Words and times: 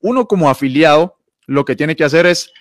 uno 0.00 0.26
como 0.26 0.50
afiliado 0.50 1.16
lo 1.46 1.64
que 1.64 1.76
tiene 1.76 1.96
que 1.96 2.04
hacer 2.04 2.26
es 2.26 2.52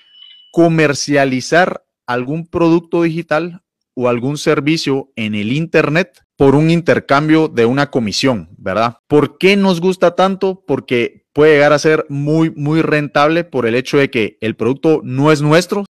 comercializar 0.52 1.84
algún 2.08 2.48
producto 2.48 3.04
digital 3.04 3.62
o 3.94 4.10
algún 4.10 4.38
servicio 4.38 5.12
en 5.16 5.36
el 5.36 5.52
Internet 5.52 6.24
por 6.36 6.56
un 6.56 6.72
intercambio 6.72 7.50
de 7.50 7.66
una 7.66 7.92
comisión, 7.92 8.50
¿verdad? 8.58 8.98
¿Por 9.08 9.38
qué 9.38 9.58
nos 9.58 9.82
gusta 9.82 10.16
tanto? 10.16 10.64
Porque 10.66 11.28
puede 11.34 11.54
llegar 11.54 11.74
a 11.74 11.80
ser 11.80 12.06
muy, 12.10 12.50
muy 12.52 12.82
rentable 12.82 13.44
por 13.44 13.66
el 13.66 13.76
hecho 13.76 13.98
de 13.98 14.10
que 14.10 14.38
el 14.42 14.56
producto 14.56 15.02
no 15.04 15.32
es 15.32 15.42
nuestro. 15.42 15.86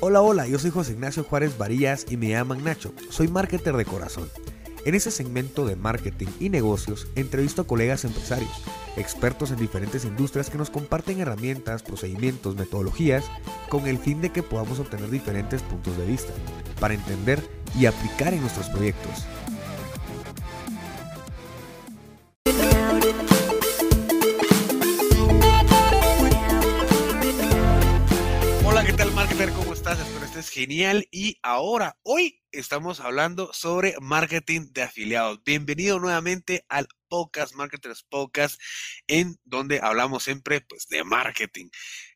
Hola, 0.00 0.22
hola, 0.22 0.48
yo 0.48 0.58
soy 0.58 0.70
José 0.70 0.92
Ignacio 0.92 1.24
Juárez 1.24 1.56
Varillas 1.56 2.06
y 2.10 2.16
me 2.16 2.30
llaman 2.30 2.64
Nacho. 2.64 2.92
Soy 3.10 3.28
marketer 3.28 3.76
de 3.76 3.84
corazón. 3.84 4.28
En 4.86 4.94
ese 4.94 5.10
segmento 5.10 5.66
de 5.66 5.76
marketing 5.76 6.28
y 6.40 6.48
negocios 6.48 7.06
entrevisto 7.14 7.62
a 7.62 7.66
colegas 7.66 8.04
empresarios, 8.06 8.50
expertos 8.96 9.50
en 9.50 9.58
diferentes 9.58 10.06
industrias 10.06 10.48
que 10.48 10.56
nos 10.56 10.70
comparten 10.70 11.20
herramientas, 11.20 11.82
procedimientos, 11.82 12.56
metodologías 12.56 13.26
con 13.68 13.86
el 13.86 13.98
fin 13.98 14.22
de 14.22 14.30
que 14.30 14.42
podamos 14.42 14.78
obtener 14.78 15.10
diferentes 15.10 15.60
puntos 15.62 15.98
de 15.98 16.06
vista 16.06 16.32
para 16.80 16.94
entender 16.94 17.46
y 17.78 17.84
aplicar 17.84 18.32
en 18.32 18.40
nuestros 18.40 18.70
proyectos. 18.70 19.26
Hola, 28.64 28.84
¿qué 28.86 28.94
tal 28.94 29.12
marketer? 29.12 29.50
¿Cómo 29.50 29.74
estás? 29.74 30.00
Espero 30.00 30.24
estés 30.24 30.48
genial 30.48 31.06
y 31.10 31.36
ahora, 31.42 31.98
hoy 32.02 32.39
estamos 32.52 33.00
hablando 33.00 33.52
sobre 33.52 33.94
marketing 34.00 34.72
de 34.72 34.82
afiliados. 34.82 35.42
Bienvenido 35.44 36.00
nuevamente 36.00 36.64
al 36.68 36.88
Podcast 37.08 37.54
Marketers 37.54 38.02
Podcast, 38.02 38.60
en 39.06 39.38
donde 39.44 39.80
hablamos 39.80 40.24
siempre 40.24 40.60
pues, 40.60 40.88
de 40.88 41.04
marketing. 41.04 41.68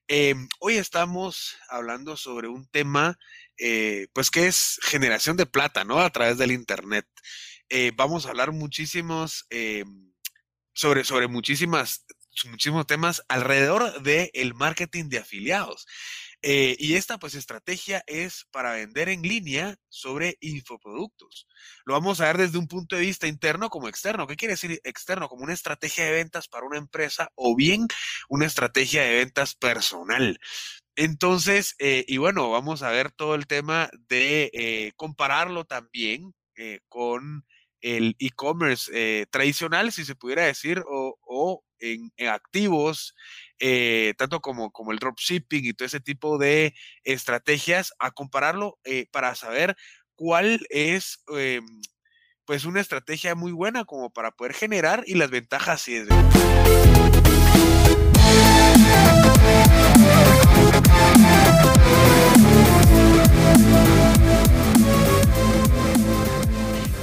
Em, 0.09 0.49
hoy 0.61 0.75
estamos 0.77 1.57
hablando 1.69 2.17
sobre 2.17 2.49
un 2.49 2.69
tema, 2.69 3.19
eh, 3.59 4.09
pues 4.13 4.31
que 4.31 4.47
es 4.47 4.79
generación 4.83 5.37
de 5.37 5.47
plata, 5.47 5.85
¿no? 5.85 6.01
A 6.01 6.11
través 6.11 6.37
del 6.39 6.53
Internet. 6.53 7.07
Eh, 7.69 7.93
vamos 7.95 8.27
a 8.27 8.31
hablar 8.31 8.53
muchísimos, 8.53 9.47
em, 9.51 10.13
sobre, 10.73 11.05
sobre 11.05 11.29
muchísimas, 11.29 12.05
muchísimos 12.47 12.87
temas 12.87 13.23
alrededor 13.29 14.03
del 14.03 14.55
marketing 14.55 15.09
de 15.09 15.19
afiliados. 15.19 15.87
Eh, 16.47 16.77
y 16.79 16.97
esta 16.97 17.19
pues 17.19 17.35
estrategia 17.35 18.05
es 18.07 18.47
para 18.51 18.75
vender 18.75 19.09
en 19.09 19.23
línea 19.23 19.77
sobre 19.89 20.37
infoproductos. 20.43 21.49
Lo 21.87 21.95
vamos 21.95 22.21
a 22.21 22.27
ver 22.27 22.37
desde 22.37 22.59
un 22.59 22.69
punto 22.69 22.97
de 22.97 23.01
vista 23.01 23.27
interno 23.27 23.71
como 23.71 23.89
externo. 23.89 24.27
¿Qué 24.27 24.37
quiere 24.37 24.53
decir 24.53 24.79
externo? 24.85 25.31
Como 25.31 25.43
una 25.43 25.55
estrategia 25.55 26.05
de 26.05 26.13
ventas 26.13 26.47
para 26.47 26.67
una 26.67 26.77
empresa 26.77 27.31
o 27.35 27.57
bien 27.57 27.89
una 28.29 28.45
estrategia 28.45 29.05
de 29.05 29.15
ventas 29.15 29.55
personal. 29.55 30.39
Entonces, 30.97 31.77
eh, 31.79 32.05
y 32.07 32.19
bueno, 32.19 32.51
vamos 32.51 32.83
a 32.83 32.91
ver 32.91 33.11
todo 33.11 33.35
el 33.37 33.47
tema 33.47 33.89
de 34.07 34.51
eh, 34.53 34.93
compararlo 34.97 35.65
también 35.65 36.35
con 36.89 37.45
el 37.81 38.15
e-commerce 38.21 39.27
tradicional, 39.31 39.93
si 39.93 40.05
se 40.05 40.15
pudiera 40.15 40.45
decir, 40.45 40.85
o, 40.87 41.65
en, 41.81 42.13
activos 42.29 43.15
eh, 43.59 44.15
tanto 44.19 44.41
como, 44.41 44.71
como 44.73 44.93
el 44.93 44.99
dropshipping 44.99 45.65
y 45.65 45.73
todo 45.73 45.87
ese 45.87 46.01
tipo 46.01 46.39
de 46.39 46.75
estrategias, 47.05 47.93
a 47.99 48.11
compararlo 48.11 48.79
eh, 48.85 49.07
para 49.11 49.35
saber 49.35 49.77
cuál 50.15 50.67
es 50.71 51.23
eh, 51.37 51.61
pues 52.45 52.65
una 52.65 52.81
estrategia 52.81 53.35
muy 53.35 53.53
buena 53.53 53.85
como 53.85 54.11
para 54.11 54.33
poder 54.33 54.55
generar 54.55 55.05
y 55.07 55.15
las 55.15 55.31
ventajas 55.31 55.81
si 55.81 56.05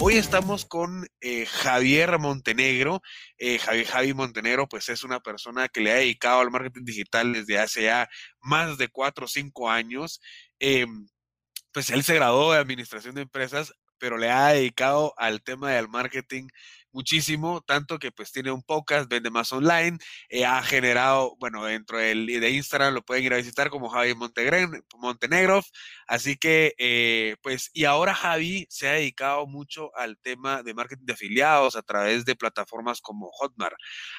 Hoy 0.04 0.16
estamos 0.16 0.66
con 0.66 1.06
eh, 1.22 1.46
Javier 1.46 2.18
Montenegro. 2.18 3.04
Eh, 3.38 3.60
Javi 3.60 4.16
Montenegro, 4.16 4.68
pues 4.68 4.90
es 4.90 5.04
una 5.04 5.20
persona 5.20 5.70
que 5.70 5.80
le 5.80 5.92
ha 5.92 5.96
dedicado 5.98 6.40
al 6.40 6.50
marketing 6.50 6.86
digital 6.86 7.34
desde 7.34 7.60
hace 7.60 7.84
ya 7.84 8.10
más 8.40 8.80
de 8.80 8.88
cuatro 8.88 9.26
o 9.26 9.28
cinco 9.28 9.70
años. 9.70 10.20
Em, 10.58 11.08
pues 11.72 11.92
él 11.92 12.04
se 12.04 12.16
graduó 12.16 12.52
de 12.52 12.58
administración 12.58 13.14
de 13.14 13.22
empresas, 13.22 13.76
pero 14.02 14.18
le 14.18 14.32
ha 14.32 14.48
dedicado 14.48 15.14
al 15.16 15.44
tema 15.44 15.72
del 15.72 15.88
marketing 15.88 16.48
muchísimo, 16.92 17.62
tanto 17.62 18.00
que 18.00 18.12
pues 18.12 18.32
tiene 18.32 18.52
un 18.52 18.64
podcast, 18.64 19.08
vende 19.08 19.30
más 19.30 19.54
online, 19.54 20.00
eh, 20.30 20.44
ha 20.44 20.62
generado, 20.64 21.36
bueno, 21.40 21.64
dentro 21.66 22.00
de 22.00 22.50
Instagram 22.50 22.96
lo 22.96 23.04
pueden 23.04 23.24
ir 23.24 23.34
a 23.34 23.38
visitar 23.38 23.70
como 23.70 23.90
Javi 23.90 24.16
Montenegro, 24.16 25.62
así 26.08 26.36
que 26.36 26.74
eh, 26.80 27.36
pues, 27.44 27.70
y 27.74 27.86
ahora 27.86 28.16
Javi 28.16 28.66
se 28.72 28.90
ha 28.90 28.94
dedicado 28.94 29.46
mucho 29.46 29.96
al 29.96 30.18
tema 30.18 30.64
de 30.64 30.74
marketing 30.74 31.06
de 31.06 31.14
afiliados 31.14 31.76
a 31.76 31.84
través 31.84 32.26
de 32.26 32.36
plataformas 32.36 33.02
como 33.02 33.30
Hotmart, 33.32 33.76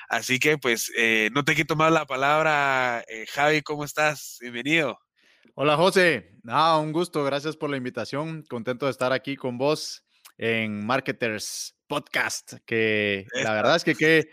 así 0.08 0.38
que 0.38 0.58
pues 0.58 0.92
eh, 0.96 1.28
no 1.34 1.44
te 1.44 1.56
quito 1.56 1.74
más 1.74 1.92
la 1.92 2.06
palabra, 2.06 3.04
Javi, 3.32 3.62
¿cómo 3.62 3.84
estás? 3.84 4.38
Bienvenido. 4.40 5.11
Hola 5.54 5.76
José, 5.76 6.30
ah, 6.48 6.78
un 6.78 6.92
gusto, 6.92 7.22
gracias 7.24 7.56
por 7.56 7.68
la 7.68 7.76
invitación, 7.76 8.42
contento 8.48 8.86
de 8.86 8.92
estar 8.92 9.12
aquí 9.12 9.36
con 9.36 9.58
vos 9.58 10.02
en 10.38 10.84
Marketers 10.84 11.76
Podcast, 11.86 12.54
que 12.64 13.26
la 13.34 13.52
verdad 13.52 13.76
es 13.76 13.84
que, 13.84 13.94
que 13.94 14.30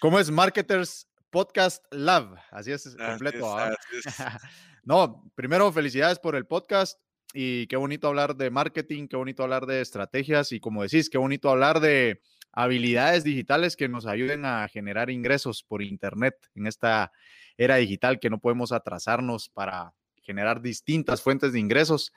¿cómo 0.00 0.18
es 0.18 0.30
Marketers 0.30 1.08
Podcast 1.30 1.84
Love? 1.92 2.36
Así 2.50 2.72
es 2.72 2.96
completo. 2.96 3.56
no, 4.82 5.30
primero 5.36 5.70
felicidades 5.72 6.18
por 6.18 6.34
el 6.34 6.46
podcast 6.46 6.98
y 7.32 7.68
qué 7.68 7.76
bonito 7.76 8.08
hablar 8.08 8.34
de 8.34 8.50
marketing, 8.50 9.06
qué 9.06 9.16
bonito 9.16 9.44
hablar 9.44 9.66
de 9.66 9.80
estrategias 9.80 10.50
y 10.50 10.58
como 10.58 10.82
decís, 10.82 11.10
qué 11.10 11.18
bonito 11.18 11.48
hablar 11.48 11.78
de 11.78 12.20
habilidades 12.50 13.24
digitales 13.24 13.76
que 13.76 13.88
nos 13.88 14.04
ayuden 14.04 14.44
a 14.44 14.66
generar 14.68 15.10
ingresos 15.10 15.62
por 15.62 15.80
Internet 15.80 16.34
en 16.54 16.66
esta 16.66 17.12
era 17.56 17.76
digital 17.76 18.18
que 18.18 18.30
no 18.30 18.38
podemos 18.38 18.72
atrasarnos 18.72 19.48
para 19.48 19.94
generar 20.24 20.60
distintas 20.60 21.22
fuentes 21.22 21.52
de 21.52 21.60
ingresos. 21.60 22.12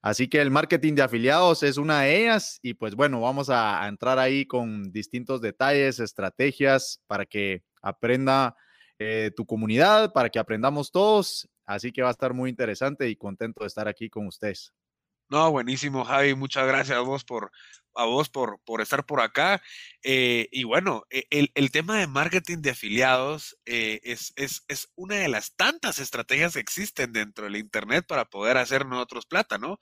Así 0.00 0.28
que 0.28 0.40
el 0.40 0.50
marketing 0.50 0.94
de 0.94 1.02
afiliados 1.02 1.62
es 1.62 1.76
una 1.76 2.02
de 2.02 2.22
ellas 2.22 2.60
y 2.62 2.74
pues 2.74 2.94
bueno, 2.94 3.20
vamos 3.20 3.50
a, 3.50 3.86
entrar 3.88 4.18
ahí 4.18 4.46
con 4.46 4.92
distintos 4.92 5.40
detalles, 5.40 5.98
estrategias 5.98 7.02
para 7.06 7.26
que 7.26 7.64
aprenda 7.82 8.56
eh, 8.98 9.32
tu 9.36 9.44
comunidad, 9.44 10.12
para 10.12 10.30
que 10.30 10.38
aprendamos 10.38 10.92
todos. 10.92 11.48
Así 11.66 11.92
que 11.92 12.02
va 12.02 12.08
a 12.08 12.12
estar 12.12 12.32
muy 12.32 12.48
interesante 12.48 13.08
y 13.08 13.16
contento 13.16 13.64
de 13.64 13.66
estar 13.66 13.88
aquí 13.88 14.08
con 14.08 14.26
ustedes. 14.26 14.72
No, 15.28 15.50
buenísimo, 15.50 16.04
Javi. 16.04 16.34
Muchas 16.34 16.66
gracias 16.66 16.96
a 16.96 17.02
vos 17.02 17.22
por, 17.24 17.50
a 17.98 18.04
vos 18.06 18.28
por, 18.30 18.60
por 18.64 18.80
estar 18.80 19.04
por 19.04 19.20
acá. 19.20 19.60
Eh, 20.02 20.48
y 20.52 20.64
bueno, 20.64 21.04
e, 21.10 21.26
el, 21.30 21.70
tema 21.72 21.98
de 21.98 22.06
marketing 22.06 22.58
de 22.58 22.70
afiliados 22.70 23.58
eh, 23.66 24.00
es, 24.04 24.32
es, 24.36 24.64
es, 24.68 24.88
una 24.94 25.16
de 25.16 25.28
las 25.28 25.56
tantas 25.56 25.98
estrategias 25.98 26.54
que 26.54 26.60
existen 26.60 27.12
dentro 27.12 27.44
del 27.44 27.56
Internet 27.56 28.06
para 28.06 28.24
poder 28.26 28.56
hacer 28.56 28.86
nosotros 28.86 29.26
plata, 29.26 29.58
¿no? 29.58 29.78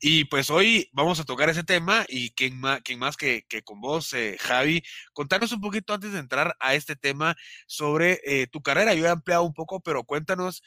Y 0.00 0.24
pues 0.26 0.50
hoy 0.50 0.90
vamos 0.92 1.20
a 1.20 1.24
tocar 1.24 1.48
ese 1.48 1.62
tema 1.62 2.04
y 2.08 2.30
quién 2.32 2.58
más, 2.58 2.80
quién 2.82 2.98
más 2.98 3.16
que, 3.16 3.44
que 3.48 3.62
con 3.62 3.80
vos, 3.80 4.12
eh, 4.14 4.36
Javi, 4.40 4.82
contanos 5.12 5.52
un 5.52 5.60
poquito 5.60 5.94
antes 5.94 6.12
de 6.12 6.18
entrar 6.18 6.56
a 6.60 6.74
este 6.74 6.96
tema 6.96 7.36
sobre 7.66 8.20
tu 8.48 8.62
carrera. 8.62 8.94
Yo 8.94 9.06
he 9.06 9.08
ampliado 9.08 9.44
un 9.44 9.54
poco, 9.54 9.80
pero 9.80 10.04
cuéntanos 10.04 10.62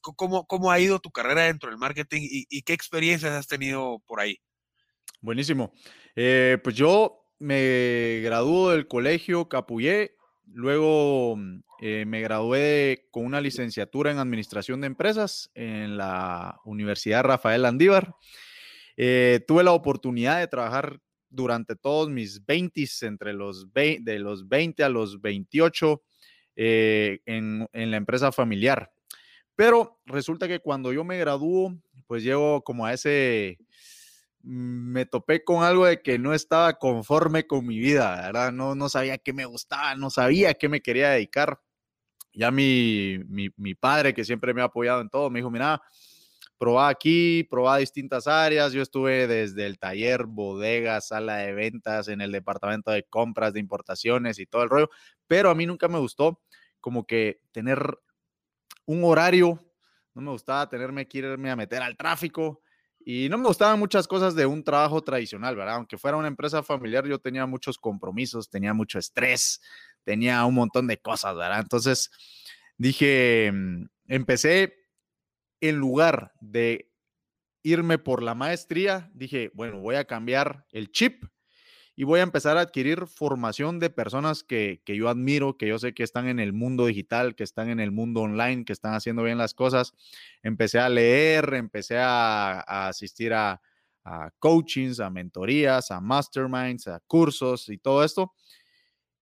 cómo, 0.00 0.46
cómo 0.46 0.70
ha 0.70 0.80
ido 0.80 1.00
tu 1.00 1.10
carrera 1.10 1.42
dentro 1.44 1.68
del 1.70 1.78
marketing 1.78 2.22
y, 2.22 2.46
y 2.50 2.62
qué 2.62 2.72
experiencias 2.72 3.32
has 3.32 3.46
tenido 3.46 4.00
por 4.06 4.20
ahí. 4.20 4.40
Buenísimo. 5.22 5.72
Eh, 6.16 6.58
pues 6.64 6.74
yo 6.74 7.28
me 7.38 8.20
graduó 8.24 8.72
del 8.72 8.88
colegio 8.88 9.48
Capuyé, 9.48 10.16
luego 10.52 11.36
mm, 11.36 11.60
eh, 11.80 12.04
me 12.06 12.20
gradué 12.20 13.06
con 13.12 13.24
una 13.24 13.40
licenciatura 13.40 14.10
en 14.10 14.18
Administración 14.18 14.80
de 14.80 14.88
Empresas 14.88 15.48
en 15.54 15.96
la 15.96 16.60
Universidad 16.64 17.22
Rafael 17.22 17.64
Andívar. 17.66 18.16
Eh, 18.96 19.38
tuve 19.46 19.62
la 19.62 19.70
oportunidad 19.70 20.40
de 20.40 20.48
trabajar 20.48 20.98
durante 21.30 21.76
todos 21.76 22.10
mis 22.10 22.44
20, 22.44 22.84
entre 23.02 23.32
los 23.32 23.72
de 23.72 24.18
los 24.18 24.48
20 24.48 24.82
a 24.82 24.88
los 24.88 25.20
28 25.20 26.02
en, 26.56 27.68
en 27.72 27.90
la 27.92 27.96
empresa 27.96 28.32
familiar. 28.32 28.90
Pero 29.54 30.00
resulta 30.04 30.48
que 30.48 30.58
cuando 30.58 30.92
yo 30.92 31.04
me 31.04 31.16
graduó, 31.16 31.72
pues 32.08 32.24
llego 32.24 32.62
como 32.62 32.84
a 32.84 32.92
ese 32.92 33.58
me 34.42 35.06
topé 35.06 35.44
con 35.44 35.62
algo 35.62 35.86
de 35.86 36.02
que 36.02 36.18
no 36.18 36.34
estaba 36.34 36.74
conforme 36.74 37.46
con 37.46 37.66
mi 37.66 37.78
vida, 37.78 38.16
¿verdad? 38.16 38.52
No, 38.52 38.74
no 38.74 38.88
sabía 38.88 39.18
qué 39.18 39.32
me 39.32 39.44
gustaba, 39.44 39.94
no 39.94 40.10
sabía 40.10 40.54
qué 40.54 40.68
me 40.68 40.80
quería 40.80 41.10
dedicar. 41.10 41.60
Ya 42.34 42.50
mi, 42.50 43.18
mi, 43.28 43.50
mi 43.56 43.74
padre, 43.74 44.14
que 44.14 44.24
siempre 44.24 44.54
me 44.54 44.62
ha 44.62 44.66
apoyado 44.66 45.00
en 45.00 45.10
todo, 45.10 45.30
me 45.30 45.40
dijo, 45.40 45.50
mira, 45.50 45.82
probaba 46.58 46.88
aquí, 46.88 47.44
probaba 47.50 47.78
distintas 47.78 48.26
áreas. 48.26 48.72
Yo 48.72 48.82
estuve 48.82 49.26
desde 49.26 49.66
el 49.66 49.78
taller, 49.78 50.26
bodega, 50.26 51.00
sala 51.00 51.38
de 51.38 51.52
ventas, 51.52 52.08
en 52.08 52.20
el 52.20 52.32
departamento 52.32 52.90
de 52.90 53.02
compras, 53.02 53.52
de 53.52 53.60
importaciones 53.60 54.38
y 54.38 54.46
todo 54.46 54.62
el 54.62 54.70
rollo, 54.70 54.88
pero 55.26 55.50
a 55.50 55.54
mí 55.54 55.66
nunca 55.66 55.88
me 55.88 55.98
gustó 55.98 56.40
como 56.80 57.04
que 57.06 57.40
tener 57.52 57.98
un 58.86 59.04
horario, 59.04 59.58
no 60.14 60.22
me 60.22 60.30
gustaba 60.30 60.68
tenerme 60.68 61.06
que 61.06 61.18
irme 61.18 61.50
a 61.50 61.56
meter 61.56 61.82
al 61.82 61.96
tráfico 61.96 62.61
y 63.04 63.28
no 63.28 63.38
me 63.38 63.46
gustaban 63.46 63.78
muchas 63.78 64.06
cosas 64.06 64.34
de 64.34 64.46
un 64.46 64.64
trabajo 64.64 65.02
tradicional, 65.02 65.56
¿verdad? 65.56 65.76
Aunque 65.76 65.98
fuera 65.98 66.16
una 66.16 66.28
empresa 66.28 66.62
familiar, 66.62 67.06
yo 67.06 67.18
tenía 67.18 67.46
muchos 67.46 67.78
compromisos, 67.78 68.48
tenía 68.48 68.74
mucho 68.74 68.98
estrés, 68.98 69.60
tenía 70.04 70.44
un 70.44 70.54
montón 70.54 70.86
de 70.86 70.98
cosas, 70.98 71.36
¿verdad? 71.36 71.60
Entonces 71.60 72.10
dije, 72.76 73.50
mm, 73.52 73.86
empecé 74.08 74.74
en 75.60 75.76
lugar 75.76 76.32
de 76.40 76.90
irme 77.62 77.98
por 77.98 78.22
la 78.22 78.34
maestría, 78.34 79.10
dije, 79.14 79.50
bueno, 79.54 79.80
voy 79.80 79.94
a 79.94 80.04
cambiar 80.04 80.66
el 80.70 80.90
chip 80.90 81.24
y 81.94 82.04
voy 82.04 82.20
a 82.20 82.22
empezar 82.22 82.56
a 82.56 82.62
adquirir 82.62 83.06
formación 83.06 83.78
de 83.78 83.90
personas 83.90 84.42
que, 84.42 84.80
yo 84.86 85.08
admiro, 85.08 85.56
que 85.56 85.68
yo 85.68 85.78
sé 85.78 85.94
que 85.94 86.02
están 86.02 86.28
en 86.28 86.40
el 86.40 86.52
mundo 86.52 86.86
digital, 86.86 87.34
que 87.34 87.44
están 87.44 87.68
en 87.68 87.80
el 87.80 87.92
mundo 87.92 88.22
online, 88.22 88.64
que 88.64 88.72
están 88.72 88.94
haciendo 88.94 89.22
bien 89.22 89.38
las 89.38 89.54
cosas. 89.54 89.92
Empecé 90.42 90.78
a 90.78 90.88
leer, 90.88 91.54
empecé 91.54 91.98
a, 91.98 92.60
asistir 92.88 93.34
a, 93.34 93.60
a 94.04 94.30
coachings, 94.38 95.00
a 95.00 95.10
mentorías, 95.10 95.90
a 95.90 96.00
masterminds, 96.00 96.88
a 96.88 97.00
cursos 97.06 97.68
y 97.68 97.78
todo 97.78 98.04
esto. 98.04 98.32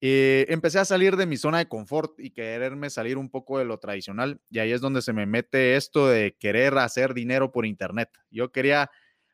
Eh, 0.02 0.46
empecé 0.48 0.78
a 0.78 0.86
salir 0.86 1.16
de 1.16 1.26
mi 1.26 1.36
zona 1.36 1.58
de 1.58 1.68
confort 1.68 2.18
y 2.18 2.30
quererme 2.30 2.88
salir 2.88 3.18
un 3.18 3.28
poco 3.28 3.58
de 3.58 3.66
lo 3.66 3.78
tradicional. 3.78 4.40
Y 4.50 4.58
ahí 4.58 4.72
es 4.72 4.80
donde 4.80 5.02
se 5.02 5.12
me 5.12 5.26
mete 5.26 5.76
esto 5.76 6.08
de 6.08 6.36
querer 6.38 6.78
hacer 6.78 7.12
dinero 7.12 7.52
por 7.52 7.66
Internet. 7.66 8.10
Yo 8.30 8.50
quería, 8.50 8.90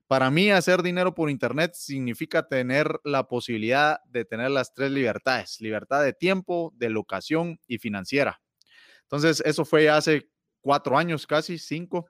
para 0.07 0.31
mí, 0.31 0.51
hacer 0.51 0.83
dinero 0.83 1.15
por 1.15 1.31
Internet 1.31 1.75
significa 1.75 2.47
tener 2.49 3.01
la 3.05 3.29
posibilidad 3.29 4.01
de 4.07 4.25
tener 4.25 4.51
las 4.51 4.73
tres 4.73 4.91
libertades. 4.91 5.61
Libertad 5.61 6.03
de 6.03 6.13
tiempo, 6.13 6.73
de 6.77 6.91
locación 6.91 7.61
y 7.67 7.79
financiera. 7.79 8.41
Entonces, 9.03 9.43
eso 9.45 9.65
fue 9.65 9.89
hace 9.89 10.29
cuatro 10.61 10.97
años, 10.97 11.27
casi 11.27 11.59
cinco. 11.59 12.07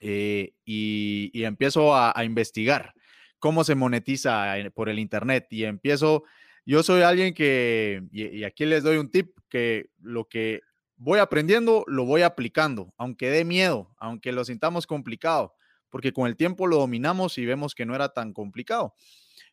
Eh, 0.00 0.54
y, 0.64 1.44
empiezo 1.44 1.94
a, 1.94 2.12
investigar 2.24 2.92
cómo 3.38 3.62
se 3.62 3.76
monetiza 3.76 4.58
eh, 4.58 4.70
por 4.72 4.88
el 4.88 4.98
Internet 4.98 5.46
y 5.50 5.62
empiezo 5.62 6.24
yo 6.64 6.82
soy 6.82 7.02
alguien 7.02 7.34
que, 7.34 8.02
y, 8.12 8.44
aquí 8.44 8.66
les 8.66 8.84
doy 8.84 8.96
un 8.98 9.10
tip, 9.10 9.36
que 9.48 9.90
lo 10.00 10.28
que 10.28 10.60
voy 10.96 11.18
aprendiendo, 11.18 11.84
lo 11.88 12.04
voy 12.04 12.22
aplicando, 12.22 12.94
aunque 12.96 13.30
dé 13.30 13.44
miedo, 13.44 13.92
aunque 13.98 14.30
lo 14.30 14.44
sintamos 14.44 14.86
complicado, 14.86 15.54
porque 15.92 16.14
con 16.14 16.26
el 16.26 16.36
tiempo 16.36 16.66
lo 16.66 16.78
dominamos 16.78 17.36
y 17.36 17.44
vemos 17.44 17.74
que 17.74 17.84
no 17.84 17.94
era 17.94 18.08
tan 18.08 18.32
complicado. 18.32 18.94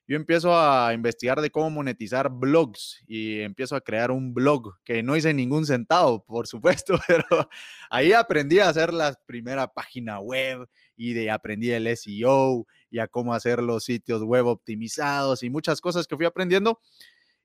Yo 0.08 0.16
empiezo 0.16 0.58
a 0.58 0.94
investigar 0.94 1.42
de 1.42 1.52
cómo 1.52 1.70
monetizar 1.70 2.30
blogs 2.32 3.04
y 3.08 3.42
empiezo 3.42 3.76
a 3.76 3.82
crear 3.82 4.10
un 4.10 4.34
blog 4.34 4.74
que 4.86 5.04
no 5.04 5.18
hice 5.18 5.34
ningún 5.34 5.66
centavo, 5.66 6.24
por 6.26 6.48
supuesto, 6.48 6.98
pero 7.08 7.26
ahí 7.90 8.14
aprendí 8.14 8.60
a 8.60 8.70
hacer 8.70 8.94
la 8.94 9.20
primera 9.26 9.68
página 9.68 10.22
web 10.22 10.68
y 10.96 11.12
de 11.12 11.30
aprendí 11.30 11.72
el 11.72 11.86
SEO 11.88 12.66
y 12.90 13.00
a 13.00 13.08
cómo 13.10 13.34
hacer 13.34 13.62
los 13.62 13.84
sitios 13.84 14.24
web 14.24 14.48
optimizados 14.48 15.44
y 15.44 15.50
muchas 15.50 15.82
cosas 15.82 16.08
que 16.08 16.16
fui 16.16 16.26
aprendiendo. 16.26 16.80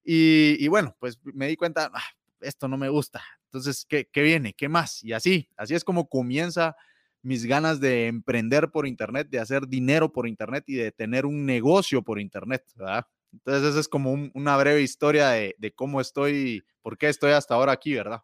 Y, 0.05 0.69
bueno, 0.69 0.97
pues 1.01 1.19
me 1.25 1.49
di 1.49 1.57
cuenta, 1.57 1.91
ah, 1.93 2.03
esto 2.41 2.69
no 2.69 2.77
me 2.77 2.91
gusta. 2.91 3.25
Entonces, 3.47 3.85
¿qué, 3.89 4.09
¿qué, 4.11 4.23
viene? 4.23 4.53
¿Qué 4.53 4.69
más? 4.69 5.03
Y 5.03 5.13
así, 5.15 5.49
así 5.57 5.75
es 5.75 5.83
como 5.83 6.09
comienza 6.09 6.77
mis 7.25 7.47
ganas 7.47 7.81
de 7.81 8.07
emprender 8.07 8.71
por 8.71 8.87
Internet, 8.87 9.29
de 9.31 9.41
hacer 9.41 9.67
dinero 9.67 10.13
por 10.13 10.29
Internet 10.29 10.65
y 10.69 10.75
de 10.75 10.93
tener 10.93 11.27
un 11.27 11.45
negocio 11.45 12.03
por 12.03 12.21
Internet, 12.21 12.65
¿verdad? 12.77 13.07
Entonces, 13.33 13.71
esa 13.71 13.81
es 13.81 13.89
como 13.89 14.13
una 14.13 14.57
breve 14.57 14.83
historia 14.83 15.31
de, 15.31 15.57
de 15.59 15.73
cómo 15.73 16.01
estoy, 16.01 16.63
por 16.83 16.97
qué 16.97 17.09
estoy 17.09 17.33
hasta 17.33 17.55
ahora 17.55 17.73
aquí, 17.73 17.95
¿verdad? 17.95 18.23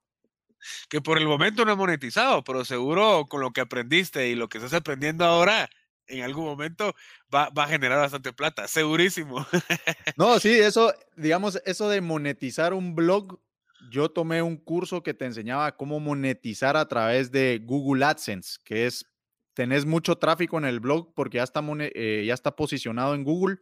que 0.88 1.00
por 1.00 1.18
el 1.18 1.26
momento 1.26 1.64
no 1.64 1.72
he 1.72 1.76
monetizado, 1.76 2.44
pero 2.44 2.64
seguro 2.64 3.26
con 3.28 3.40
lo 3.40 3.52
que 3.52 3.60
aprendiste 3.60 4.28
y 4.28 4.34
lo 4.34 4.48
que 4.48 4.58
estás 4.58 4.74
aprendiendo 4.74 5.24
ahora, 5.24 5.70
en 6.06 6.22
algún 6.22 6.44
momento 6.44 6.94
va, 7.34 7.50
a 7.54 7.68
generar 7.68 7.98
bastante 7.98 8.32
plata, 8.32 8.68
segurísimo. 8.68 9.46
No, 10.16 10.38
sí, 10.38 10.50
eso, 10.58 10.92
digamos, 11.16 11.60
eso 11.64 11.88
de 11.88 12.00
monetizar 12.00 12.74
un 12.74 12.94
blog, 12.94 13.40
yo 13.90 14.10
tomé 14.10 14.42
un 14.42 14.56
curso 14.56 15.02
que 15.02 15.14
te 15.14 15.24
enseñaba 15.24 15.76
cómo 15.76 16.00
monetizar 16.00 16.76
a 16.76 16.86
través 16.88 17.30
de 17.30 17.60
Google 17.64 18.04
AdSense, 18.04 18.58
que 18.64 18.86
es, 18.86 19.06
tenés 19.54 19.86
mucho 19.86 20.16
tráfico 20.16 20.58
en 20.58 20.64
el 20.64 20.80
blog 20.80 21.14
porque 21.14 21.38
ya 21.38 21.44
está, 21.44 21.62
eh, 21.78 22.24
ya 22.26 22.34
está 22.34 22.54
posicionado 22.56 23.14
en 23.14 23.24
Google 23.24 23.58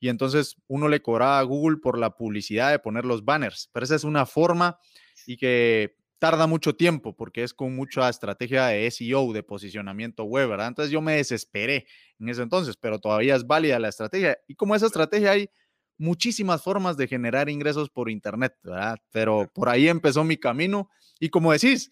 y 0.00 0.08
entonces 0.08 0.56
uno 0.66 0.88
le 0.88 1.00
cobraba 1.00 1.38
a 1.38 1.42
Google 1.42 1.78
por 1.78 1.98
la 1.98 2.16
publicidad 2.16 2.70
de 2.70 2.78
poner 2.78 3.04
los 3.04 3.24
banners, 3.24 3.70
pero 3.72 3.84
esa 3.84 3.94
es 3.94 4.04
una 4.04 4.26
forma 4.26 4.78
y 5.26 5.36
que 5.36 5.96
tarda 6.18 6.46
mucho 6.46 6.74
tiempo 6.74 7.14
porque 7.14 7.42
es 7.42 7.52
con 7.52 7.76
mucha 7.76 8.08
estrategia 8.08 8.66
de 8.66 8.90
SEO, 8.90 9.32
de 9.32 9.42
posicionamiento 9.42 10.24
web, 10.24 10.48
¿verdad? 10.48 10.68
Entonces 10.68 10.90
yo 10.90 11.00
me 11.00 11.16
desesperé 11.16 11.86
en 12.18 12.28
ese 12.28 12.42
entonces, 12.42 12.76
pero 12.76 12.98
todavía 12.98 13.36
es 13.36 13.46
válida 13.46 13.78
la 13.78 13.88
estrategia. 13.88 14.38
Y 14.48 14.54
como 14.54 14.74
esa 14.74 14.86
estrategia 14.86 15.32
hay 15.32 15.50
muchísimas 15.98 16.62
formas 16.62 16.96
de 16.96 17.06
generar 17.06 17.48
ingresos 17.48 17.90
por 17.90 18.10
Internet, 18.10 18.56
¿verdad? 18.62 18.98
Pero 19.10 19.50
por 19.54 19.68
ahí 19.68 19.88
empezó 19.88 20.24
mi 20.24 20.36
camino. 20.36 20.90
Y 21.20 21.28
como 21.28 21.52
decís, 21.52 21.90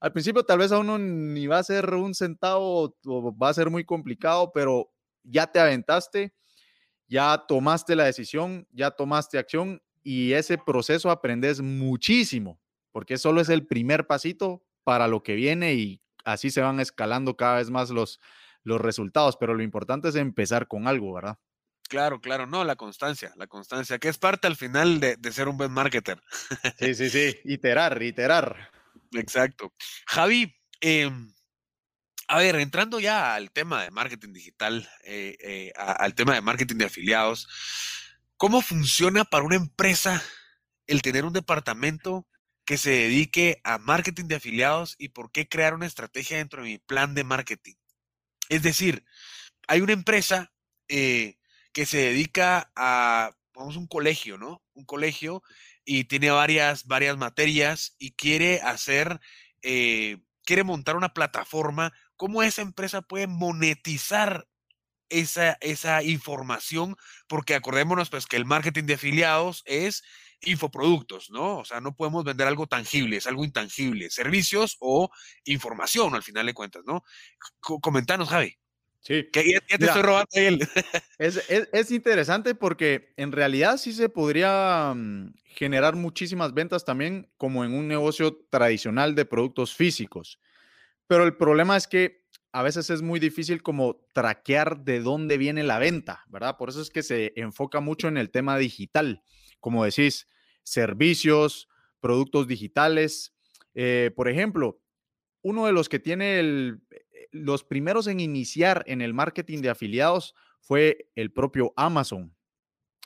al 0.00 0.12
principio 0.12 0.44
tal 0.44 0.58
vez 0.58 0.72
a 0.72 0.78
uno 0.78 0.98
ni 0.98 1.46
va 1.46 1.58
a 1.58 1.64
ser 1.64 1.92
un 1.94 2.14
centavo 2.14 2.96
o 3.06 3.36
va 3.36 3.48
a 3.48 3.54
ser 3.54 3.70
muy 3.70 3.84
complicado, 3.84 4.52
pero 4.52 4.90
ya 5.24 5.46
te 5.46 5.60
aventaste, 5.60 6.34
ya 7.08 7.44
tomaste 7.46 7.96
la 7.96 8.04
decisión, 8.04 8.66
ya 8.72 8.90
tomaste 8.90 9.38
acción 9.38 9.82
y 10.02 10.32
ese 10.32 10.58
proceso 10.58 11.10
aprendes 11.10 11.60
muchísimo 11.60 12.60
porque 12.92 13.18
solo 13.18 13.40
es 13.40 13.48
el 13.48 13.66
primer 13.66 14.06
pasito 14.06 14.62
para 14.84 15.08
lo 15.08 15.22
que 15.22 15.34
viene 15.34 15.74
y 15.74 16.02
así 16.24 16.50
se 16.50 16.60
van 16.60 16.78
escalando 16.78 17.36
cada 17.36 17.56
vez 17.56 17.70
más 17.70 17.90
los, 17.90 18.20
los 18.62 18.80
resultados, 18.80 19.36
pero 19.36 19.54
lo 19.54 19.62
importante 19.62 20.08
es 20.08 20.14
empezar 20.14 20.68
con 20.68 20.86
algo, 20.86 21.14
¿verdad? 21.14 21.38
Claro, 21.92 22.22
claro, 22.22 22.46
no, 22.46 22.64
la 22.64 22.74
constancia, 22.74 23.34
la 23.36 23.46
constancia, 23.46 23.98
que 23.98 24.08
es 24.08 24.16
parte 24.16 24.46
al 24.46 24.56
final 24.56 24.98
de, 24.98 25.18
ser 25.30 25.46
un 25.46 25.58
buen 25.58 25.70
marketer. 25.70 26.22
Sí, 26.78 26.94
sí, 26.94 27.10
sí, 27.10 27.38
iterar, 27.44 28.02
iterar. 28.02 28.70
Exacto. 29.12 29.74
Javi, 30.06 30.58
em, 30.80 31.34
a 32.28 32.38
ver, 32.38 32.56
entrando 32.56 32.98
ya 32.98 33.34
al 33.34 33.50
tema 33.50 33.82
de 33.82 33.90
marketing 33.90 34.32
digital, 34.32 34.88
eh, 35.04 35.36
eh, 35.38 35.72
al 35.76 36.14
tema 36.14 36.32
de 36.32 36.40
marketing 36.40 36.76
de 36.76 36.86
afiliados, 36.86 37.46
¿cómo 38.38 38.62
funciona 38.62 39.26
para 39.26 39.44
una 39.44 39.56
empresa 39.56 40.22
el 40.86 41.02
tener 41.02 41.26
un 41.26 41.34
departamento 41.34 42.26
que 42.64 42.78
se 42.78 42.88
dedique 42.88 43.60
a 43.64 43.76
marketing 43.76 44.28
de 44.28 44.36
afiliados 44.36 44.94
y 44.96 45.10
por 45.10 45.30
qué 45.30 45.46
crear 45.46 45.74
una 45.74 45.84
estrategia 45.84 46.38
dentro 46.38 46.62
de 46.62 46.70
mi 46.70 46.78
plan 46.78 47.14
de 47.14 47.24
marketing. 47.24 47.74
Es 48.48 48.62
decir, 48.62 49.04
hay 49.68 49.82
una 49.82 49.92
empresa 49.92 50.54
eh, 50.88 51.36
que 51.72 51.86
se 51.86 51.98
dedica 51.98 52.70
a, 52.76 53.32
vamos, 53.54 53.76
un 53.76 53.86
colegio, 53.86 54.38
¿no? 54.38 54.62
Un 54.74 54.84
colegio 54.84 55.42
y 55.84 56.04
tiene 56.04 56.30
varias, 56.30 56.86
varias 56.86 57.16
materias 57.16 57.96
y 57.98 58.12
quiere 58.12 58.60
hacer, 58.60 59.20
eh, 59.62 60.18
quiere 60.44 60.64
montar 60.64 60.96
una 60.96 61.14
plataforma. 61.14 61.92
¿Cómo 62.16 62.42
esa 62.42 62.62
empresa 62.62 63.02
puede 63.02 63.26
monetizar 63.26 64.46
esa, 65.08 65.58
esa 65.60 66.02
información? 66.02 66.96
Porque 67.28 67.54
acordémonos 67.54 68.10
pues 68.10 68.26
que 68.26 68.36
el 68.36 68.46
marketing 68.46 68.84
de 68.84 68.94
afiliados 68.94 69.62
es 69.66 70.02
infoproductos, 70.42 71.30
¿no? 71.30 71.58
O 71.58 71.64
sea, 71.64 71.80
no 71.80 71.94
podemos 71.94 72.24
vender 72.24 72.46
algo 72.48 72.66
tangible, 72.66 73.16
es 73.16 73.26
algo 73.26 73.44
intangible, 73.44 74.10
servicios 74.10 74.76
o 74.80 75.10
información 75.44 76.14
al 76.14 76.22
final 76.22 76.46
de 76.46 76.54
cuentas, 76.54 76.82
¿no? 76.84 77.04
comentanos, 77.60 78.28
Javi. 78.28 78.56
Sí. 79.02 79.28
Que 79.32 79.52
ya, 79.52 79.60
te 79.78 79.84
estoy 79.84 80.02
robando 80.02 80.30
él. 80.32 80.60
Es, 81.18 81.40
es, 81.48 81.90
interesante 81.92 82.56
porque 82.56 83.12
en 83.16 83.30
realidad 83.30 83.76
sí 83.76 83.92
se 83.92 84.08
podría 84.08 84.92
mm, 84.92 85.34
generar 85.44 85.94
muchísimas 85.94 86.52
ventas 86.52 86.84
también 86.84 87.30
como 87.36 87.64
en 87.64 87.74
un 87.74 87.86
negocio 87.86 88.44
tradicional 88.50 89.14
de 89.14 89.24
productos 89.24 89.74
físicos. 89.74 90.40
Pero 91.06 91.24
el 91.24 91.36
problema 91.36 91.76
es 91.76 91.86
que 91.86 92.24
a 92.50 92.62
veces 92.62 92.90
es 92.90 93.02
muy 93.02 93.20
difícil 93.20 93.62
como 93.62 94.04
traquear 94.12 94.80
de 94.80 95.00
dónde 95.00 95.38
viene 95.38 95.62
la 95.62 95.78
venta, 95.78 96.24
¿verdad? 96.28 96.56
Por 96.56 96.70
eso 96.70 96.82
es 96.82 96.90
que 96.90 97.04
se 97.04 97.32
enfoca 97.36 97.80
mucho 97.80 98.08
en 98.08 98.16
el 98.16 98.30
tema 98.30 98.58
digital 98.58 99.22
como 99.62 99.84
decís, 99.84 100.28
servicios, 100.64 101.68
productos 102.00 102.48
digitales. 102.48 103.32
Eh, 103.74 104.10
por 104.14 104.28
ejemplo, 104.28 104.82
uno 105.40 105.66
de 105.66 105.72
los 105.72 105.88
que 105.88 106.00
tiene 106.00 106.40
eh, 106.40 107.01
los 107.32 107.64
primeros 107.64 108.06
en 108.06 108.20
iniciar 108.20 108.84
en 108.86 109.00
el 109.02 109.14
marketing 109.14 109.62
de 109.62 109.70
afiliados 109.70 110.34
fue 110.60 111.10
el 111.16 111.32
propio 111.32 111.72
Amazon. 111.76 112.34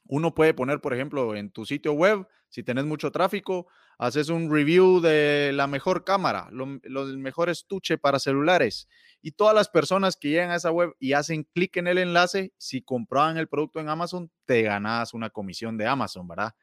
Uno 0.09 0.35
puede 0.35 0.55
poner, 0.55 0.81
por 0.81 0.95
ejemplo, 0.95 1.35
en 1.35 1.51
tu 1.51 1.65
sitio 1.65 1.93
web, 1.93 2.29
si 2.49 2.63
tenés 2.63 2.85
mucho 2.85 3.11
tráfico, 3.11 3.67
haces 3.99 4.29
un 4.29 4.53
review 4.53 5.01
de 5.01 5.53
la 5.53 5.67
mejor 5.67 6.05
cámara, 6.05 6.49
los 6.53 7.17
mejores 7.17 7.59
estuche 7.59 7.99
para 7.99 8.19
celulares. 8.19 8.89
Y 9.23 9.33
todas 9.33 9.55
las 9.55 9.69
personas 9.69 10.17
que 10.17 10.29
llegan 10.29 10.51
a 10.51 10.57
esa 10.57 10.71
web 10.71 10.95
y 11.01 11.15
hacen 11.15 11.45
clic 11.45 11.77
en 11.79 11.89
el 11.89 11.99
enlace, 11.99 12.53
si 12.59 12.83
compraban 12.83 13.37
el 13.39 13.49
producto 13.49 13.81
en 13.81 13.89
Amazon, 13.89 14.31
te 14.45 14.63
ganas 14.63 15.15
una 15.15 15.31
comisión 15.31 15.77
de 15.77 15.87
Amazon, 15.87 16.29
¿verdad? 16.29 16.55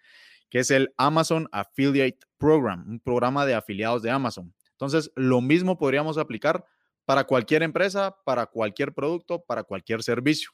Que 0.50 0.60
es 0.60 0.72
el 0.72 0.94
Amazon 0.98 1.50
Affiliate 1.52 2.20
Program, 2.38 2.88
un 2.88 3.00
programa 3.00 3.46
de 3.46 3.56
afiliados 3.56 4.04
de 4.04 4.12
Amazon. 4.12 4.54
Entonces, 4.72 5.12
lo 5.16 5.42
mismo 5.42 5.78
podríamos 5.78 6.18
aplicar 6.18 6.66
para 7.06 7.24
cualquier 7.26 7.64
empresa, 7.64 8.16
para 8.26 8.46
cualquier 8.46 8.94
producto, 8.94 9.44
para 9.44 9.64
cualquier 9.64 10.04
servicio. 10.04 10.52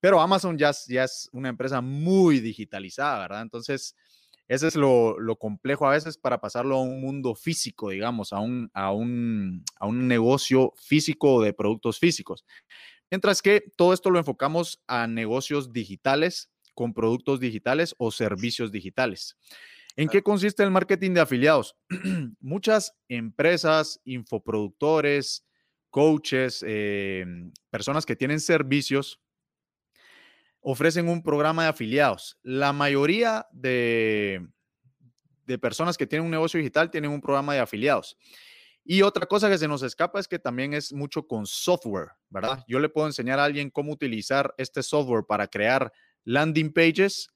Pero 0.00 0.20
Amazon 0.20 0.58
ya, 0.58 0.72
ya 0.88 1.04
es 1.04 1.28
una 1.32 1.48
empresa 1.48 1.80
muy 1.80 2.40
digitalizada, 2.40 3.20
¿verdad? 3.20 3.42
Entonces, 3.42 3.94
ese 4.48 4.68
es 4.68 4.74
lo, 4.74 5.16
complejo 5.38 5.86
a 5.86 5.92
veces 5.92 6.18
para 6.18 6.40
pasarlo 6.40 6.76
a 6.76 6.82
un 6.82 7.00
mundo 7.00 7.34
físico, 7.34 7.90
digamos, 7.90 8.32
a 8.32 8.40
un, 8.40 8.70
a 8.74 8.92
un, 8.92 9.64
a 9.78 9.86
un 9.86 10.08
negocio 10.08 10.72
físico 10.76 11.42
de 11.42 11.52
productos 11.52 11.98
físicos. 11.98 12.44
Mientras 13.10 13.42
que 13.42 13.62
todo 13.76 13.92
esto 13.92 14.10
lo 14.10 14.18
enfocamos 14.18 14.82
a 14.86 15.06
negocios 15.06 15.72
digitales 15.72 16.50
con 16.74 16.94
productos 16.94 17.40
digitales 17.40 17.94
o 17.98 18.10
servicios 18.10 18.72
digitales. 18.72 19.36
¿En 19.96 20.08
qué 20.08 20.22
consiste 20.22 20.62
el 20.62 20.70
marketing 20.70 21.12
de 21.12 21.20
afiliados? 21.20 21.76
Muchas 22.40 22.94
empresas, 23.08 24.00
infoproductores, 24.04 25.44
coaches, 25.92 26.64
em, 26.66 27.52
personas 27.70 28.04
que 28.04 28.16
tienen 28.16 28.40
servicios, 28.40 29.20
ofrecen 30.60 31.08
un 31.08 31.22
programa 31.22 31.64
de 31.64 31.68
afiliados. 31.68 32.38
La 32.42 32.72
mayoría 32.72 33.46
de, 33.52 34.48
de 35.44 35.58
personas 35.58 35.96
que 35.96 36.06
tienen 36.06 36.24
un 36.24 36.30
negocio 36.30 36.58
digital 36.58 36.90
tienen 36.90 37.10
un 37.10 37.20
programa 37.20 37.52
de 37.54 37.60
afiliados. 37.60 38.16
Y 38.84 39.02
otra 39.02 39.26
cosa 39.26 39.50
que 39.50 39.58
se 39.58 39.68
nos 39.68 39.82
escapa 39.82 40.18
es 40.18 40.26
que 40.26 40.38
también 40.38 40.72
es 40.72 40.92
mucho 40.92 41.26
con 41.28 41.46
software, 41.46 42.12
¿verdad? 42.30 42.64
Yo 42.66 42.80
le 42.80 42.88
puedo 42.88 43.06
enseñar 43.06 43.38
a 43.38 43.44
alguien 43.44 43.70
cómo 43.70 43.92
utilizar 43.92 44.52
este 44.56 44.82
software 44.82 45.24
para 45.28 45.46
crear 45.46 45.92
landing 46.24 46.72
pages 46.72 47.28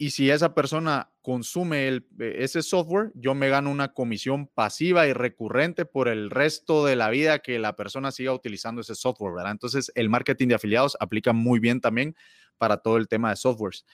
y 0.00 0.10
si 0.10 0.30
esa 0.30 0.54
persona 0.54 1.10
consume 1.22 1.88
eh, 1.88 2.02
ese 2.38 2.62
software, 2.62 3.10
yo 3.14 3.34
me 3.34 3.48
gano 3.48 3.70
una 3.70 3.92
comisión 3.92 4.46
pasiva 4.46 5.08
y 5.08 5.12
recurrente 5.12 5.84
por 5.84 6.06
el 6.06 6.30
resto 6.30 6.86
de 6.86 6.94
la 6.94 7.10
vida 7.10 7.40
que 7.40 7.58
la 7.58 7.74
persona 7.74 8.12
siga 8.12 8.32
utilizando 8.32 8.80
ese 8.80 8.94
software, 8.94 9.34
¿verdad? 9.34 9.50
Entonces, 9.50 9.90
el 9.96 10.08
marketing 10.08 10.48
de 10.48 10.54
afiliados 10.54 10.96
aplica 11.00 11.32
muy 11.32 11.58
bien 11.58 11.80
también 11.80 12.14
para 12.58 12.76
todo 12.76 12.96
el 12.96 13.08
tema 13.08 13.30
de 13.30 13.36
softwares. 13.36 13.84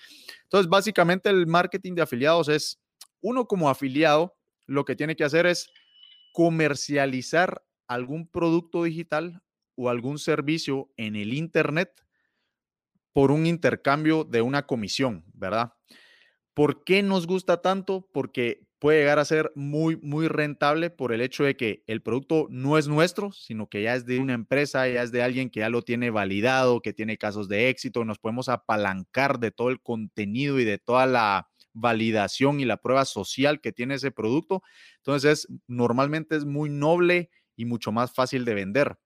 Entonces, 0.43 0.69
básicamente 0.69 1.31
el 1.31 1.47
marketing 1.47 1.95
de 1.95 2.03
afiliados 2.03 2.49
es, 2.49 2.79
uno 3.23 3.47
como 3.47 3.71
afiliado, 3.71 4.37
lo 4.67 4.85
que 4.85 4.97
tiene 4.97 5.17
que 5.17 5.25
hacer 5.25 5.47
es 5.47 5.71
comercializar 6.35 7.65
algún 7.87 8.29
producto 8.29 8.85
digital 8.85 9.43
o 9.75 9.89
algún 9.89 10.19
servicio 10.19 10.91
en 10.99 11.17
el 11.17 11.33
Internet 11.33 12.04
por 13.15 13.31
un 13.31 13.47
intercambio 13.47 14.25
de 14.25 14.43
una 14.43 14.67
comisión, 14.67 15.25
¿verdad? 15.33 15.73
¿Por 16.53 16.85
qué 16.85 17.03
nos 17.03 17.27
gusta 17.27 17.63
tanto? 17.63 18.09
Porque 18.13 18.67
puede 18.81 18.99
llegar 18.99 19.19
a 19.19 19.25
ser 19.25 19.53
muy, 19.55 19.97
muy 20.03 20.29
rentable 20.29 20.91
por 20.91 21.13
el 21.13 21.21
hecho 21.23 21.45
de 21.45 21.57
que 21.57 21.85
el 21.87 22.03
producto 22.03 22.49
no 22.51 22.77
es 22.77 22.89
nuestro, 22.89 23.33
sino 23.33 23.69
que 23.69 23.83
ya 23.83 23.95
es 23.95 24.05
de 24.05 24.19
una 24.19 24.35
empresa, 24.35 24.87
ya 24.89 25.03
es 25.03 25.13
de 25.13 25.23
alguien 25.23 25.49
que 25.49 25.61
ya 25.61 25.71
lo 25.71 25.83
tiene 25.83 26.11
validado, 26.11 26.83
que 26.83 26.93
tiene 26.93 27.17
casos 27.17 27.49
de 27.49 27.71
éxito, 27.71 28.05
nos 28.05 28.19
podemos 28.19 28.49
apalancar 28.51 29.39
de 29.39 29.53
todo 29.53 29.71
el 29.71 29.81
contenido 29.81 30.61
y 30.61 30.65
de 30.65 30.79
toda 30.79 31.07
la 31.07 31.49
validación 31.73 32.61
y 32.61 32.65
la 32.65 32.77
prueba 32.79 33.05
social 33.05 33.61
que 33.61 33.73
tiene 33.73 33.95
ese 33.95 34.11
producto. 34.11 34.63
Entonces, 34.99 35.49
normalmente 35.67 36.37
es 36.37 36.45
muy 36.45 36.69
noble 36.69 37.31
y 37.57 37.65
mucho 37.65 37.93
más 37.93 38.13
fácil 38.13 38.45
de 38.45 38.55
vender. 38.55 38.99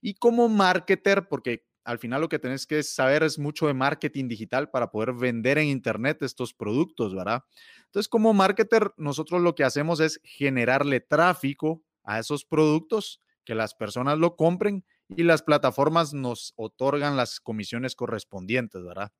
Y 0.00 0.14
como 0.14 0.48
marketer, 0.48 1.28
porque 1.28 1.64
al 1.86 2.00
final 2.00 2.20
lo 2.20 2.28
que 2.28 2.40
tenés 2.40 2.66
que 2.66 2.82
saber 2.82 3.22
es 3.22 3.38
mucho 3.38 3.68
de 3.68 3.74
marketing 3.74 4.26
digital 4.26 4.68
para 4.70 4.90
poder 4.90 5.12
vender 5.12 5.56
en 5.58 5.68
Internet 5.68 6.20
estos 6.22 6.52
productos, 6.52 7.14
¿verdad? 7.14 7.44
Entonces, 7.84 8.08
como 8.08 8.34
marketer, 8.34 8.92
nosotros 8.96 9.40
lo 9.40 9.54
que 9.54 9.62
hacemos 9.62 10.00
es 10.00 10.20
generarle 10.24 11.00
tráfico 11.00 11.84
a 12.02 12.18
esos 12.18 12.44
productos, 12.44 13.22
que 13.44 13.54
las 13.54 13.74
personas 13.74 14.18
lo 14.18 14.34
compren 14.34 14.84
y 15.08 15.22
las 15.22 15.42
plataformas 15.42 16.12
nos 16.12 16.54
otorgan 16.56 17.16
las 17.16 17.38
comisiones 17.38 17.94
correspondientes, 17.94 18.82
¿verdad? 18.82 19.12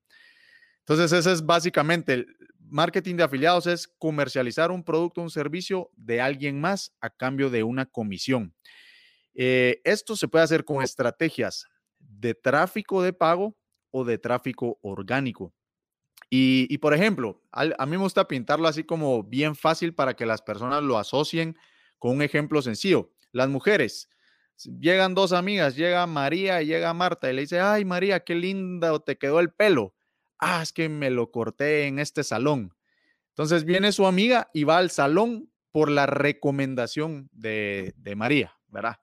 Entonces, 0.79 1.13
ese 1.13 1.31
es 1.31 1.45
básicamente 1.45 2.13
el 2.13 2.27
marketing 2.59 3.15
de 3.15 3.23
afiliados, 3.23 3.65
es 3.67 3.87
comercializar 3.87 4.71
un 4.71 4.83
producto, 4.83 5.21
un 5.21 5.29
servicio 5.29 5.89
de 5.95 6.19
alguien 6.19 6.59
más 6.59 6.93
a 6.99 7.09
cambio 7.09 7.49
de 7.49 7.63
una 7.63 7.85
comisión. 7.85 8.53
Eh, 9.35 9.79
esto 9.85 10.17
se 10.17 10.27
puede 10.27 10.43
hacer 10.43 10.65
con 10.65 10.83
estrategias 10.83 11.65
de 12.19 12.33
tráfico 12.33 13.01
de 13.01 13.13
pago 13.13 13.57
o 13.91 14.03
de 14.03 14.17
tráfico 14.17 14.79
orgánico. 14.81 15.53
Y, 16.29 16.77
por 16.79 16.93
ejemplo, 16.93 17.41
a, 17.51 17.85
mí 17.85 17.91
me 17.91 17.97
gusta 17.97 18.27
pintarlo 18.27 18.67
así 18.67 18.83
como 18.83 19.23
bien 19.23 19.55
fácil 19.55 19.93
para 19.93 20.13
que 20.15 20.25
las 20.25 20.41
personas 20.41 20.83
lo 20.83 20.97
asocien 20.97 21.57
con 21.99 22.15
un 22.15 22.21
ejemplo 22.21 22.61
sencillo. 22.61 23.13
Las 23.31 23.47
mujeres, 23.47 24.09
llegan 24.65 25.15
dos 25.15 25.31
amigas, 25.31 25.77
llega 25.77 26.05
María 26.05 26.61
y 26.61 26.65
llega 26.65 26.93
Marta 26.93 27.29
y 27.29 27.33
le 27.33 27.41
dice, 27.41 27.61
ay 27.61 27.85
María, 27.85 28.25
qué 28.25 28.35
linda 28.35 28.97
te 28.99 29.17
quedó 29.17 29.39
el 29.39 29.51
pelo. 29.51 29.95
Ah, 30.37 30.61
es 30.61 30.73
que 30.73 30.89
me 30.89 31.09
lo 31.09 31.31
corté 31.31 31.87
en 31.87 31.97
este 31.97 32.23
salón. 32.25 32.75
Entonces 33.29 33.63
viene 33.63 33.93
su 33.93 34.05
amiga 34.05 34.49
y 34.53 34.65
va 34.65 34.79
al 34.79 34.89
salón 34.89 35.49
por 35.71 35.89
la 35.89 36.07
recomendación 36.07 37.29
de, 37.31 37.93
de 37.95 38.15
María, 38.15 38.57
¿verdad? 38.67 38.97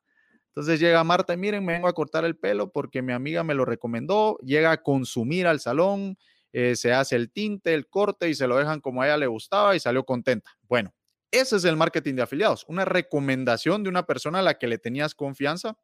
Entonces 0.54 0.78
llega 0.78 1.02
Marta 1.02 1.34
y 1.34 1.37
miren, 1.37 1.64
me 1.64 1.73
vengo 1.73 1.88
a 1.88 1.92
cortar 1.92 2.25
el 2.25 2.37
pelo 2.37 2.70
porque 2.70 3.02
mi 3.02 3.12
amiga 3.12 3.42
me 3.42 3.54
lo 3.54 3.64
recomendó, 3.64 4.38
llega 4.38 4.70
a 4.70 4.82
consumir 4.82 5.49
al 5.49 5.58
salón, 5.58 6.16
eh, 6.52 6.76
se 6.76 6.92
hace 6.92 7.16
el 7.16 7.32
tinte, 7.32 7.75
el 7.75 7.88
corte 7.88 8.28
y 8.28 8.34
se 8.34 8.46
lo 8.46 8.56
dejan 8.56 8.80
como 8.80 9.02
a 9.02 9.06
ella 9.06 9.16
le 9.16 9.26
gustaba 9.26 9.75
y 9.75 9.80
salió 9.80 10.04
contenta. 10.04 10.56
Bueno, 10.68 10.94
ese 11.32 11.56
es 11.56 11.64
el 11.64 11.76
marketing 11.76 12.14
de 12.14 12.23
afiliados, 12.23 12.64
una 12.68 12.84
recomendación 12.84 13.82
de 13.82 13.88
una 13.88 14.06
persona 14.06 14.38
a 14.38 14.42
la 14.42 14.54
que 14.54 14.68
le 14.68 14.78
tenías 14.78 15.16
confianza, 15.16 15.76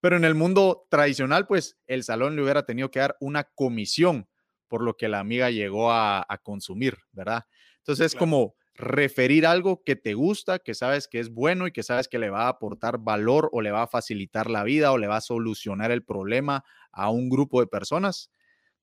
pero 0.00 0.16
en 0.16 0.24
el 0.24 0.34
mundo 0.34 0.86
tradicional, 0.88 1.46
pues 1.46 1.76
el 1.86 2.02
salón 2.04 2.34
le 2.34 2.42
hubiera 2.42 2.64
tenido 2.64 2.90
que 2.90 3.00
dar 3.00 3.18
una 3.20 3.44
comisión 3.44 4.26
por 4.68 4.82
lo 4.82 4.96
que 4.96 5.08
la 5.08 5.20
amiga 5.20 5.50
llegó 5.50 5.92
a, 5.92 6.26
consumir, 6.42 6.96
¿verdad? 7.12 7.44
Entonces 7.80 8.06
es 8.06 8.14
como 8.14 8.54
referir 8.76 9.46
algo 9.46 9.82
que 9.84 9.96
te 9.96 10.14
gusta, 10.14 10.58
que 10.58 10.74
sabes 10.74 11.08
que 11.08 11.18
es 11.18 11.30
bueno 11.30 11.66
y 11.66 11.72
que 11.72 11.82
sabes 11.82 12.08
que 12.08 12.18
le 12.18 12.30
va 12.30 12.44
a 12.44 12.48
aportar 12.48 12.98
valor 12.98 13.48
o 13.52 13.62
le 13.62 13.70
va 13.70 13.82
a 13.82 13.86
facilitar 13.86 14.50
la 14.50 14.64
vida 14.64 14.92
o 14.92 14.98
le 14.98 15.06
va 15.06 15.16
a 15.16 15.20
solucionar 15.22 15.90
el 15.90 16.04
problema 16.04 16.64
a 16.92 17.10
un 17.10 17.28
grupo 17.28 17.60
de 17.60 17.66
personas. 17.66 18.30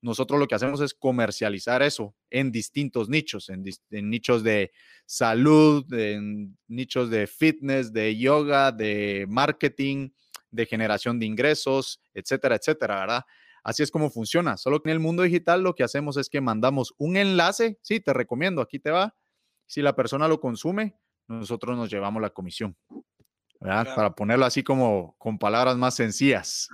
Nosotros 0.00 0.38
lo 0.38 0.46
que 0.46 0.54
hacemos 0.54 0.80
es 0.82 0.92
comercializar 0.92 1.82
eso 1.82 2.14
en 2.28 2.52
distintos 2.52 3.08
nichos, 3.08 3.48
en, 3.48 3.64
nichos 4.10 4.42
de 4.42 4.70
salud, 5.06 5.90
en 5.94 6.58
nichos 6.68 7.08
de 7.08 7.26
fitness, 7.26 7.92
de 7.92 8.16
yoga, 8.18 8.70
de 8.70 9.24
marketing, 9.28 10.10
de 10.50 10.66
generación 10.66 11.18
de 11.18 11.26
ingresos, 11.26 12.00
etcétera, 12.12 12.56
etcétera, 12.56 13.00
¿verdad? 13.00 13.24
Así 13.62 13.82
es 13.82 13.90
como 13.90 14.10
funciona. 14.10 14.58
Solo 14.58 14.82
que 14.82 14.90
en 14.90 14.94
el 14.94 15.00
mundo 15.00 15.22
digital 15.22 15.62
lo 15.62 15.74
que 15.74 15.84
hacemos 15.84 16.18
es 16.18 16.28
que 16.28 16.42
mandamos 16.42 16.92
un 16.98 17.16
enlace, 17.16 17.78
sí, 17.80 17.98
te 17.98 18.12
recomiendo, 18.12 18.60
aquí 18.60 18.78
te 18.78 18.90
va, 18.90 19.14
si 19.66 19.82
la 19.82 19.94
persona 19.94 20.28
lo 20.28 20.40
consume, 20.40 20.96
nosotros 21.28 21.76
nos 21.76 21.90
llevamos 21.90 22.22
la 22.22 22.30
comisión. 22.30 22.76
Para 23.60 24.14
ponerlo 24.14 24.44
así 24.44 24.62
como 24.62 25.16
con 25.16 25.38
palabras 25.38 25.76
más 25.76 25.94
sencillas. 25.94 26.68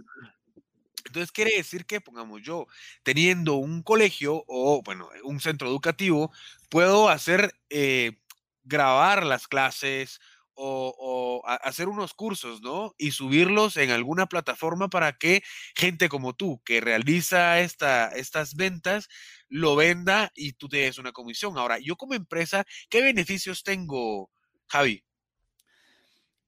Entonces 1.07 1.31
quiere 1.31 1.57
decir 1.57 1.87
que, 1.87 2.01
pongamos 2.01 2.43
yo, 2.43 2.67
teniendo 3.03 3.55
un 3.55 3.83
colegio 3.83 4.45
o, 4.47 4.83
bueno, 4.85 5.09
un 5.25 5.41
centro 5.41 5.69
educativo, 5.69 6.33
puedo 6.69 7.09
hacer, 7.09 7.55
eh, 7.69 8.19
grabar 8.65 9.25
las 9.25 9.49
clases 9.49 10.21
o, 10.63 11.43
hacer 11.63 11.89
unos 11.89 12.13
cursos, 12.13 12.61
¿no? 12.61 12.95
Y 12.99 13.13
subirlos 13.13 13.77
en 13.79 13.91
alguna 13.91 14.27
plataforma 14.27 14.89
para 14.89 15.17
que 15.17 15.43
gente 15.75 16.09
como 16.09 16.35
tú, 16.35 16.61
que 16.65 16.81
realiza 16.83 17.61
esta, 17.61 18.09
estas 18.09 18.55
ventas, 18.55 19.09
lo 19.51 19.77
venda 19.77 20.33
y 20.35 20.53
tú 20.53 20.69
te 20.69 20.79
des 20.79 20.99
una 20.99 21.13
comisión. 21.13 21.59
Ahora, 21.59 21.79
yo 21.79 21.97
como 21.97 22.15
empresa, 22.15 22.65
¿qué 22.89 23.03
beneficios 23.03 23.63
tengo, 23.63 24.31
Javi? 24.69 25.05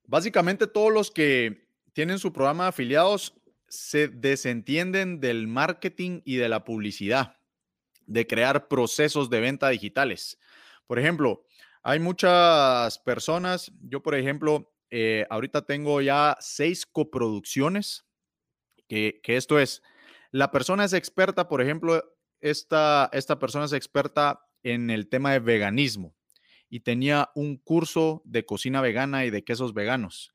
Básicamente 0.04 0.66
todos 0.66 0.92
los 0.92 1.10
que 1.10 1.68
tienen 1.92 2.18
su 2.18 2.32
programa 2.32 2.64
de 2.64 2.68
afiliados 2.70 3.34
se 3.68 4.08
desentienden 4.08 5.20
del 5.20 5.48
marketing 5.48 6.20
y 6.24 6.36
de 6.36 6.48
la 6.48 6.64
publicidad, 6.64 7.36
de 8.06 8.26
crear 8.26 8.68
procesos 8.68 9.30
de 9.30 9.40
venta 9.40 9.68
digitales. 9.68 10.38
Por 10.86 10.98
ejemplo, 10.98 11.46
hay 11.82 11.98
muchas 11.98 12.98
personas, 13.00 13.72
yo 13.82 14.02
por 14.02 14.14
ejemplo, 14.14 14.72
eh, 14.90 15.26
ahorita 15.30 15.64
tengo 15.64 16.00
ya 16.00 16.36
seis 16.38 16.86
coproducciones, 16.86 18.04
que, 18.88 19.20
que, 19.22 19.36
esto 19.36 19.58
es, 19.58 19.82
la 20.30 20.50
persona 20.50 20.84
es 20.84 20.92
experta, 20.92 21.48
por 21.48 21.62
ejemplo, 21.62 22.02
esta, 22.42 23.08
esta 23.12 23.38
persona 23.38 23.64
es 23.64 23.72
experta 23.72 24.44
en 24.62 24.90
el 24.90 25.08
tema 25.08 25.32
de 25.32 25.38
veganismo 25.38 26.14
y 26.68 26.80
tenía 26.80 27.30
un 27.34 27.56
curso 27.56 28.22
de 28.24 28.44
cocina 28.44 28.80
vegana 28.80 29.24
y 29.24 29.30
de 29.30 29.44
quesos 29.44 29.74
veganos. 29.74 30.34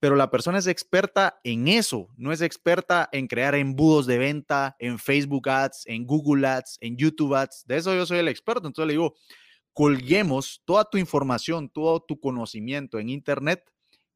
Pero 0.00 0.14
la 0.14 0.30
persona 0.30 0.58
es 0.58 0.66
experta 0.66 1.40
en 1.42 1.66
eso, 1.66 2.08
no 2.16 2.32
es 2.32 2.40
experta 2.40 3.08
en 3.10 3.26
crear 3.26 3.54
embudos 3.54 4.06
de 4.06 4.18
venta, 4.18 4.76
en 4.78 4.98
Facebook 4.98 5.48
Ads, 5.48 5.86
en 5.86 6.06
Google 6.06 6.46
Ads, 6.46 6.78
en 6.80 6.96
YouTube 6.96 7.34
Ads. 7.34 7.64
De 7.66 7.76
eso 7.76 7.94
yo 7.94 8.06
soy 8.06 8.18
el 8.18 8.28
experto. 8.28 8.68
Entonces 8.68 8.86
le 8.86 8.92
digo, 8.92 9.14
colguemos 9.72 10.62
toda 10.64 10.84
tu 10.84 10.98
información, 10.98 11.68
todo 11.68 12.00
tu 12.00 12.20
conocimiento 12.20 12.98
en 12.98 13.08
Internet 13.08 13.64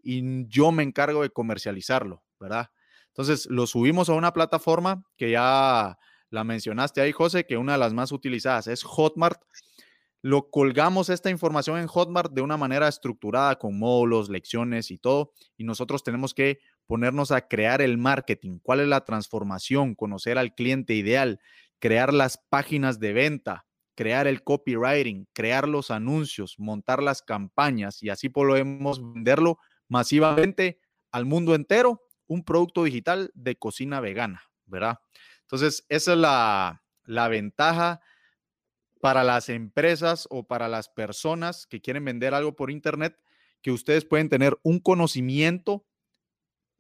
y 0.03 0.47
yo 0.49 0.73
me 0.73 0.83
encargo 0.83 1.23
de 1.23 1.31
comercializarlo, 1.31 2.23
¿verdad? 2.39 2.71
Entonces 3.09 3.47
lo 3.51 3.67
subimos 3.67 4.09
a 4.09 4.15
una 4.15 4.33
plataforma 4.33 5.05
que 5.17 5.33
ya 5.33 5.99
la 6.33 6.45
mencionaste 6.45 7.01
ahí, 7.01 7.13
José, 7.13 7.45
que 7.45 7.59
una 7.59 7.73
de 7.73 7.79
las 7.79 7.93
más 7.93 8.11
utilizadas 8.11 8.67
es 8.67 8.83
Hotmart. 8.83 9.41
Lo 10.23 10.51
colgamos 10.51 11.11
esta 11.11 11.31
información 11.31 11.79
en 11.79 11.89
Hotmart 11.89 12.33
de 12.33 12.41
una 12.41 12.57
manera 12.57 12.89
estructurada 12.89 13.59
con 13.59 13.79
módulos, 13.79 14.31
lecciones 14.31 14.91
y 14.91 14.99
todo. 14.99 15.35
Y 15.59 15.65
nosotros 15.65 16.03
tenemos 16.03 16.33
que 16.33 16.61
ponernos 16.87 17.33
a 17.33 17.49
crear 17.49 17.83
el 17.83 17.99
marketing, 17.99 18.61
cuál 18.63 18.81
es 18.81 18.89
la 18.89 19.05
transformación, 19.05 19.95
conocer 19.95 20.39
al 20.39 20.55
cliente 20.55 20.95
ideal, 20.95 21.39
crear 21.79 22.15
las 22.15 22.39
páginas 22.49 22.99
de 22.99 23.13
venta, 23.13 23.67
crear 23.95 24.27
el 24.27 24.43
copywriting, 24.43 25.29
crear 25.35 25.69
los 25.69 25.91
anuncios, 25.91 26.59
montar 26.59 27.03
las 27.03 27.21
campañas 27.21 28.03
y 28.03 28.09
así 28.09 28.31
podemos 28.31 29.03
venderlo 29.03 29.59
masivamente 29.89 30.81
al 31.11 31.27
mundo 31.27 31.55
entero, 31.55 32.01
un 32.27 32.43
producto 32.43 32.85
digital 32.85 33.31
de 33.35 33.57
cocina 33.57 34.01
vegana, 34.01 34.43
¿verdad? 34.65 34.99
Entonces, 35.53 35.85
esa 35.91 36.13
es 36.15 36.19
la, 36.19 37.29
ventaja 37.29 38.01
para 39.03 39.23
las 39.23 39.51
empresas 39.51 40.27
o 40.31 40.47
para 40.47 40.67
las 40.67 40.89
personas 40.89 41.67
que 41.67 41.83
quieren 41.83 42.07
vender 42.07 42.33
algo 42.33 42.57
por 42.57 42.71
Internet, 42.71 43.19
que 43.61 43.71
ustedes 43.71 44.07
pueden 44.07 44.31
tener 44.31 44.59
un 44.63 44.81
conocimiento, 44.81 45.85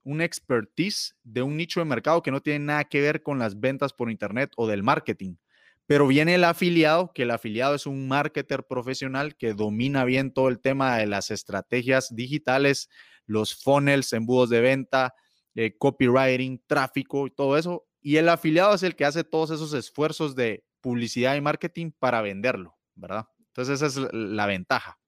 un 0.05 0.23
expertise 0.23 1.17
de 1.23 1.43
un 1.43 1.59
nicho 1.59 1.81
de 1.81 1.85
mercado 1.85 2.23
que 2.23 2.31
no 2.31 2.41
tiene 2.41 2.65
nada 2.65 2.85
que 2.85 3.03
ver 3.03 3.23
con 3.23 3.39
las 3.39 3.61
ventas 3.61 3.93
por 3.93 4.11
Internet 4.11 4.53
o 4.57 4.67
del 4.67 4.83
marketing. 4.83 5.37
Pero 5.85 6.07
viene 6.07 6.37
el 6.37 6.45
afiliado, 6.45 7.13
que 7.13 7.25
el 7.25 7.31
afiliado 7.31 7.75
es 7.75 7.85
un 7.85 8.09
marketer 8.09 8.65
profesional 8.67 9.37
que 9.37 9.53
domina 9.53 10.07
bien 10.07 10.33
todo 10.33 10.49
el 10.49 10.61
tema 10.61 10.97
de 10.97 11.07
las 11.07 11.31
estrategias 11.31 12.17
digitales, 12.17 12.89
los 13.27 13.55
funnels, 13.55 14.15
embudos 14.15 14.49
de 14.49 14.63
venta, 14.63 15.15
eh, 15.57 15.77
copywriting, 15.77 16.63
tráfico 16.67 17.27
y 17.27 17.31
todo 17.33 17.59
eso. 17.59 17.87
Y 18.03 18.17
el 18.17 18.29
afiliado 18.29 18.75
es 18.75 18.83
el 18.83 18.97
que 18.97 19.05
hace 19.05 19.25
todos 19.25 19.51
esos 19.51 19.73
esfuerzos 19.73 20.35
de 20.35 20.65
publicidad 20.81 21.37
y 21.37 21.41
marketing 21.41 21.93
para 21.97 22.21
venderlo, 22.21 22.77
¿verdad? 22.95 23.27
Entonces 23.47 23.81
esa 23.81 23.87
es 23.87 24.13
la 24.13 24.47
ventaja. 24.47 24.99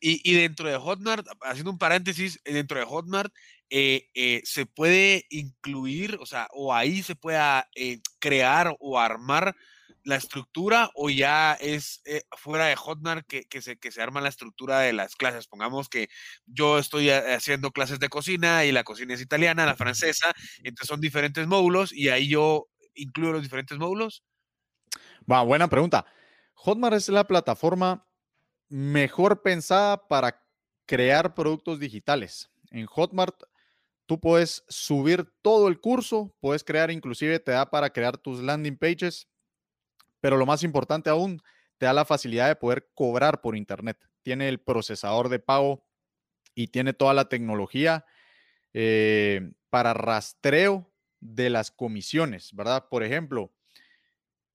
Y, 0.00 0.34
dentro 0.34 0.68
de 0.68 0.78
Hotmart, 0.78 1.26
haciendo 1.42 1.70
un 1.70 1.78
paréntesis, 1.78 2.40
dentro 2.44 2.78
de 2.78 2.86
Hotmart 2.86 3.32
eh, 3.68 4.08
eh, 4.14 4.40
se 4.44 4.64
puede 4.64 5.26
incluir, 5.28 6.16
o 6.20 6.24
sea, 6.24 6.48
o 6.52 6.72
ahí 6.72 7.02
se 7.02 7.14
pueda 7.14 7.68
eh, 7.74 8.00
crear 8.18 8.74
o 8.80 8.98
armar 8.98 9.54
la 10.04 10.16
estructura 10.16 10.90
o 10.94 11.10
ya 11.10 11.54
es 11.54 12.02
fuera 12.36 12.66
de 12.66 12.76
Hotmart 12.76 13.26
que, 13.26 13.44
que, 13.44 13.60
se, 13.62 13.78
que 13.78 13.90
se 13.90 14.02
arma 14.02 14.20
la 14.20 14.28
estructura 14.28 14.80
de 14.80 14.92
las 14.92 15.14
clases. 15.16 15.46
Pongamos 15.46 15.88
que 15.88 16.08
yo 16.46 16.78
estoy 16.78 17.10
haciendo 17.10 17.70
clases 17.70 17.98
de 17.98 18.08
cocina 18.08 18.64
y 18.64 18.72
la 18.72 18.84
cocina 18.84 19.14
es 19.14 19.20
italiana, 19.20 19.66
la 19.66 19.76
francesa, 19.76 20.32
entonces 20.58 20.88
son 20.88 21.00
diferentes 21.00 21.46
módulos 21.46 21.92
y 21.92 22.08
ahí 22.08 22.28
yo 22.28 22.68
incluyo 22.94 23.32
los 23.32 23.42
diferentes 23.42 23.78
módulos 23.78 24.24
buena 25.44 25.68
pregunta. 25.68 26.06
Hotmart 26.54 26.96
es 26.96 27.08
la 27.08 27.26
plataforma 27.26 28.06
mejor 28.68 29.42
pensada 29.42 30.08
para 30.08 30.42
crear 30.86 31.34
productos 31.34 31.78
digitales. 31.78 32.50
En 32.70 32.86
Hotmart 32.86 33.42
tú 34.06 34.20
puedes 34.20 34.64
subir 34.68 35.32
todo 35.42 35.68
el 35.68 35.80
curso, 35.80 36.34
puedes 36.40 36.64
crear, 36.64 36.90
inclusive 36.90 37.38
te 37.38 37.52
da 37.52 37.70
para 37.70 37.90
crear 37.90 38.18
tus 38.18 38.40
landing 38.40 38.76
pages, 38.76 39.28
pero 40.20 40.36
lo 40.36 40.46
más 40.46 40.62
importante 40.62 41.10
aún, 41.10 41.42
te 41.78 41.86
da 41.86 41.92
la 41.92 42.04
facilidad 42.04 42.48
de 42.48 42.56
poder 42.56 42.90
cobrar 42.94 43.40
por 43.40 43.56
Internet. 43.56 43.98
Tiene 44.22 44.48
el 44.48 44.60
procesador 44.60 45.28
de 45.28 45.38
pago 45.38 45.86
y 46.54 46.68
tiene 46.68 46.92
toda 46.92 47.14
la 47.14 47.28
tecnología 47.28 48.04
eh, 48.74 49.52
para 49.70 49.94
rastreo 49.94 50.92
de 51.20 51.50
las 51.50 51.70
comisiones, 51.70 52.54
¿verdad? 52.54 52.86
Por 52.88 53.02
ejemplo, 53.02 53.52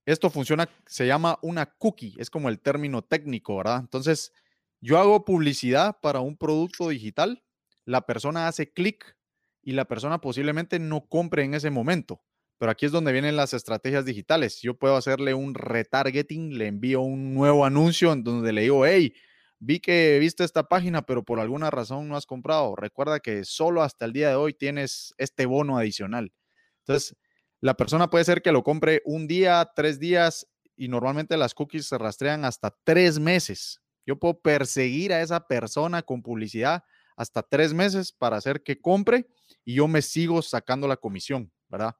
esto 0.04 0.30
funciona, 0.30 0.68
se 0.86 1.06
llama 1.06 1.38
una 1.42 1.66
cookie, 1.66 2.14
es 2.18 2.30
como 2.30 2.48
el 2.48 2.60
término 2.60 3.02
técnico, 3.02 3.56
¿verdad? 3.56 3.80
Entonces, 3.80 4.32
yo 4.80 4.98
hago 4.98 5.24
publicidad 5.24 5.98
para 6.00 6.20
un 6.20 6.36
producto 6.36 6.88
digital, 6.88 7.42
la 7.84 8.02
persona 8.02 8.46
hace 8.46 8.72
clic 8.72 9.16
y 9.62 9.72
la 9.72 9.86
persona 9.86 10.20
posiblemente 10.20 10.78
no 10.78 11.06
compre 11.08 11.42
en 11.42 11.54
ese 11.54 11.70
momento. 11.70 12.22
Pero 12.58 12.70
aquí 12.70 12.86
es 12.86 12.92
donde 12.92 13.12
vienen 13.12 13.36
las 13.36 13.52
estrategias 13.54 14.04
digitales. 14.04 14.60
Yo 14.62 14.78
puedo 14.78 14.96
hacerle 14.96 15.34
un 15.34 15.54
retargeting, 15.54 16.56
le 16.56 16.68
envío 16.68 17.02
un 17.02 17.34
nuevo 17.34 17.64
anuncio 17.64 18.12
en 18.12 18.24
donde 18.24 18.52
le 18.52 18.62
digo, 18.62 18.86
hey, 18.86 19.12
vi 19.58 19.80
que 19.80 20.18
viste 20.18 20.44
esta 20.44 20.64
página, 20.64 21.02
pero 21.02 21.22
por 21.24 21.40
alguna 21.40 21.70
razón 21.70 22.08
no 22.08 22.16
has 22.16 22.26
comprado. 22.26 22.76
Recuerda 22.76 23.20
que 23.20 23.44
solo 23.44 23.82
hasta 23.82 24.06
el 24.06 24.12
día 24.12 24.30
de 24.30 24.36
hoy 24.36 24.54
tienes 24.54 25.14
este 25.18 25.46
bono 25.46 25.76
adicional. 25.78 26.32
Entonces, 26.80 27.16
la 27.60 27.74
persona 27.74 28.08
puede 28.10 28.24
ser 28.24 28.42
que 28.42 28.52
lo 28.52 28.62
compre 28.62 29.02
un 29.04 29.26
día, 29.26 29.70
tres 29.74 29.98
días 29.98 30.46
y 30.76 30.88
normalmente 30.88 31.36
las 31.36 31.54
cookies 31.54 31.86
se 31.86 31.98
rastrean 31.98 32.44
hasta 32.44 32.74
tres 32.84 33.18
meses. 33.18 33.80
Yo 34.06 34.18
puedo 34.18 34.40
perseguir 34.40 35.12
a 35.12 35.20
esa 35.20 35.46
persona 35.46 36.02
con 36.02 36.22
publicidad 36.22 36.84
hasta 37.16 37.42
tres 37.42 37.72
meses 37.74 38.12
para 38.12 38.36
hacer 38.36 38.62
que 38.62 38.80
compre 38.80 39.26
y 39.64 39.74
yo 39.74 39.88
me 39.88 40.02
sigo 40.02 40.42
sacando 40.42 40.86
la 40.86 40.96
comisión, 40.96 41.50
¿verdad? 41.68 41.96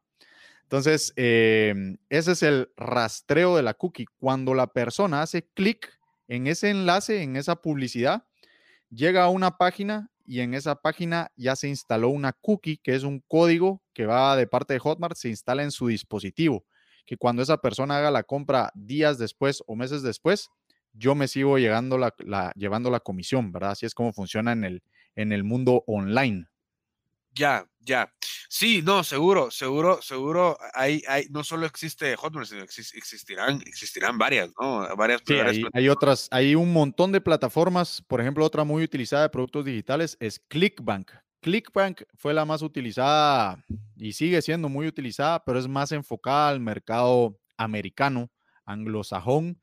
Entonces, 0.66 1.12
em, 1.14 1.96
ese 2.09 2.33
es 2.33 2.42
el 2.42 2.68
rastreo 2.76 3.55
de 3.55 3.62
la 3.62 3.74
cookie. 3.74 4.07
Cuando 4.18 4.52
la 4.52 4.66
persona 4.66 5.22
hace 5.22 5.46
clic 5.55 5.96
en 6.26 6.48
ese 6.48 6.70
enlace, 6.70 7.22
en 7.22 7.37
esa 7.37 7.55
publicidad, 7.55 8.24
llega 8.90 9.22
a 9.22 9.29
una 9.29 9.59
página 9.59 10.11
y 10.24 10.40
en 10.40 10.55
esa 10.55 10.74
página 10.74 11.31
ya 11.37 11.55
se 11.55 11.68
instaló 11.68 12.09
una 12.09 12.33
cookie, 12.33 12.79
que 12.79 12.96
es 12.96 13.05
un 13.05 13.20
código 13.29 13.81
que 13.92 14.07
va 14.07 14.35
de 14.35 14.48
parte 14.48 14.74
de 14.74 14.81
Hotmart, 14.81 15.16
se 15.16 15.29
instala 15.29 15.62
en 15.62 15.70
su 15.70 15.87
dispositivo, 15.87 16.64
que 17.07 17.16
cuando 17.16 17.42
esa 17.42 17.59
persona 17.59 17.98
haga 17.98 18.11
la 18.11 18.24
compra 18.24 18.72
días 18.74 19.18
después 19.18 19.62
o 19.68 19.76
meses 19.76 20.02
después, 20.02 20.48
yo 20.92 21.14
me 21.14 21.29
sigo 21.29 21.59
llevando 21.59 21.96
la 21.96 23.00
comisión, 23.05 23.52
¿verdad? 23.52 23.70
Así 23.70 23.87
es 23.87 23.94
como 23.94 24.12
funciona 24.12 24.50
en 24.52 25.33
el 25.33 25.44
mundo 25.44 25.85
online. 25.87 26.48
Ya, 27.37 27.68
ya. 27.81 28.11
Sí, 28.49 28.81
no, 28.83 29.05
seguro, 29.05 29.51
seguro, 29.51 30.01
seguro. 30.01 30.57
Hay, 30.72 31.03
hay, 31.07 31.27
no 31.31 31.44
solo 31.44 31.66
existe 31.66 32.16
Hotmart, 32.16 32.49
sino 32.49 32.62
existirán, 32.62 33.61
existirán 33.66 34.16
varias, 34.16 34.51
¿no? 34.59 34.88
Varias. 34.96 35.20
Sí, 35.27 35.35
hay, 35.72 35.88
otras, 35.88 36.29
hay 36.31 36.55
un 36.55 36.72
montón 36.72 37.12
de 37.12 37.20
plataformas. 37.20 38.03
Por 38.09 38.20
ejemplo, 38.20 38.44
otra 38.44 38.64
muy 38.64 38.83
utilizada 38.83 39.25
de 39.25 39.29
productos 39.29 39.66
digitales 39.66 40.16
es 40.18 40.40
ClickBank. 40.49 41.11
ClickBank 41.42 42.03
fue 42.14 42.33
la 42.33 42.44
más 42.44 42.62
utilizada 42.62 43.62
y 43.96 44.14
sigue 44.14 44.40
siendo 44.40 44.68
muy 44.68 44.87
utilizada, 44.87 45.44
pero 45.44 45.59
es 45.59 45.68
más 45.68 45.92
enfocada 45.92 46.49
al 46.49 46.61
mercado 46.61 47.38
americano, 47.59 48.31
anglosajón. 48.64 49.61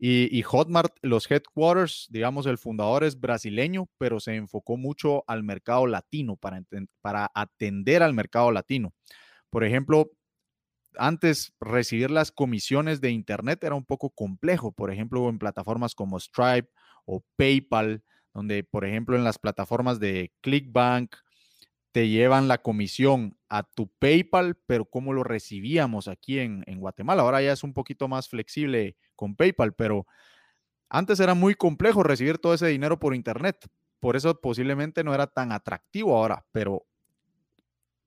Y, 0.00 0.42
Hotmart, 0.42 0.96
los 1.02 1.28
headquarters, 1.28 2.06
digamos, 2.10 2.46
el 2.46 2.56
fundador 2.56 3.02
es 3.02 3.18
brasileño, 3.18 3.88
pero 3.98 4.20
se 4.20 4.36
enfocó 4.36 4.76
mucho 4.76 5.24
al 5.26 5.42
mercado 5.42 5.88
latino 5.88 6.36
para, 6.36 7.30
atender 7.34 8.04
al 8.04 8.14
mercado 8.14 8.52
latino. 8.52 8.92
Por 9.50 9.64
ejemplo, 9.64 10.12
antes 10.96 11.52
recibir 11.60 12.12
las 12.12 12.30
comisiones 12.30 13.00
de 13.00 13.10
Internet 13.10 13.64
era 13.64 13.74
un 13.74 13.84
poco 13.84 14.10
complejo, 14.10 14.70
por 14.70 14.92
ejemplo, 14.92 15.28
en 15.28 15.38
plataformas 15.40 15.96
como 15.96 16.20
Stripe 16.20 16.68
o 17.04 17.24
PayPal, 17.36 18.04
donde, 18.32 18.62
por 18.62 18.84
ejemplo, 18.84 19.16
en 19.16 19.24
las 19.24 19.38
plataformas 19.38 19.98
de 19.98 20.32
ClickBank 20.42 21.16
te 21.90 22.08
llevan 22.08 22.46
la 22.46 22.58
comisión 22.58 23.37
a 23.48 23.62
tu 23.62 23.88
PayPal, 23.98 24.56
pero 24.66 24.84
¿cómo 24.84 25.12
lo 25.12 25.24
recibíamos 25.24 26.08
aquí 26.08 26.38
en, 26.38 26.64
en 26.66 26.80
Guatemala? 26.80 27.22
Ahora 27.22 27.42
ya 27.42 27.52
es 27.52 27.64
un 27.64 27.72
poquito 27.72 28.08
más 28.08 28.28
flexible 28.28 28.96
con 29.16 29.36
PayPal, 29.36 29.74
pero 29.74 30.06
antes 30.88 31.20
era 31.20 31.34
muy 31.34 31.54
complejo 31.54 32.02
recibir 32.02 32.38
todo 32.38 32.54
ese 32.54 32.66
dinero 32.66 32.98
por 32.98 33.14
Internet. 33.14 33.68
Por 34.00 34.16
eso 34.16 34.40
posiblemente 34.40 35.04
no 35.04 35.14
era 35.14 35.26
tan 35.26 35.52
atractivo 35.52 36.16
ahora, 36.16 36.46
pero 36.52 36.86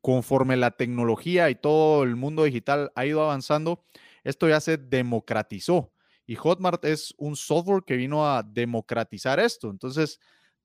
conforme 0.01 0.57
la 0.57 0.71
tecnología 0.71 1.49
y 1.49 1.55
todo 1.55 2.03
el 2.03 2.15
mundo 2.15 2.43
digital 2.43 2.91
ha 2.95 3.05
ido 3.05 3.23
avanzando, 3.23 3.85
esto 4.23 4.49
ya 4.49 4.59
se 4.59 4.77
democratizó. 4.77 5.93
Y 6.25 6.35
Hotmart 6.35 6.85
es 6.85 7.13
un 7.17 7.35
software 7.35 7.83
que 7.85 7.97
vino 7.97 8.27
a 8.27 8.41
democratizar 8.41 9.39
esto. 9.39 9.69
Entonces, 9.69 10.19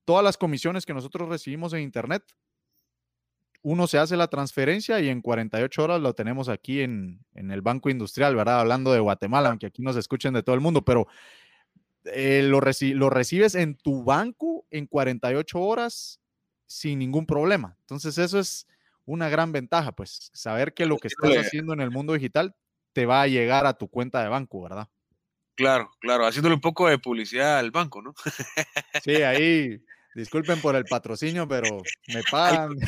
todas 0.04 0.24
las 0.24 0.36
comisiones 0.36 0.86
que 0.86 0.94
nosotros 0.94 1.28
recibimos 1.28 1.72
en 1.72 1.80
Internet 1.80 2.22
uno 3.66 3.88
se 3.88 3.98
hace 3.98 4.16
la 4.16 4.28
transferencia 4.28 5.00
y 5.00 5.08
en 5.08 5.20
48 5.20 5.82
horas 5.82 6.00
lo 6.00 6.14
tenemos 6.14 6.48
aquí 6.48 6.82
en, 6.82 7.18
el 7.34 7.62
Banco 7.62 7.90
Industrial, 7.90 8.36
¿verdad? 8.36 8.60
Hablando 8.60 8.92
de 8.92 9.00
Guatemala, 9.00 9.48
aunque 9.48 9.66
aquí 9.66 9.82
nos 9.82 9.96
escuchen 9.96 10.34
de 10.34 10.44
todo 10.44 10.54
el 10.54 10.60
mundo, 10.60 10.84
pero 10.84 11.08
eh, 12.04 12.44
lo, 12.44 12.60
lo 12.60 13.10
recibes 13.10 13.56
en 13.56 13.74
tu 13.74 14.04
banco 14.04 14.64
en 14.70 14.86
48 14.86 15.58
horas 15.58 16.20
sin 16.66 17.00
ningún 17.00 17.26
problema. 17.26 17.76
Entonces 17.80 18.18
eso 18.18 18.38
es 18.38 18.68
una 19.04 19.28
gran 19.28 19.50
ventaja, 19.50 19.90
pues 19.90 20.30
saber 20.32 20.72
que 20.72 20.86
lo 20.86 20.96
que 20.98 21.08
estás 21.08 21.36
haciendo 21.36 21.72
en 21.72 21.80
el 21.80 21.90
mundo 21.90 22.12
digital 22.12 22.54
te 22.92 23.04
va 23.04 23.22
a 23.22 23.26
llegar 23.26 23.66
a 23.66 23.74
tu 23.74 23.88
cuenta 23.88 24.22
de 24.22 24.28
banco, 24.28 24.62
¿verdad? 24.62 24.88
Claro, 25.56 25.90
claro, 25.98 26.24
haciéndole 26.24 26.54
un 26.54 26.60
poco 26.60 26.86
de 26.86 27.00
publicidad 27.00 27.58
al 27.58 27.72
banco, 27.72 28.00
¿no? 28.00 28.14
Sí, 29.02 29.22
ahí, 29.22 29.82
disculpen 30.16 30.60
por 30.60 30.74
el 30.74 30.84
patrocinio, 30.84 31.46
pero 31.46 31.82
me 32.08 32.22
pagan. 32.30 32.74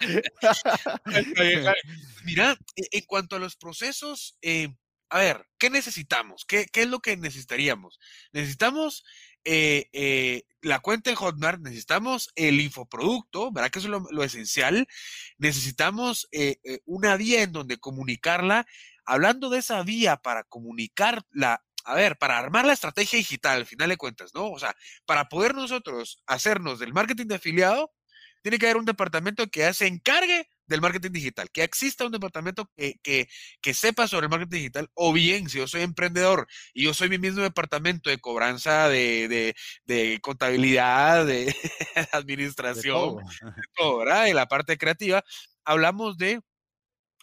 Mira, 2.24 2.58
e, 2.74 2.98
en 2.98 3.04
cuanto 3.06 3.36
a 3.36 3.38
los 3.38 3.56
procesos, 3.56 4.36
eh, 4.42 4.74
a 5.08 5.20
ver, 5.20 5.46
¿qué 5.58 5.70
necesitamos? 5.70 6.44
¿Qué, 6.46 6.66
¿Qué, 6.66 6.82
es 6.82 6.88
lo 6.88 6.98
que 6.98 7.16
necesitaríamos? 7.16 8.00
Necesitamos 8.32 9.04
eh, 9.44 9.88
eh, 9.92 10.42
la 10.62 10.80
cuenta 10.80 11.10
en 11.10 11.16
Hotmart, 11.16 11.60
necesitamos 11.60 12.30
el 12.34 12.60
infoproducto, 12.60 13.52
¿verdad? 13.52 13.70
Que 13.70 13.78
eso 13.78 13.86
es 13.86 14.02
lo, 14.10 14.24
esencial. 14.24 14.88
Necesitamos 15.38 16.28
una 16.84 17.16
vía 17.16 17.42
en 17.42 17.52
donde 17.52 17.78
comunicarla 17.78 18.66
hablando 19.04 19.48
de 19.48 19.58
esa 19.58 19.84
vía 19.84 20.16
para 20.16 20.42
comunicarla, 20.42 21.64
a 21.86 21.94
ver, 21.94 22.18
para 22.18 22.38
armar 22.38 22.66
la 22.66 22.72
estrategia 22.72 23.16
digital, 23.16 23.58
al 23.58 23.66
final 23.66 23.88
de 23.88 23.96
cuentas, 23.96 24.32
¿no? 24.34 24.50
O 24.50 24.58
sea, 24.58 24.74
para 25.06 25.28
poder 25.28 25.54
nosotros 25.54 26.22
hacernos 26.26 26.80
del 26.80 26.92
marketing 26.92 27.26
de 27.26 27.36
afiliado, 27.36 27.92
tiene 28.42 28.58
que 28.58 28.66
haber 28.66 28.76
un 28.76 28.84
departamento 28.84 29.46
que 29.46 29.72
se 29.72 29.86
encargue 29.86 30.48
del 30.66 30.80
marketing 30.80 31.12
digital, 31.12 31.48
que 31.52 31.62
exista 31.62 32.04
un 32.04 32.12
departamento 32.12 32.68
que, 32.76 33.28
que, 33.60 33.74
sepa 33.74 34.08
sobre 34.08 34.26
el 34.26 34.30
marketing 34.30 34.58
digital, 34.58 34.90
o 34.94 35.12
bien, 35.12 35.48
si 35.48 35.58
yo 35.58 35.68
soy 35.68 35.82
emprendedor 35.82 36.48
y 36.74 36.84
yo 36.84 36.94
soy 36.94 37.08
mi 37.08 37.18
mismo 37.18 37.42
departamento 37.42 38.10
de 38.10 38.18
cobranza, 38.18 38.88
de, 38.88 39.54
de, 39.84 40.18
contabilidad, 40.22 41.24
de 41.24 41.54
administración, 42.12 43.16
de 43.16 43.62
todo. 43.76 43.98
¿verdad? 43.98 44.24
De 44.24 44.34
la 44.34 44.46
parte 44.46 44.76
creativa, 44.76 45.24
hablamos 45.64 46.18
de 46.18 46.40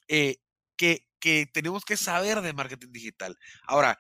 eh, 0.08 0.38
que 0.78 1.06
que 1.24 1.46
tenemos 1.46 1.86
que 1.86 1.96
saber 1.96 2.42
de 2.42 2.52
marketing 2.52 2.92
digital. 2.92 3.38
Ahora, 3.66 3.98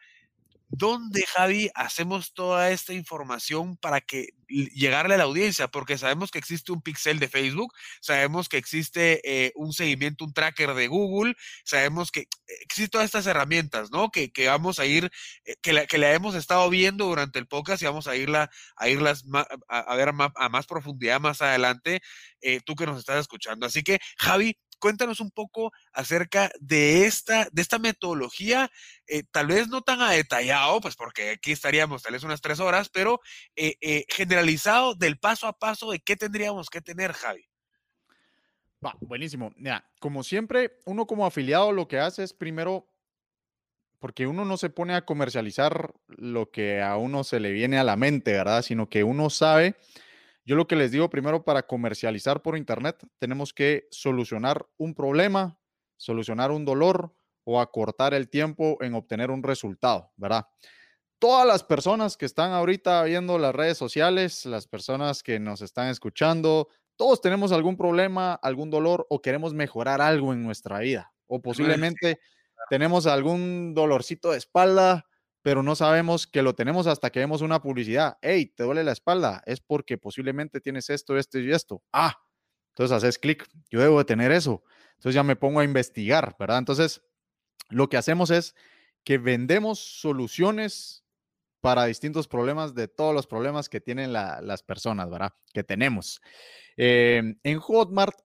¿dónde, 0.76 1.26
Javi, 1.28 1.70
hacemos 1.76 2.34
toda 2.34 2.72
esta 2.72 2.94
información 2.94 3.78
para 3.78 4.02
que 4.02 4.30
llegarle 4.48 5.16
a 5.16 5.18
la 5.18 5.24
audiencia? 5.26 5.68
Porque 5.68 5.98
sabemos 5.98 6.32
que 6.32 6.40
existe 6.40 6.72
un 6.72 6.82
pixel 6.82 7.20
de 7.20 7.28
Facebook, 7.28 7.74
sabemos 8.02 8.50
que 8.50 8.58
existe 8.58 9.22
eh, 9.24 9.52
un 9.56 9.72
seguimiento, 9.72 10.26
un 10.26 10.34
tracker 10.34 10.74
de 10.74 10.88
Google, 10.88 11.36
sabemos 11.64 12.12
que 12.12 12.28
existen 12.62 12.90
todas 12.90 13.06
estas 13.06 13.28
herramientas, 13.28 13.92
¿no? 13.92 14.10
Que, 14.10 14.32
vamos 14.48 14.80
a 14.80 14.86
ir, 14.86 15.12
eh, 15.46 15.56
que, 15.62 15.74
la, 15.74 15.86
que 15.86 15.98
hemos 15.98 16.36
estado 16.36 16.70
viendo 16.70 17.06
durante 17.06 17.40
el 17.40 17.48
podcast 17.48 17.82
y 17.82 17.86
vamos 17.86 18.08
a 18.08 18.16
irla, 18.16 18.50
a 18.76 18.90
irlas 18.90 19.24
a, 19.70 19.96
ver 19.96 20.10
a 20.10 20.50
más, 20.50 20.66
profundidad 20.66 21.22
más 21.22 21.42
adelante, 21.42 22.02
eh, 22.42 22.62
tú 22.66 22.76
que 22.76 22.86
nos 22.86 22.98
estás 22.98 23.20
escuchando. 23.20 23.66
Así 23.66 23.84
que, 23.84 24.00
Javi, 24.18 24.58
cuéntanos 24.84 25.22
un 25.22 25.32
poco 25.32 25.72
acerca 25.94 26.52
de 26.60 27.06
esta, 27.06 27.48
de 27.54 27.62
esta 27.62 27.80
metodología, 27.80 28.70
eh, 29.08 29.24
tal 29.32 29.48
vez 29.48 29.70
no 29.70 29.82
tan 29.82 30.02
a 30.02 30.12
detallado, 30.12 30.82
pues 30.82 30.98
porque 30.98 31.30
aquí 31.30 31.54
estaríamos 31.54 32.04
tal 32.04 32.12
vez 32.12 32.24
unas 32.24 32.42
tres 32.42 32.60
horas, 32.60 32.90
pero 32.90 33.22
eh, 33.56 33.76
eh, 33.80 34.04
generalizado 34.10 34.94
del 34.94 35.18
paso 35.18 35.48
a 35.48 35.58
paso 35.58 35.90
de 35.90 36.02
qué 36.02 36.18
tendríamos 36.18 36.70
que 36.70 36.82
tener, 36.82 37.14
Javi. 37.14 37.48
Va, 38.86 38.94
buenísimo. 39.00 39.54
Como 40.02 40.22
siempre, 40.22 40.74
uno 40.84 41.08
como 41.08 41.26
afiliado 41.26 41.72
lo 41.72 41.88
que 41.88 42.00
hace 42.00 42.22
es 42.22 42.34
primero, 42.34 42.86
porque 44.00 44.28
uno 44.28 44.44
no 44.44 44.58
se 44.58 44.70
pone 44.70 44.96
a 44.96 45.06
comercializar 45.06 45.94
lo 46.10 46.52
que 46.52 46.82
a 46.82 46.98
uno 46.98 47.24
se 47.24 47.40
le 47.40 47.54
viene 47.54 47.80
a 47.80 47.86
la 47.86 47.96
mente, 47.96 48.34
¿verdad? 48.34 48.62
Sino 48.64 48.90
que 48.90 49.06
uno 49.06 49.30
sabe 49.30 49.78
yo 50.46 50.56
lo 50.56 50.68
que 50.68 50.76
les 50.76 50.92
digo 50.92 51.10
primero 51.10 51.44
para 51.44 51.64
comercializar 51.66 52.42
por 52.42 52.58
Internet, 52.58 53.06
tenemos 53.18 53.54
que 53.54 53.88
solucionar 53.92 54.68
un 54.78 54.94
problema, 54.94 55.58
solucionar 55.98 56.52
un 56.52 56.66
dolor 56.66 57.14
o 57.46 57.62
acortar 57.62 58.14
el 58.14 58.30
tiempo 58.30 58.78
en 58.82 58.94
obtener 58.94 59.32
un 59.32 59.44
resultado, 59.44 60.12
¿verdad? 60.18 60.48
Todas 61.20 61.48
las 61.48 61.64
personas 61.64 62.18
que 62.18 62.26
están 62.26 62.52
ahorita 62.52 63.04
viendo 63.04 63.38
las 63.38 63.56
redes 63.56 63.78
sociales, 63.78 64.46
las 64.46 64.68
personas 64.68 65.24
que 65.24 65.40
nos 65.40 65.62
están 65.62 65.88
escuchando, 65.88 66.68
todos 66.98 67.22
tenemos 67.22 67.52
algún 67.52 67.78
problema, 67.78 68.34
algún 68.34 68.70
dolor 68.70 69.08
o 69.10 69.22
queremos 69.22 69.54
mejorar 69.54 70.02
algo 70.02 70.34
en 70.34 70.44
nuestra 70.44 70.80
vida. 70.80 71.14
O 71.28 71.42
posiblemente 71.42 72.20
tenemos 72.70 73.08
algún 73.08 73.74
dolorcito 73.74 74.32
de 74.32 74.38
espalda, 74.38 75.06
pero 75.44 75.62
no 75.62 75.76
sabemos 75.76 76.26
que 76.26 76.42
lo 76.42 76.56
tenemos 76.56 76.88
hasta 76.88 77.12
que 77.12 77.20
vemos 77.20 77.42
una 77.42 77.62
publicidad. 77.62 78.18
Hey, 78.22 78.48
¿te 78.56 78.64
duele 78.64 78.84
la 78.84 78.94
espalda? 78.94 79.44
Es 79.46 79.60
porque 79.60 79.98
posiblemente 79.98 80.62
tienes 80.62 80.90
esto, 80.90 81.18
esto 81.18 81.38
y 81.38 81.52
esto. 81.52 81.84
Ah, 81.92 82.18
entonces 82.70 82.96
haces 82.96 83.20
clic, 83.20 83.48
yo 83.70 83.82
debo 83.82 84.00
de 84.00 84.06
tener 84.06 84.32
eso. 84.32 84.64
Entonces 84.94 85.14
ya 85.16 85.24
me 85.24 85.36
pongo 85.36 85.60
a 85.60 85.66
investigar, 85.66 86.36
¿verdad? 86.40 86.60
Entonces, 86.60 87.04
lo 87.70 87.90
que 87.90 87.98
hacemos 87.98 88.32
es 88.32 88.56
que 89.04 89.18
vendemos 89.18 89.80
soluciones 89.80 91.04
para 91.60 91.86
distintos 91.86 92.28
problemas 92.28 92.74
de 92.74 92.88
todos 92.88 93.14
los 93.14 93.28
problemas 93.28 93.68
que 93.68 93.82
tienen 93.82 94.14
las 94.14 94.64
personas, 94.64 95.10
¿verdad? 95.10 95.34
Que 95.54 95.64
tenemos. 95.64 96.22
Em, 96.78 97.38
en 97.44 97.60
Hotmart 97.60 98.18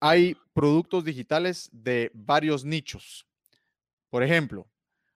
hay 0.00 0.36
productos 0.52 1.04
digitales 1.04 1.70
de 1.72 2.10
varios 2.12 2.66
nichos. 2.66 3.26
Por 4.10 4.22
ejemplo, 4.22 4.68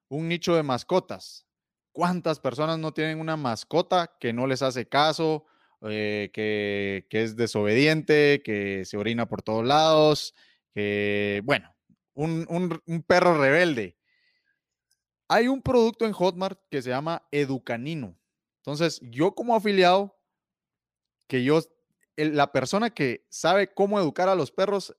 un 0.08 0.28
nicho 0.28 0.54
de 0.54 0.62
mascotas. 0.62 1.46
¿Cuántas 1.92 2.40
personas 2.40 2.78
no 2.78 2.92
tienen 2.92 3.20
una 3.20 3.36
mascota 3.36 4.16
que 4.20 4.32
no 4.32 4.46
les 4.46 4.62
hace 4.62 4.88
caso, 4.88 5.46
eh, 5.82 6.30
que, 6.32 7.06
es 7.10 7.36
desobediente, 7.36 8.42
que 8.44 8.84
se 8.84 8.96
orina 8.96 9.26
por 9.26 9.42
todos 9.42 9.64
lados, 9.64 10.34
que, 10.74 11.42
bueno, 11.44 11.74
un, 12.14 12.46
un 12.86 13.02
perro 13.02 13.36
rebelde? 13.38 13.96
Hay 15.28 15.48
un 15.48 15.60
producto 15.60 16.06
en 16.06 16.12
Hotmart 16.12 16.60
que 16.70 16.80
se 16.80 16.90
llama 16.90 17.26
Educanino. 17.30 18.18
Entonces, 18.68 19.00
yo 19.02 19.34
como 19.34 19.54
afiliado, 19.54 20.18
que 21.26 21.44
yo, 21.44 21.60
la 22.16 22.50
persona 22.52 22.90
que 22.90 23.26
sabe 23.28 23.72
cómo 23.72 24.00
educar 24.00 24.28
a 24.28 24.34
los 24.34 24.50
perros 24.50 24.96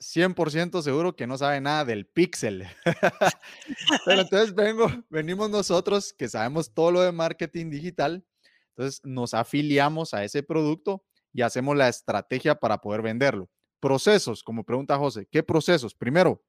100% 0.00 0.82
seguro 0.82 1.16
que 1.16 1.26
no 1.26 1.36
sabe 1.36 1.60
nada 1.60 1.84
del 1.84 2.06
pixel. 2.06 2.66
Pero 4.04 4.22
entonces 4.22 4.54
vengo, 4.54 4.90
venimos 5.10 5.50
nosotros 5.50 6.12
que 6.12 6.28
sabemos 6.28 6.72
todo 6.72 6.92
lo 6.92 7.00
de 7.02 7.12
marketing 7.12 7.70
digital, 7.70 8.24
entonces 8.70 9.00
nos 9.04 9.34
afiliamos 9.34 10.14
a 10.14 10.24
ese 10.24 10.42
producto 10.42 11.04
y 11.32 11.42
hacemos 11.42 11.76
la 11.76 11.88
estrategia 11.88 12.54
para 12.54 12.78
poder 12.78 13.02
venderlo. 13.02 13.50
Procesos, 13.80 14.42
como 14.42 14.64
pregunta 14.64 14.96
José, 14.96 15.26
¿qué 15.30 15.42
procesos? 15.42 15.94
Primero, 15.94 16.42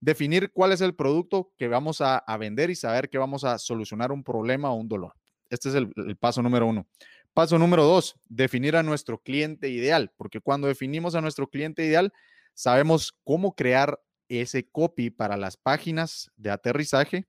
definir 0.00 0.52
cuál 0.52 0.72
es 0.72 0.80
el 0.80 0.94
producto 0.94 1.52
que 1.56 1.68
vamos 1.68 2.00
a, 2.00 2.24
vender 2.38 2.70
y 2.70 2.76
saber 2.76 3.08
que 3.08 3.18
vamos 3.18 3.44
a 3.44 3.58
solucionar 3.58 4.12
un 4.12 4.22
problema 4.22 4.70
o 4.70 4.74
un 4.74 4.88
dolor. 4.88 5.14
Este 5.48 5.68
es 5.68 5.74
el, 5.74 5.92
el 5.96 6.16
paso 6.16 6.42
número 6.42 6.66
uno. 6.66 6.86
Paso 7.34 7.58
número 7.58 7.84
dos, 7.84 8.16
definir 8.28 8.76
a 8.76 8.82
nuestro 8.82 9.18
cliente 9.18 9.68
ideal, 9.68 10.10
porque 10.16 10.40
cuando 10.40 10.68
definimos 10.68 11.14
a 11.14 11.20
nuestro 11.20 11.48
cliente 11.48 11.84
ideal, 11.84 12.12
Sabemos 12.56 13.14
cómo 13.22 13.54
crear 13.54 14.00
ese 14.28 14.66
copy 14.66 15.10
para 15.10 15.36
las 15.36 15.58
páginas 15.58 16.30
de 16.36 16.50
aterrizaje, 16.50 17.28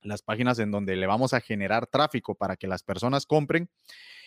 las 0.00 0.22
páginas 0.22 0.58
en 0.58 0.70
donde 0.70 0.96
le 0.96 1.06
vamos 1.06 1.34
a 1.34 1.42
generar 1.42 1.86
tráfico 1.86 2.34
para 2.34 2.56
que 2.56 2.66
las 2.66 2.82
personas 2.82 3.26
compren. 3.26 3.68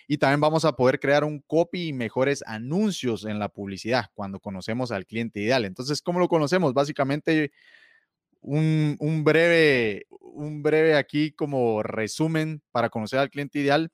Y 0.08 0.20
también 0.20 0.39
vamos 0.39 0.65
a 0.65 0.74
poder 0.74 1.00
crear 1.00 1.24
un 1.24 1.39
copy 1.39 1.88
y 1.88 1.94
mejores 1.94 2.44
anuncios 2.46 3.26
en 3.26 3.39
la 3.39 3.50
publicidad 3.50 4.12
cuando 4.13 4.39
conocemos 4.39 4.92
al 4.92 5.08
cliente 5.08 5.39
ideal. 5.39 5.65
Entonces, 5.65 6.00
¿cómo 6.00 6.20
lo 6.20 6.28
conocemos? 6.28 6.76
Básicamente, 6.76 7.52
un, 8.39 9.24
breve, 9.24 10.06
un 10.12 10.62
breve 10.62 10.96
aquí 10.96 11.32
como 11.32 11.82
resumen 11.82 12.62
para 12.72 12.92
conocer 12.92 13.18
al 13.18 13.32
cliente 13.32 13.58
ideal. 13.58 13.92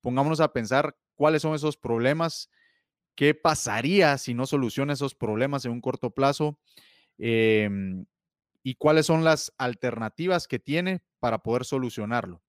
Pongámonos 0.00 0.40
a 0.40 0.52
pensar 0.52 0.96
cuáles 1.14 1.42
son 1.42 1.54
esos 1.54 1.76
problemas 1.76 2.50
¿Qué 3.16 3.34
pasaría 3.34 4.18
si 4.18 4.34
no 4.34 4.46
soluciona 4.46 4.92
esos 4.92 5.14
problemas 5.14 5.64
en 5.64 5.72
un 5.72 5.80
corto 5.80 6.10
plazo? 6.10 6.58
Em, 7.18 8.04
¿Y 8.62 8.74
cuáles 8.74 9.06
son 9.06 9.24
las 9.24 9.52
alternativas 9.58 10.46
que 10.46 10.58
tiene 10.58 11.02
para 11.18 11.38
poder 11.38 11.64
solucionarlo? 11.64 12.42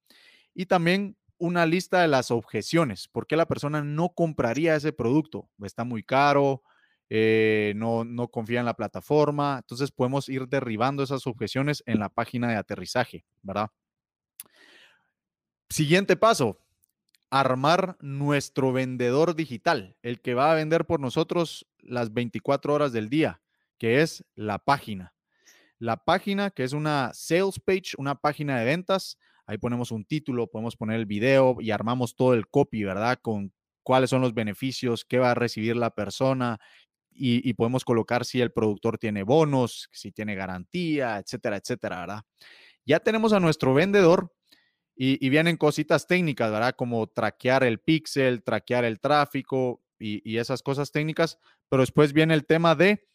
Y 0.53 0.65
también 0.65 1.17
una 1.37 1.65
lista 1.65 2.01
de 2.01 2.07
las 2.07 2.31
objeciones. 2.31 3.07
¿Por 3.07 3.27
qué 3.27 3.37
la 3.37 3.47
persona 3.47 3.83
no 3.83 4.09
compraría 4.09 4.75
ese 4.75 4.91
producto? 4.91 5.49
Está 5.63 5.83
muy 5.83 6.03
caro, 6.03 6.63
eh, 7.09 7.73
no, 7.75 8.03
no 8.03 8.27
confía 8.27 8.59
en 8.59 8.65
la 8.65 8.75
plataforma. 8.75 9.59
Entonces 9.61 9.91
podemos 9.91 10.27
ir 10.27 10.47
derribando 10.47 11.03
esas 11.03 11.27
objeciones 11.27 11.83
en 11.85 11.99
la 11.99 12.09
página 12.09 12.49
de 12.49 12.55
aterrizaje, 12.55 13.23
¿verdad? 13.41 13.69
Siguiente 15.69 16.15
paso, 16.15 16.59
armar 17.29 17.97
nuestro 17.99 18.71
vendedor 18.71 19.35
digital, 19.35 19.95
el 20.01 20.21
que 20.21 20.33
va 20.33 20.51
a 20.51 20.55
vender 20.55 20.85
por 20.85 20.99
nosotros 20.99 21.67
las 21.79 22.13
24 22.13 22.73
horas 22.73 22.91
del 22.91 23.09
día, 23.09 23.41
que 23.77 24.01
es 24.01 24.25
la 24.35 24.59
página. 24.59 25.13
la 25.79 25.97
página, 25.97 26.49
que 26.49 26.63
es 26.63 26.73
una 26.73 27.11
sales 27.13 27.59
page, 27.59 27.93
una 27.99 28.15
página 28.15 28.57
de 28.57 28.65
ventas. 28.65 29.19
Ahí 29.45 29.59
ponemos 29.59 29.91
un 29.91 30.05
título, 30.05 30.47
podemos 30.47 30.75
poner 30.75 30.97
el 30.97 31.05
video 31.05 31.57
y 31.59 31.69
armamos 31.69 32.15
todo 32.15 32.33
el 32.33 32.47
copy, 32.47 32.83
¿verdad? 32.83 33.19
Con 33.21 33.53
cuáles 33.83 34.09
son 34.09 34.21
los 34.21 34.33
beneficios, 34.33 35.05
qué 35.05 35.19
va 35.19 35.31
a 35.31 35.35
recibir 35.35 35.75
la 35.75 35.91
persona 35.91 36.57
y, 37.17 37.53
podemos 37.53 37.83
colocar 37.83 38.25
si 38.25 38.41
el 38.41 38.51
productor 38.51 38.97
tiene 38.97 39.23
bonos, 39.23 39.89
si 39.91 40.11
tiene 40.11 40.35
garantía, 40.35 41.17
etcétera, 41.17 41.57
etcétera, 41.57 41.99
¿verdad? 42.01 42.21
Ya 42.85 42.99
tenemos 42.99 43.33
a 43.33 43.39
nuestro 43.39 43.73
vendedor 43.73 44.31
y, 44.97 45.29
vienen 45.29 45.57
cositas 45.57 46.07
técnicas, 46.07 46.51
¿verdad? 46.51 46.75
Como 46.75 47.07
traquear 47.07 47.63
el 47.63 47.79
pixel, 47.79 48.43
traquear 48.43 48.83
el 48.83 48.99
tráfico 48.99 49.81
y 49.99 50.37
esas 50.37 50.61
cosas 50.61 50.91
técnicas, 50.91 51.39
pero 51.69 51.81
después 51.81 52.13
viene 52.13 52.33
el 52.33 52.45
tema 52.45 52.75
de 52.75 53.07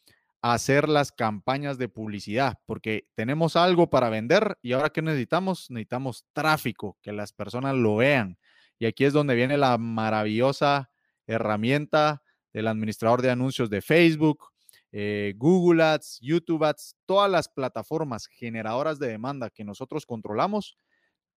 hacer 0.43 0.89
las 0.89 1.13
campañas 1.13 1.77
de 1.77 1.87
publicidad, 1.87 2.59
porque 2.65 3.07
tenemos 3.15 3.55
algo 3.55 3.89
para 3.89 4.09
vender 4.09 4.57
y 4.61 4.73
ahora 4.73 4.89
¿qué 4.89 5.01
necesitamos? 5.01 5.71
Necesitamos 5.71 6.25
tráfico, 6.33 6.97
que 7.01 7.13
las 7.13 7.31
personas 7.31 7.75
lo 7.75 7.95
vean. 7.95 8.37
Y 8.77 8.85
aquí 8.85 9.05
es 9.05 9.13
donde 9.13 9.35
viene 9.35 9.57
la 9.57 9.77
maravillosa 9.77 10.91
herramienta 11.27 12.21
del 12.51 12.67
administrador 12.67 13.21
de 13.21 13.31
anuncios 13.31 13.69
de 13.69 13.81
Facebook, 13.81 14.49
eh, 14.91 15.33
Google 15.37 15.81
Ads, 15.81 16.19
YouTube 16.21 16.65
Ads, 16.65 16.97
todas 17.05 17.31
las 17.31 17.47
plataformas 17.47 18.27
generadoras 18.27 18.99
de 18.99 19.07
demanda 19.07 19.49
que 19.49 19.63
nosotros 19.63 20.05
controlamos, 20.05 20.77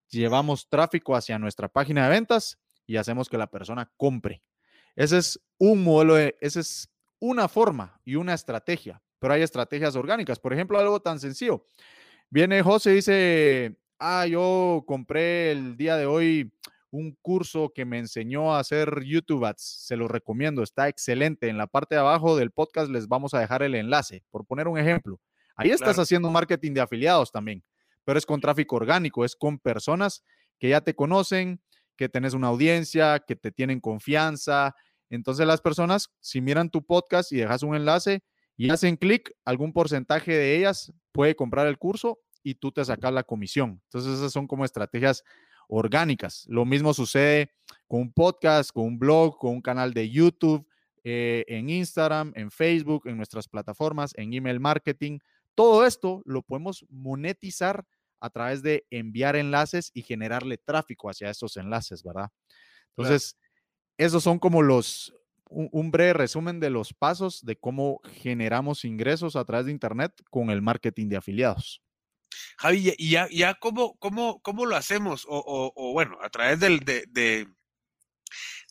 llevamos 0.08 0.68
tráfico 0.68 1.16
hacia 1.16 1.38
nuestra 1.38 1.68
página 1.68 2.04
de 2.04 2.10
ventas 2.10 2.58
y 2.86 2.96
hacemos 2.96 3.28
que 3.28 3.38
la 3.38 3.48
persona 3.48 3.90
compre. 3.96 4.42
Ese 4.94 5.18
es 5.18 5.40
un 5.58 5.82
modelo, 5.82 6.14
de, 6.14 6.36
ese 6.40 6.60
es 6.60 6.88
una 7.18 7.48
forma 7.48 8.00
y 8.04 8.14
una 8.16 8.34
estrategia, 8.34 9.02
pero 9.18 9.34
hay 9.34 9.42
estrategias 9.42 9.96
orgánicas. 9.96 10.38
Por 10.38 10.52
ejemplo, 10.52 10.78
algo 10.78 11.00
tan 11.00 11.20
sencillo. 11.20 11.66
Viene 12.30 12.62
José 12.62 12.92
y 12.92 12.94
dice, 12.96 13.78
ah, 13.98 14.26
yo 14.26 14.84
compré 14.86 15.52
el 15.52 15.76
día 15.76 15.96
de 15.96 16.06
hoy 16.06 16.52
un 16.90 17.16
curso 17.20 17.72
que 17.74 17.84
me 17.84 17.98
enseñó 17.98 18.54
a 18.54 18.60
hacer 18.60 19.02
YouTube 19.04 19.44
Ads. 19.44 19.62
Se 19.86 19.96
lo 19.96 20.08
recomiendo, 20.08 20.62
está 20.62 20.88
excelente. 20.88 21.48
En 21.48 21.58
la 21.58 21.66
parte 21.66 21.94
de 21.94 22.00
abajo 22.00 22.36
del 22.36 22.50
podcast 22.50 22.90
les 22.90 23.06
vamos 23.08 23.34
a 23.34 23.40
dejar 23.40 23.62
el 23.62 23.74
enlace, 23.74 24.24
por 24.30 24.46
poner 24.46 24.68
un 24.68 24.78
ejemplo. 24.78 25.20
Ahí 25.56 25.70
estás 25.70 25.98
haciendo 25.98 26.30
marketing 26.30 26.72
de 26.74 26.82
afiliados 26.82 27.32
también, 27.32 27.64
pero 28.06 28.18
es 28.18 28.24
con 28.24 28.40
tráfico 28.40 28.76
orgánico, 28.76 29.26
es 29.26 29.36
con 29.36 29.58
personas 29.58 30.24
que 30.58 30.70
ya 30.70 30.80
te 30.80 30.94
conocen, 30.94 31.60
que 31.96 32.08
tenés 32.08 32.32
una 32.32 32.46
audiencia, 32.46 33.18
que 33.18 33.36
te 33.36 33.52
tienen 33.52 33.80
confianza, 33.80 34.74
entonces 35.10 35.46
las 35.46 35.60
personas, 35.60 36.08
si 36.20 36.40
miran 36.40 36.70
tu 36.70 36.84
podcast 36.84 37.32
y 37.32 37.36
dejas 37.36 37.62
un 37.62 37.76
enlace 37.76 38.22
y 38.56 38.70
hacen 38.70 38.96
clic, 38.96 39.32
algún 39.44 39.72
porcentaje 39.72 40.32
de 40.32 40.56
ellas 40.56 40.92
puede 41.12 41.36
comprar 41.36 41.66
el 41.66 41.78
curso 41.78 42.20
y 42.42 42.54
tú 42.54 42.72
te 42.72 42.84
sacas 42.84 43.12
la 43.12 43.22
comisión. 43.22 43.82
Entonces 43.84 44.18
esas 44.18 44.32
son 44.32 44.46
como 44.46 44.64
estrategias 44.64 45.22
orgánicas. 45.68 46.44
Lo 46.48 46.64
mismo 46.64 46.94
sucede 46.94 47.52
con 47.86 48.00
un 48.02 48.12
podcast, 48.12 48.70
con 48.70 48.84
un 48.84 48.98
blog, 48.98 49.36
con 49.38 49.52
un 49.52 49.62
canal 49.62 49.92
de 49.92 50.10
YouTube, 50.10 50.66
eh, 51.04 51.44
en 51.48 51.70
Instagram, 51.70 52.32
en 52.34 52.50
Facebook, 52.50 53.06
en 53.06 53.16
nuestras 53.16 53.48
plataformas, 53.48 54.12
en 54.16 54.32
email 54.32 54.58
marketing. 54.58 55.18
Todo 55.54 55.86
esto 55.86 56.22
lo 56.24 56.42
podemos 56.42 56.84
monetizar 56.88 57.84
a 58.20 58.30
través 58.30 58.62
de 58.62 58.86
enviar 58.90 59.36
enlaces 59.36 59.90
y 59.94 60.02
generarle 60.02 60.58
tráfico 60.58 61.10
hacia 61.10 61.30
esos 61.30 61.56
enlaces, 61.56 62.02
¿verdad? 62.02 62.30
Entonces, 62.96 63.36
esos 63.98 64.22
son 64.22 64.38
como 64.38 64.62
los, 64.62 65.14
un, 65.48 65.90
breve 65.90 66.14
resumen 66.14 66.60
de 66.60 66.70
los 66.70 66.92
pasos 66.92 67.44
de 67.44 67.56
cómo 67.56 68.00
generamos 68.22 68.84
ingresos 68.84 69.36
a 69.36 69.44
través 69.44 69.66
de 69.66 69.72
Internet 69.72 70.12
con 70.30 70.50
el 70.50 70.62
marketing 70.62 71.08
de 71.08 71.16
afiliados. 71.16 71.82
Javi, 72.58 72.94
y 72.96 73.10
ya, 73.10 73.28
ya 73.30 73.54
cómo, 73.54 73.96
cómo, 73.98 74.40
cómo 74.42 74.66
lo 74.66 74.76
hacemos, 74.76 75.24
o, 75.28 75.72
o, 75.74 75.92
bueno, 75.92 76.18
a 76.22 76.28
través 76.30 76.60
del, 76.60 76.80
de, 76.80 77.04
de, 77.08 77.48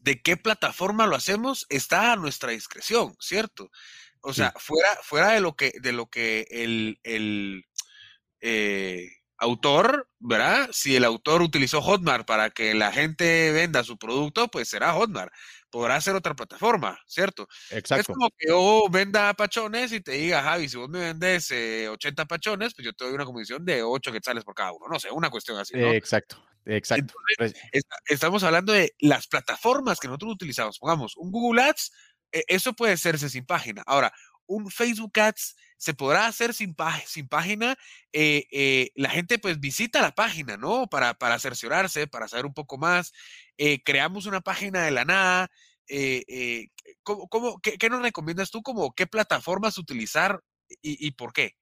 de, 0.02 0.22
qué 0.22 0.38
plataforma 0.38 1.08
lo 1.08 1.16
hacemos, 1.16 1.66
está 1.70 2.14
a 2.14 2.16
nuestra 2.16 2.52
discreción, 2.52 3.16
¿cierto? 3.20 3.72
O 4.22 4.34
sea, 4.34 4.54
fuera, 4.58 4.90
fuera 5.04 5.32
de 5.32 5.40
lo 5.40 5.56
que, 5.56 5.74
de 5.82 5.92
lo 5.92 6.08
que 6.08 6.48
el, 6.50 7.00
el 7.04 7.66
eh, 8.42 9.12
autor, 9.46 10.10
¿verdad? 10.20 10.70
Si 10.72 10.96
el 10.96 11.04
autor 11.04 11.42
utilizó 11.42 11.82
Hotmart 11.82 12.26
para 12.26 12.50
que 12.50 12.74
la 12.74 12.92
gente 12.92 13.52
venda 13.52 13.84
su 13.84 13.98
producto, 13.98 14.48
pues 14.48 14.68
será 14.68 14.94
Hotmart. 14.94 15.32
Podrá 15.70 16.00
ser 16.02 16.16
otra 16.16 16.36
plataforma, 16.36 17.00
¿cierto? 17.06 17.48
Exacto. 17.70 18.02
Es 18.02 18.08
como 18.08 18.30
que 18.38 18.48
yo 18.48 18.86
venda 18.90 19.34
pachones 19.34 19.92
y 19.92 20.02
te 20.02 20.14
diga, 20.14 20.42
Javi, 20.42 20.68
si 20.68 20.78
vos 20.78 20.90
me 20.90 21.00
vendes 21.00 21.52
80 21.52 22.22
eh, 22.22 22.26
pachones, 22.26 22.74
pues 22.74 22.86
yo 22.86 22.94
te 22.94 23.06
doy 23.06 23.14
una 23.14 23.26
comisión 23.26 23.64
de 23.66 23.84
8 23.84 24.12
quetzales 24.12 24.44
por 24.44 24.56
cada 24.56 24.72
uno. 24.72 24.88
No 24.90 25.00
sé, 25.00 25.12
una 25.12 25.30
cuestión 25.30 25.58
así. 25.58 25.78
¿no? 25.78 25.92
exacto, 25.92 26.44
exacto. 26.66 27.14
estamos 28.08 28.44
hablando 28.44 28.74
de 28.74 28.96
las 29.00 29.28
plataformas 29.28 30.00
que 30.00 30.08
nosotros 30.08 30.34
utilizamos. 30.34 30.80
Pongamos 30.80 31.16
un 31.18 31.32
Google 31.32 31.62
Ads, 31.62 31.92
e, 32.32 32.44
eso 32.48 32.74
puede 32.74 32.94
hacerse 32.94 33.30
sin 33.30 33.46
página. 33.46 33.84
Ahora, 33.86 34.12
un 34.48 34.70
Facebook 34.70 35.20
Ads 35.20 35.56
se 35.78 35.94
podrá 35.94 36.28
hacer 36.28 36.54
sin, 36.54 36.76
sin 37.06 37.28
página. 37.28 37.78
Eh, 38.12 38.46
eh, 38.52 38.92
la 38.96 39.10
gente 39.10 39.40
pues 39.40 39.60
visita 39.60 40.02
la 40.02 40.16
página, 40.16 40.58
¿no? 40.58 40.88
Para, 40.88 41.14
para 41.14 41.40
cerciorarse, 41.40 42.08
para 42.08 42.28
saber 42.28 42.46
un 42.46 42.54
poco 42.54 42.78
más. 42.78 43.14
Eh, 43.58 43.84
creamos 43.84 44.26
una 44.26 44.42
página 44.42 44.84
de 44.84 44.92
la 44.92 45.06
nada. 45.06 45.50
¿cómo, 47.04 47.60
qué, 47.62 47.90
nos 47.90 48.02
recomiendas 48.02 48.50
tú? 48.50 48.64
Como, 48.64 48.94
¿Qué 48.94 49.06
plataformas 49.06 49.78
utilizar 49.78 50.42
y, 50.82 51.12
por 51.12 51.32
qué? 51.32 51.56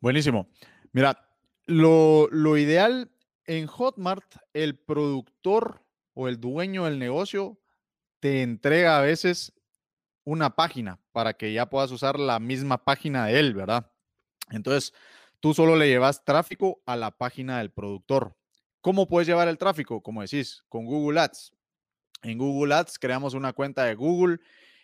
Buenísimo. 0.00 0.48
Mira, 0.92 1.28
lo, 1.66 2.28
lo 2.30 2.56
ideal 2.56 3.10
en 3.44 3.66
Hotmart, 3.66 4.36
el 4.54 4.78
productor 4.78 5.84
o 6.14 6.28
el 6.28 6.40
dueño 6.40 6.86
del 6.86 6.98
negocio 6.98 7.60
te 8.20 8.42
entrega 8.42 8.98
a 8.98 9.02
veces 9.02 9.52
una 10.24 10.56
página 10.56 11.00
para 11.12 11.34
que 11.34 11.52
ya 11.52 11.66
puedas 11.66 11.90
usar 11.90 12.18
la 12.18 12.38
misma 12.38 12.84
página 12.84 13.26
de 13.26 13.38
él, 13.38 13.54
¿verdad? 13.54 13.90
Entonces, 14.50 14.92
tú 15.40 15.54
solo 15.54 15.76
le 15.76 15.88
llevas 15.88 16.24
tráfico 16.24 16.82
a 16.86 16.96
la 16.96 17.10
página 17.10 17.58
del 17.58 17.70
productor. 17.70 18.36
¿Cómo 18.80 19.08
puedes 19.08 19.26
llevar 19.26 19.48
el 19.48 19.58
tráfico? 19.58 20.02
Como 20.02 20.22
decís, 20.22 20.64
con 20.68 20.84
Google 20.86 21.20
Ads. 21.20 21.52
En 22.22 22.38
Google 22.38 22.74
Ads 22.74 22.98
creamos 22.98 23.34
una 23.34 23.52
cuenta 23.52 23.84
de 23.84 23.94
Google 23.94 24.38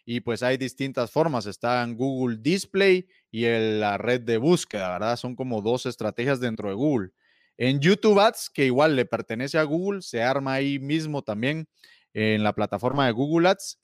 y 0.04 0.20
pues 0.20 0.42
hay 0.42 0.56
distintas 0.56 1.10
formas. 1.10 1.46
Está 1.46 1.82
en 1.82 1.96
Google 1.96 2.38
Display 2.40 3.08
y 3.30 3.44
en 3.46 3.80
la 3.80 3.98
red 3.98 4.20
de 4.20 4.38
búsqueda, 4.38 4.90
¿verdad? 4.90 5.16
Son 5.16 5.34
como 5.34 5.60
dos 5.62 5.86
estrategias 5.86 6.40
dentro 6.40 6.68
de 6.68 6.74
Google. 6.74 7.10
En 7.58 7.80
YouTube 7.80 8.20
Ads, 8.20 8.50
que 8.50 8.66
igual 8.66 8.96
le 8.96 9.06
pertenece 9.06 9.58
a 9.58 9.64
Google, 9.64 10.02
se 10.02 10.22
arma 10.22 10.54
ahí 10.54 10.78
mismo 10.78 11.22
también 11.22 11.68
en 12.12 12.42
la 12.44 12.54
plataforma 12.54 13.06
de 13.06 13.12
Google 13.12 13.48
Ads 13.48 13.78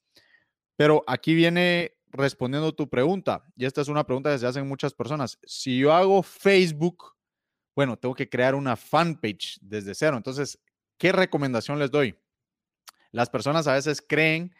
pero 0.83 1.05
aquí 1.07 1.33
viene 1.33 1.97
respondiendo 2.11 2.75
tu 2.75 2.91
pregunta, 2.91 3.45
y 3.55 3.67
esta 3.67 3.83
es 3.83 3.87
una 3.87 4.05
pregunta 4.05 4.33
que 4.33 4.39
se 4.41 4.49
hacen 4.49 4.67
muchas 4.67 4.93
personas. 4.93 5.39
Si 5.47 5.79
yo 5.79 5.93
hago 5.93 6.25
Facebook, 6.25 7.15
bueno, 7.77 7.97
tengo 7.97 8.17
que 8.17 8.29
crear 8.29 8.57
una 8.57 8.75
fanpage 8.75 9.61
desde 9.61 9.95
cero. 9.95 10.17
Entonces, 10.17 10.59
¿qué 10.99 11.13
recomendación 11.13 11.79
les 11.79 11.93
doy? 11.93 12.17
Las 13.13 13.31
personas 13.31 13.69
a 13.69 13.75
veces 13.75 14.03
creen 14.03 14.57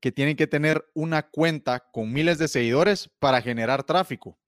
que 0.00 0.10
tienen 0.10 0.34
que 0.34 0.48
tener 0.48 0.84
una 0.94 1.30
cuenta 1.30 1.78
con 1.92 2.12
miles 2.12 2.38
de 2.38 2.48
seguidores 2.48 3.08
para 3.20 3.40
generar 3.40 3.84
tráfico, 3.84 4.40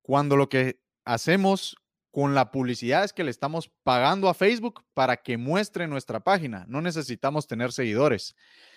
cuando 0.00 0.38
lo 0.38 0.48
que 0.48 0.80
hacemos 1.04 1.76
con 2.12 2.34
la 2.34 2.50
publicidad 2.50 3.04
es 3.04 3.12
que 3.12 3.24
le 3.24 3.30
estamos 3.30 3.70
pagando 3.82 4.30
a 4.30 4.32
Facebook 4.32 4.86
para 4.94 5.18
que 5.18 5.36
muestre 5.36 5.86
nuestra 5.86 6.20
página. 6.20 6.64
No 6.66 6.80
necesitamos 6.80 7.46
tener 7.46 7.72
seguidores. 7.72 8.34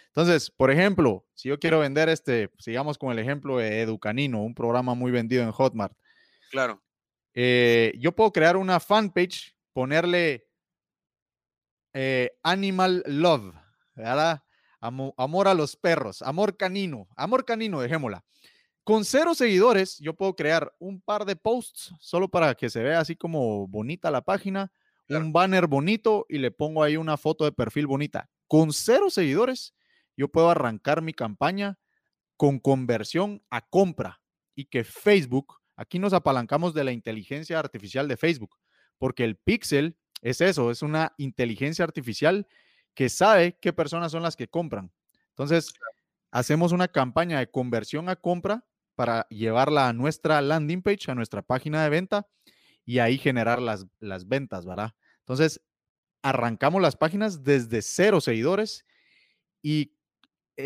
Entonces, 0.10 0.50
por 0.52 0.72
ejemplo, 0.72 1.26
si 1.34 1.50
yo 1.50 1.60
quiero 1.60 1.80
vender 1.80 2.10
este, 2.10 2.50
sigamos 2.58 2.98
con 2.98 3.12
el 3.12 3.20
ejemplo 3.20 3.58
de 3.58 3.82
Educanino, 3.82 4.44
un 4.44 4.56
programa 4.56 4.96
muy 4.96 5.12
vendido 5.12 5.44
en 5.44 5.52
Hotmart. 5.52 5.96
Claro. 6.52 6.82
Eh, 7.34 7.94
yo 8.00 8.12
puedo 8.12 8.32
crear 8.32 8.58
una 8.58 8.80
fanpage, 8.80 9.56
ponerle 9.72 10.48
eh, 11.94 12.32
Animal 12.44 13.04
Love, 13.06 13.54
¿verdad? 13.96 14.44
amor 14.82 15.48
a 15.48 15.54
los 15.54 15.76
perros, 15.76 16.22
amor 16.22 16.56
canino, 16.56 17.08
amor 17.16 17.44
canino, 17.44 17.82
dejémosla. 17.82 18.24
Con 18.84 19.06
cero 19.06 19.36
seguidores, 19.36 20.00
yo 20.00 20.16
puedo 20.16 20.36
crear 20.36 20.74
un 20.80 21.02
par 21.02 21.26
de 21.26 21.36
posts 21.36 21.94
solo 22.00 22.28
para 22.30 22.56
que 22.56 22.70
se 22.70 22.82
vea 22.82 23.00
así 23.00 23.16
como 23.16 23.68
bonita 23.68 24.10
la 24.10 24.22
página, 24.22 24.72
un 25.10 25.34
banner 25.34 25.68
bonito 25.68 26.26
y 26.30 26.38
le 26.38 26.52
pongo 26.52 26.82
ahí 26.82 26.98
una 26.98 27.18
foto 27.18 27.46
de 27.46 27.52
perfil 27.52 27.88
bonita. 27.88 28.30
Con 28.48 28.74
cero 28.74 29.10
seguidores, 29.10 29.74
yo 30.20 30.28
puedo 30.28 30.50
arrancar 30.50 31.02
mi 31.02 31.14
campaña 31.14 31.80
con 32.36 32.60
conversión 32.60 33.42
a 33.50 33.62
compra 33.62 34.22
y 34.54 34.66
que 34.66 34.84
Facebook, 34.84 35.62
aquí 35.78 35.98
nos 35.98 36.12
apalancamos 36.12 36.74
de 36.74 36.84
la 36.84 36.92
inteligencia 36.92 37.58
artificial 37.58 38.10
de 38.10 38.18
Facebook, 38.18 38.58
porque 38.98 39.24
el 39.24 39.38
pixel 39.38 39.98
es 40.22 40.42
eso, 40.42 40.72
es 40.72 40.82
una 40.82 41.14
inteligencia 41.18 41.86
artificial 41.86 42.48
que 42.94 43.08
sabe 43.08 43.58
qué 43.62 43.72
personas 43.72 44.12
son 44.12 44.22
las 44.22 44.36
que 44.36 44.50
compran. 44.50 44.92
Entonces, 45.30 45.72
hacemos 46.32 46.74
una 46.74 46.90
campaña 46.90 47.40
de 47.40 47.50
conversión 47.50 48.10
a 48.10 48.18
compra 48.18 48.66
para 48.96 49.26
llevarla 49.30 49.88
a 49.88 49.94
nuestra 49.94 50.42
landing 50.42 50.82
page, 50.82 51.10
a 51.10 51.16
nuestra 51.16 51.42
página 51.44 51.82
de 51.82 51.90
venta 51.92 52.28
y 52.84 53.00
ahí 53.00 53.18
generar 53.18 53.62
las, 53.62 53.88
las 54.02 54.28
ventas, 54.28 54.66
¿verdad? 54.66 54.92
Entonces, 55.20 55.62
arrancamos 56.22 56.82
las 56.82 56.98
páginas 56.98 57.46
desde 57.46 57.82
cero 57.82 58.20
seguidores 58.20 58.86
y 59.62 59.94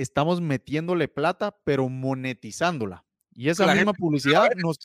estamos 0.01 0.41
metiéndole 0.41 1.07
plata, 1.07 1.57
pero 1.63 1.89
monetizándola. 1.89 3.05
Y 3.31 3.49
esa 3.49 3.73
misma 3.73 3.93
publicidad 3.93 4.49
nos... 4.55 4.77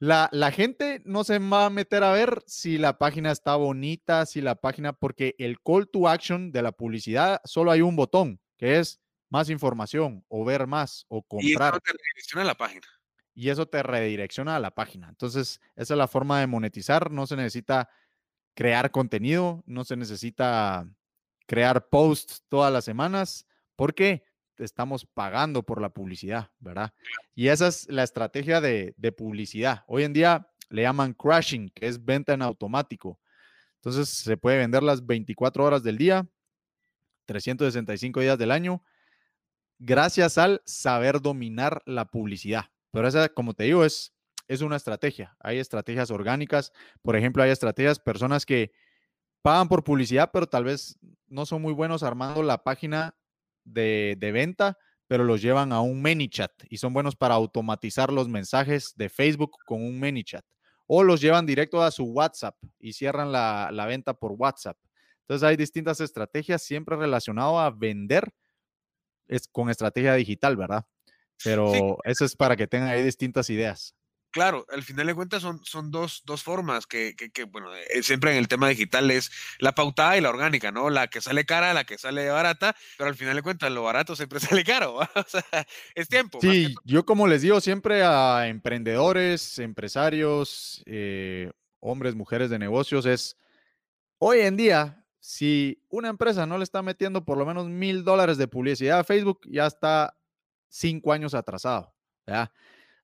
La, 0.00 0.28
la, 0.30 0.52
gente 0.52 1.02
no 1.04 1.24
se 1.24 1.40
va 1.40 1.66
a 1.66 1.70
meter 1.70 2.04
a 2.04 2.12
ver 2.12 2.44
si 2.46 2.78
la 2.78 2.98
página 2.98 3.32
está 3.32 3.56
bonita, 3.56 4.26
si 4.26 4.40
la 4.40 4.54
página, 4.54 4.92
porque 4.92 5.34
el 5.40 5.60
call 5.60 5.88
to 5.88 6.08
action 6.08 6.52
de 6.52 6.62
la 6.62 6.70
publicidad 6.70 7.40
solo 7.44 7.72
hay 7.72 7.80
un 7.80 7.96
botón, 7.96 8.40
que 8.56 8.78
es 8.78 9.00
más 9.28 9.50
información 9.50 10.24
o 10.28 10.44
ver 10.44 10.68
más 10.68 11.04
o 11.08 11.22
comprar. 11.22 11.50
Y 11.50 11.54
eso 11.54 11.80
te 11.80 11.92
redirecciona 11.92 12.42
a 12.42 12.46
la 12.46 12.54
página. 12.54 12.86
Y 13.34 13.48
eso 13.50 13.66
te 13.66 13.82
redirecciona 13.82 14.56
a 14.56 14.60
la 14.60 14.70
página. 14.70 15.08
Entonces, 15.08 15.60
esa 15.74 15.94
es 15.94 15.98
la 15.98 16.06
forma 16.06 16.40
de 16.40 16.46
monetizar. 16.46 17.10
No 17.10 17.26
se 17.26 17.36
necesita 17.36 17.88
crear 18.54 18.90
contenido, 18.90 19.62
no 19.66 19.84
se 19.84 19.96
necesita 19.96 20.88
crear 21.46 21.88
posts 21.88 22.44
todas 22.48 22.72
las 22.72 22.84
semanas, 22.84 23.46
porque 23.78 24.24
estamos 24.56 25.06
pagando 25.06 25.62
por 25.62 25.80
la 25.80 25.90
publicidad, 25.90 26.50
¿verdad? 26.58 26.92
Y 27.36 27.46
esa 27.46 27.68
es 27.68 27.88
la 27.88 28.02
estrategia 28.02 28.60
de, 28.60 28.92
publicidad. 29.16 29.84
Hoy 29.86 30.02
en 30.02 30.12
día 30.12 30.50
le 30.68 30.82
llaman 30.82 31.14
crashing, 31.14 31.70
que 31.70 31.86
es 31.86 32.04
venta 32.04 32.34
en 32.34 32.42
automático. 32.42 33.20
Entonces 33.76 34.08
se 34.08 34.36
puede 34.36 34.58
vender 34.58 34.82
las 34.82 35.06
24 35.06 35.64
horas 35.64 35.84
del 35.84 35.96
día, 35.96 36.28
365 37.26 38.18
días 38.18 38.36
del 38.36 38.50
año, 38.50 38.82
gracias 39.78 40.38
al 40.38 40.60
saber 40.66 41.20
dominar 41.20 41.80
la 41.86 42.04
publicidad. 42.06 42.64
Pero 42.90 43.06
esa, 43.06 43.28
como 43.28 43.54
te 43.54 43.62
digo, 43.62 43.84
es 43.84 44.12
es 44.48 44.62
una 44.62 44.76
estrategia. 44.76 45.36
Hay 45.40 45.58
estrategias 45.58 46.10
orgánicas. 46.10 46.72
Por 47.02 47.16
ejemplo, 47.16 47.42
hay 47.42 47.50
estrategias, 47.50 47.98
personas 47.98 48.46
que 48.46 48.72
pagan 49.42 49.68
por 49.68 49.84
publicidad, 49.84 50.30
pero 50.32 50.48
tal 50.48 50.64
vez 50.64 50.98
no 51.28 51.44
son 51.44 51.60
muy 51.60 51.74
buenos 51.74 52.02
armando 52.02 52.42
la 52.42 52.64
página 52.64 53.14
de, 53.72 54.30
venta, 54.32 54.76
pero 55.06 55.24
los 55.24 55.42
llevan 55.42 55.72
a 55.72 55.80
un 55.80 56.02
ManyChat 56.02 56.52
y 56.68 56.78
son 56.78 56.92
buenos 56.92 57.16
para 57.16 57.34
automatizar 57.34 58.12
los 58.12 58.28
mensajes 58.28 58.92
de 58.96 59.08
Facebook 59.08 59.52
con 59.66 59.82
un 59.82 59.98
ManyChat. 59.98 60.44
O 60.86 61.02
los 61.02 61.20
llevan 61.20 61.44
directo 61.44 61.82
a 61.82 61.90
su 61.90 62.04
WhatsApp 62.04 62.56
y 62.78 62.94
cierran 62.94 63.30
la, 63.30 63.86
venta 63.86 64.14
por 64.14 64.32
WhatsApp. 64.32 64.78
Entonces 65.22 65.46
hay 65.46 65.56
distintas 65.56 66.00
estrategias 66.00 66.62
siempre 66.62 66.96
relacionado 66.96 67.60
a 67.60 67.70
vender 67.70 68.32
es 69.26 69.46
con 69.46 69.68
estrategia 69.68 70.14
digital, 70.14 70.56
¿verdad? 70.56 70.84
Pero 71.44 71.98
eso 72.04 72.24
es 72.24 72.34
para 72.34 72.56
que 72.56 72.66
tengan 72.66 72.88
ahí 72.88 73.02
distintas 73.02 73.50
ideas. 73.50 73.94
Claro, 74.30 74.66
al 74.70 74.82
final 74.82 75.06
de 75.06 75.14
cuentas 75.14 75.40
son, 75.40 75.64
son 75.64 75.90
dos, 75.90 76.22
dos 76.26 76.42
formas 76.42 76.86
que, 76.86 77.16
que, 77.16 77.30
que, 77.30 77.44
bueno, 77.44 77.74
eh, 77.74 78.02
siempre 78.02 78.30
en 78.32 78.36
el 78.36 78.46
tema 78.46 78.68
digital 78.68 79.10
es 79.10 79.30
la 79.58 79.74
pautada 79.74 80.18
y 80.18 80.20
la 80.20 80.28
orgánica, 80.28 80.70
¿no? 80.70 80.90
La 80.90 81.08
que 81.08 81.22
sale 81.22 81.46
cara, 81.46 81.72
la 81.72 81.84
que 81.84 81.96
sale 81.96 82.28
barata, 82.28 82.76
pero 82.98 83.08
al 83.08 83.16
final 83.16 83.36
de 83.36 83.42
cuentas 83.42 83.72
lo 83.72 83.84
barato 83.84 84.14
siempre 84.16 84.38
sale 84.40 84.64
caro, 84.64 84.96
o 84.96 85.24
sea, 85.26 85.66
es 85.94 86.08
tiempo. 86.08 86.40
Sí, 86.42 86.74
yo 86.84 87.06
como 87.06 87.26
les 87.26 87.40
digo 87.40 87.60
siempre 87.62 88.02
a 88.02 88.48
emprendedores, 88.48 89.58
empresarios, 89.58 90.82
eh, 90.84 91.50
hombres, 91.80 92.14
mujeres 92.14 92.50
de 92.50 92.58
negocios, 92.58 93.06
es 93.06 93.38
hoy 94.18 94.40
en 94.40 94.58
día, 94.58 95.06
si 95.20 95.82
una 95.88 96.08
empresa 96.08 96.44
no 96.44 96.58
le 96.58 96.64
está 96.64 96.82
metiendo 96.82 97.24
por 97.24 97.38
lo 97.38 97.46
menos 97.46 97.66
mil 97.68 98.04
dólares 98.04 98.36
de 98.36 98.48
publicidad 98.48 98.98
a 98.98 99.04
Facebook, 99.04 99.40
ya 99.50 99.66
está 99.66 100.18
cinco 100.68 101.14
años 101.14 101.32
atrasado, 101.32 101.94
¿ya? 102.26 102.52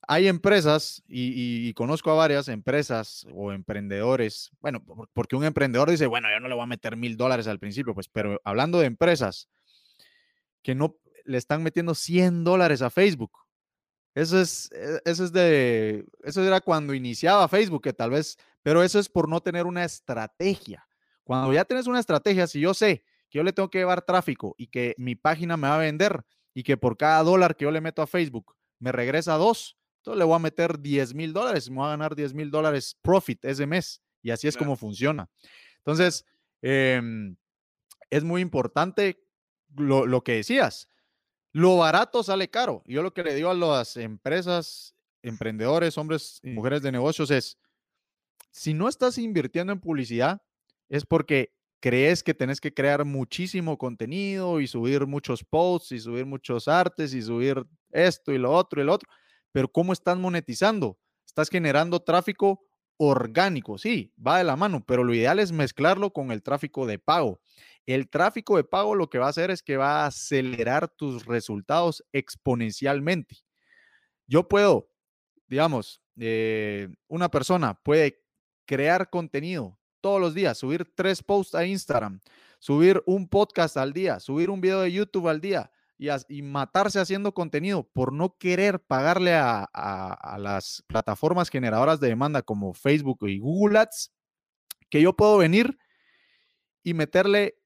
Hay 0.08 0.28
empresas, 0.28 1.02
y, 1.08 1.72
conozco 1.74 2.10
a 2.10 2.14
varias 2.14 2.48
empresas 2.48 3.26
o 3.32 3.52
emprendedores, 3.52 4.50
bueno, 4.60 4.84
porque 5.12 5.36
un 5.36 5.44
emprendedor 5.44 5.90
dice, 5.90 6.06
bueno, 6.06 6.28
yo 6.30 6.40
no 6.40 6.48
le 6.48 6.54
voy 6.54 6.64
a 6.64 6.66
meter 6.66 6.96
mil 6.96 7.16
dólares 7.16 7.46
al 7.46 7.58
principio, 7.58 7.94
pues, 7.94 8.08
pero 8.08 8.40
hablando 8.44 8.78
de 8.78 8.86
empresas 8.86 9.48
que 10.62 10.74
no 10.74 10.96
le 11.24 11.38
están 11.38 11.62
metiendo 11.62 11.94
100 11.94 12.44
dólares 12.44 12.82
a 12.82 12.90
Facebook. 12.90 13.32
Eso 14.14 14.40
es, 14.40 14.70
e, 14.72 15.00
eso 15.04 15.24
es 15.24 15.32
de, 15.32 16.04
eso 16.22 16.42
era 16.42 16.60
cuando 16.60 16.94
iniciaba 16.94 17.48
Facebook, 17.48 17.82
que 17.82 17.92
tal 17.92 18.10
vez, 18.10 18.38
pero 18.62 18.82
eso 18.82 18.98
es 18.98 19.08
por 19.08 19.28
no 19.28 19.40
tener 19.40 19.66
una 19.66 19.84
estrategia. 19.84 20.86
Cuando 21.24 21.52
ya 21.52 21.64
tienes 21.64 21.86
una 21.86 22.00
estrategia, 22.00 22.46
si 22.46 22.60
yo 22.60 22.74
sé 22.74 23.04
que 23.30 23.38
yo 23.38 23.42
le 23.42 23.52
tengo 23.52 23.70
que 23.70 23.78
llevar 23.78 24.02
tráfico 24.02 24.54
y 24.58 24.68
que 24.68 24.94
mi 24.98 25.16
página 25.16 25.56
me 25.56 25.68
va 25.68 25.76
a 25.76 25.78
vender 25.78 26.24
y 26.52 26.62
que 26.62 26.76
por 26.76 26.96
cada 26.96 27.22
dólar 27.22 27.56
que 27.56 27.64
yo 27.64 27.70
le 27.70 27.80
meto 27.80 28.02
a 28.02 28.06
Facebook 28.06 28.54
me 28.78 28.92
regresa 28.92 29.34
dos, 29.34 29.76
entonces 30.04 30.18
le 30.18 30.24
voy 30.26 30.36
a 30.36 30.38
meter 30.38 30.78
10 30.78 31.14
mil 31.14 31.32
dólares, 31.32 31.70
me 31.70 31.76
voy 31.76 31.86
a 31.86 31.90
ganar 31.92 32.14
10 32.14 32.34
mil 32.34 32.50
dólares 32.50 32.94
profit 33.00 33.42
ese 33.42 33.66
mes. 33.66 34.02
Y 34.22 34.32
así 34.32 34.46
es 34.46 34.54
como 34.54 34.76
funciona. 34.76 35.30
Entonces, 35.78 36.26
em, 36.60 37.34
es 38.10 38.22
muy 38.22 38.42
importante 38.42 39.18
lo, 39.74 40.04
lo, 40.04 40.22
que 40.22 40.32
decías. 40.32 40.90
Lo 41.52 41.78
barato 41.78 42.22
sale 42.22 42.50
caro. 42.50 42.82
Yo 42.84 43.02
lo 43.02 43.14
que 43.14 43.22
le 43.22 43.34
digo 43.34 43.48
a 43.48 43.54
las 43.54 43.96
empresas, 43.96 44.94
emprendedores, 45.22 45.96
hombres 45.96 46.38
y 46.42 46.50
mujeres 46.50 46.82
de 46.82 46.92
negocios 46.92 47.30
es, 47.30 47.56
si 48.50 48.74
no 48.74 48.90
estás 48.90 49.16
invirtiendo 49.16 49.72
en 49.72 49.80
publicidad, 49.80 50.42
es 50.90 51.06
porque 51.06 51.54
crees 51.80 52.22
que 52.22 52.34
tenés 52.34 52.60
que 52.60 52.74
crear 52.74 53.06
muchísimo 53.06 53.78
contenido 53.78 54.60
y 54.60 54.66
subir 54.66 55.06
muchos 55.06 55.42
posts 55.42 55.92
y 55.92 55.98
subir 55.98 56.26
muchos 56.26 56.68
artes 56.68 57.14
y 57.14 57.22
subir 57.22 57.64
esto 57.90 58.32
y 58.32 58.38
lo 58.38 58.52
otro 58.52 58.82
y 58.82 58.84
lo 58.84 58.92
otro 58.92 59.08
pero 59.54 59.70
¿cómo 59.70 59.92
estás 59.92 60.18
monetizando? 60.18 60.98
Estás 61.24 61.48
generando 61.48 62.00
tráfico 62.00 62.66
orgánico, 62.96 63.78
sí, 63.78 64.12
va 64.18 64.38
de 64.38 64.44
la 64.44 64.56
mano, 64.56 64.84
pero 64.84 65.04
lo 65.04 65.14
ideal 65.14 65.38
es 65.38 65.52
mezclarlo 65.52 66.12
con 66.12 66.32
el 66.32 66.42
tráfico 66.42 66.86
de 66.86 66.98
pago. 66.98 67.40
El 67.86 68.10
tráfico 68.10 68.56
de 68.56 68.64
pago 68.64 68.96
lo 68.96 69.08
que 69.08 69.18
va 69.18 69.26
a 69.26 69.28
hacer 69.28 69.52
es 69.52 69.62
que 69.62 69.76
va 69.76 70.02
a 70.02 70.06
acelerar 70.06 70.88
tus 70.88 71.24
resultados 71.24 72.04
exponencialmente. 72.12 73.44
Yo 74.26 74.48
puedo, 74.48 74.90
digamos, 75.46 76.02
eh, 76.18 76.88
una 77.06 77.30
persona 77.30 77.74
puede 77.74 78.24
crear 78.66 79.08
contenido 79.08 79.78
todos 80.00 80.20
los 80.20 80.34
días, 80.34 80.58
subir 80.58 80.92
tres 80.96 81.22
posts 81.22 81.54
a 81.54 81.64
Instagram, 81.64 82.20
subir 82.58 83.00
un 83.06 83.28
podcast 83.28 83.76
al 83.76 83.92
día, 83.92 84.18
subir 84.18 84.50
un 84.50 84.60
video 84.60 84.80
de 84.80 84.90
YouTube 84.90 85.28
al 85.28 85.40
día, 85.40 85.70
y, 85.98 86.42
matarse 86.42 86.98
haciendo 86.98 87.32
contenido 87.32 87.88
por 87.92 88.12
no 88.12 88.36
querer 88.36 88.80
pagarle 88.80 89.34
a, 89.34 90.36
las 90.38 90.82
plataformas 90.86 91.48
generadoras 91.48 92.00
de 92.00 92.08
demanda 92.08 92.42
como 92.42 92.74
Facebook 92.74 93.18
y 93.28 93.38
Google 93.38 93.78
Ads, 93.78 94.12
que 94.90 95.00
yo 95.00 95.14
puedo 95.14 95.38
venir 95.38 95.78
y 96.82 96.94
meterle 96.94 97.56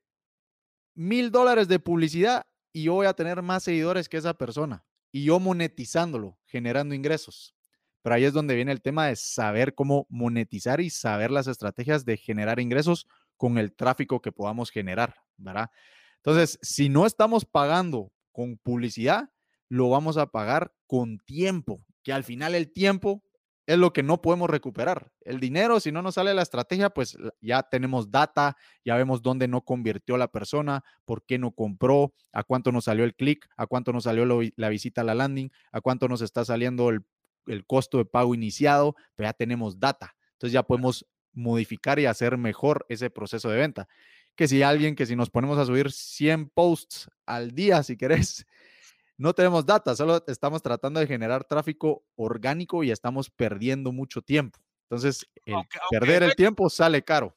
mil 0.94 1.30
dólares 1.30 1.68
de 1.68 1.78
publicidad 1.78 2.46
y 2.72 2.84
yo 2.84 2.94
voy 2.94 3.06
a 3.06 3.14
tener 3.14 3.42
más 3.42 3.64
seguidores 3.64 4.08
que 4.08 4.18
esa 4.18 4.34
persona 4.34 4.84
y 5.10 5.24
yo 5.24 5.40
monetizándolo, 5.40 6.38
generando 6.46 6.94
ingresos. 6.94 7.54
Pero 8.02 8.14
ahí 8.14 8.24
es 8.24 8.32
donde 8.32 8.54
viene 8.54 8.72
el 8.72 8.82
tema 8.82 9.06
de 9.06 9.16
saber 9.16 9.74
cómo 9.74 10.06
monetizar 10.08 10.80
y 10.80 10.90
saber 10.90 11.30
las 11.30 11.46
estrategias 11.46 12.04
de 12.04 12.16
generar 12.16 12.60
ingresos 12.60 13.06
con 13.36 13.58
el 13.58 13.74
tráfico 13.74 14.20
que 14.20 14.32
podamos 14.32 14.70
generar, 14.70 15.16
¿verdad? 15.36 15.70
Entonces, 16.16 16.58
si 16.62 16.88
no 16.88 17.06
estamos 17.06 17.44
pagando 17.44 18.12
con 18.38 18.56
publicidad, 18.56 19.30
lo 19.68 19.90
vamos 19.90 20.16
a 20.16 20.26
pagar 20.26 20.72
con 20.86 21.18
tiempo, 21.18 21.84
que 22.04 22.12
al 22.12 22.22
final 22.22 22.54
el 22.54 22.72
tiempo 22.72 23.24
es 23.66 23.76
lo 23.78 23.92
que 23.92 24.04
no 24.04 24.22
podemos 24.22 24.48
recuperar. 24.48 25.10
El 25.22 25.40
dinero, 25.40 25.80
si 25.80 25.90
no 25.90 26.02
nos 26.02 26.14
sale 26.14 26.32
la 26.34 26.42
estrategia, 26.42 26.88
pues 26.90 27.18
ya 27.40 27.64
tenemos 27.64 28.12
data, 28.12 28.56
ya 28.84 28.94
vemos 28.94 29.22
dónde 29.22 29.48
no 29.48 29.62
convirtió 29.62 30.16
la 30.16 30.28
persona, 30.28 30.84
por 31.04 31.24
qué 31.26 31.36
no 31.36 31.50
compró, 31.50 32.14
a 32.32 32.44
cuánto 32.44 32.70
nos 32.70 32.84
salió 32.84 33.02
el 33.02 33.16
clic, 33.16 33.44
a 33.56 33.66
cuánto 33.66 33.92
nos 33.92 34.04
salió 34.04 34.24
la 34.24 34.68
visita 34.68 35.00
a 35.00 35.04
la 35.04 35.16
landing, 35.16 35.50
a 35.72 35.80
cuánto 35.80 36.06
nos 36.06 36.22
está 36.22 36.44
saliendo 36.44 36.90
el, 36.90 37.00
el 37.48 37.66
costo 37.66 37.98
de 37.98 38.04
pago 38.04 38.36
iniciado, 38.36 38.94
pero 39.16 39.30
ya 39.30 39.32
tenemos 39.32 39.80
data. 39.80 40.14
Entonces 40.34 40.52
ya 40.52 40.62
podemos 40.62 41.04
modificar 41.32 41.98
y 41.98 42.06
hacer 42.06 42.38
mejor 42.38 42.86
ese 42.88 43.10
proceso 43.10 43.50
de 43.50 43.58
venta 43.58 43.88
que 44.38 44.46
si 44.46 44.62
alguien, 44.62 44.94
que 44.94 45.04
si 45.04 45.16
nos 45.16 45.30
ponemos 45.30 45.58
a 45.58 45.66
subir 45.66 45.90
100 45.90 46.50
posts 46.50 47.10
al 47.26 47.56
día, 47.56 47.82
si 47.82 47.96
querés, 47.96 48.46
no 49.16 49.34
tenemos 49.34 49.66
data, 49.66 49.96
solo 49.96 50.24
estamos 50.28 50.62
tratando 50.62 51.00
de 51.00 51.08
generar 51.08 51.42
tráfico 51.42 52.04
orgánico 52.14 52.84
y 52.84 52.92
estamos 52.92 53.30
perdiendo 53.30 53.90
mucho 53.90 54.22
tiempo. 54.22 54.60
Entonces, 54.88 55.28
el 55.44 55.56
perder 55.90 56.22
el 56.22 56.36
tiempo 56.36 56.70
sale 56.70 57.02
caro. 57.02 57.36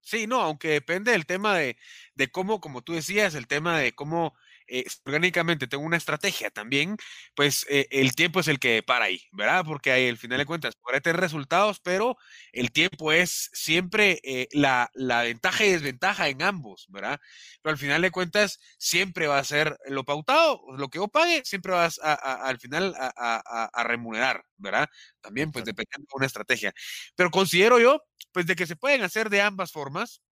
Sí, 0.00 0.26
no, 0.26 0.40
aunque 0.40 0.70
depende 0.70 1.12
del 1.12 1.26
tema 1.26 1.56
de, 1.56 1.76
de, 2.16 2.32
cómo, 2.32 2.60
como 2.60 2.82
tú 2.82 2.92
decías, 2.92 3.36
el 3.36 3.46
tema 3.46 3.78
de 3.78 3.94
cómo 3.94 4.34
eh, 4.74 4.86
orgánicamente 5.04 5.66
tengo 5.66 5.84
una 5.84 5.98
estrategia 5.98 6.48
también, 6.50 6.96
pues 7.34 7.66
eh, 7.68 7.86
el 7.90 8.14
tiempo 8.14 8.40
es 8.40 8.48
el 8.48 8.58
que 8.58 8.82
para 8.82 9.04
ahí, 9.04 9.22
¿verdad? 9.30 9.66
Porque 9.66 9.92
ahí 9.92 10.08
al 10.08 10.16
final 10.16 10.38
de 10.38 10.46
cuentas 10.46 10.76
podré 10.76 11.02
tener 11.02 11.20
resultados, 11.20 11.78
pero 11.80 12.16
el 12.52 12.72
tiempo 12.72 13.12
es 13.12 13.50
siempre 13.52 14.18
eh, 14.22 14.48
la, 14.52 14.90
ventaja 15.24 15.66
y 15.66 15.72
desventaja 15.72 16.28
en 16.28 16.40
ambos, 16.40 16.86
¿verdad? 16.88 17.20
Pero 17.60 17.72
al 17.72 17.78
final 17.78 18.00
de 18.00 18.10
cuentas 18.10 18.60
siempre 18.78 19.26
va 19.26 19.38
a 19.38 19.44
ser 19.44 19.76
lo 19.88 20.04
pautado, 20.04 20.62
lo 20.78 20.88
que 20.88 20.98
yo 20.98 21.08
pague, 21.08 21.42
siempre 21.44 21.72
vas 21.72 22.00
a, 22.02 22.14
al 22.14 22.58
final 22.58 22.94
a, 22.96 23.84
remunerar, 23.84 24.42
¿verdad? 24.56 24.88
También 25.20 25.52
pues 25.52 25.66
dependiendo 25.66 26.06
de 26.10 26.16
una 26.16 26.26
estrategia. 26.26 26.72
Pero 27.14 27.30
considero 27.30 27.78
yo, 27.78 28.02
pues 28.32 28.46
de 28.46 28.56
que 28.56 28.66
se 28.66 28.76
pueden 28.76 29.02
hacer 29.02 29.28
de 29.28 29.42
ambas 29.42 29.70
formas 29.70 30.22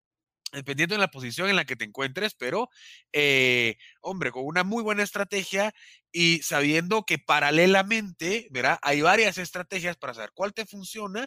dependiendo 0.53 0.95
de 0.95 1.01
la 1.01 1.11
posición 1.11 1.49
en 1.49 1.57
la 1.57 1.65
que 1.65 1.77
te 1.77 1.85
encuentres, 1.85 2.35
pero, 2.35 2.69
eh, 3.13 3.77
hombre, 4.01 4.31
con 4.33 4.45
una 4.45 4.65
muy 4.65 4.83
buena 4.83 5.03
estrategia 5.03 5.73
y 6.13 6.43
sabiendo 6.43 7.05
que 7.05 7.19
paralelamente, 7.19 8.49
¿verdad? 8.51 8.79
Hay 8.83 9.01
varias 9.01 9.39
estrategias 9.39 9.97
para 9.97 10.15
saber 10.15 10.31
cuál 10.35 10.55
te 10.55 10.67
funciona 10.67 11.27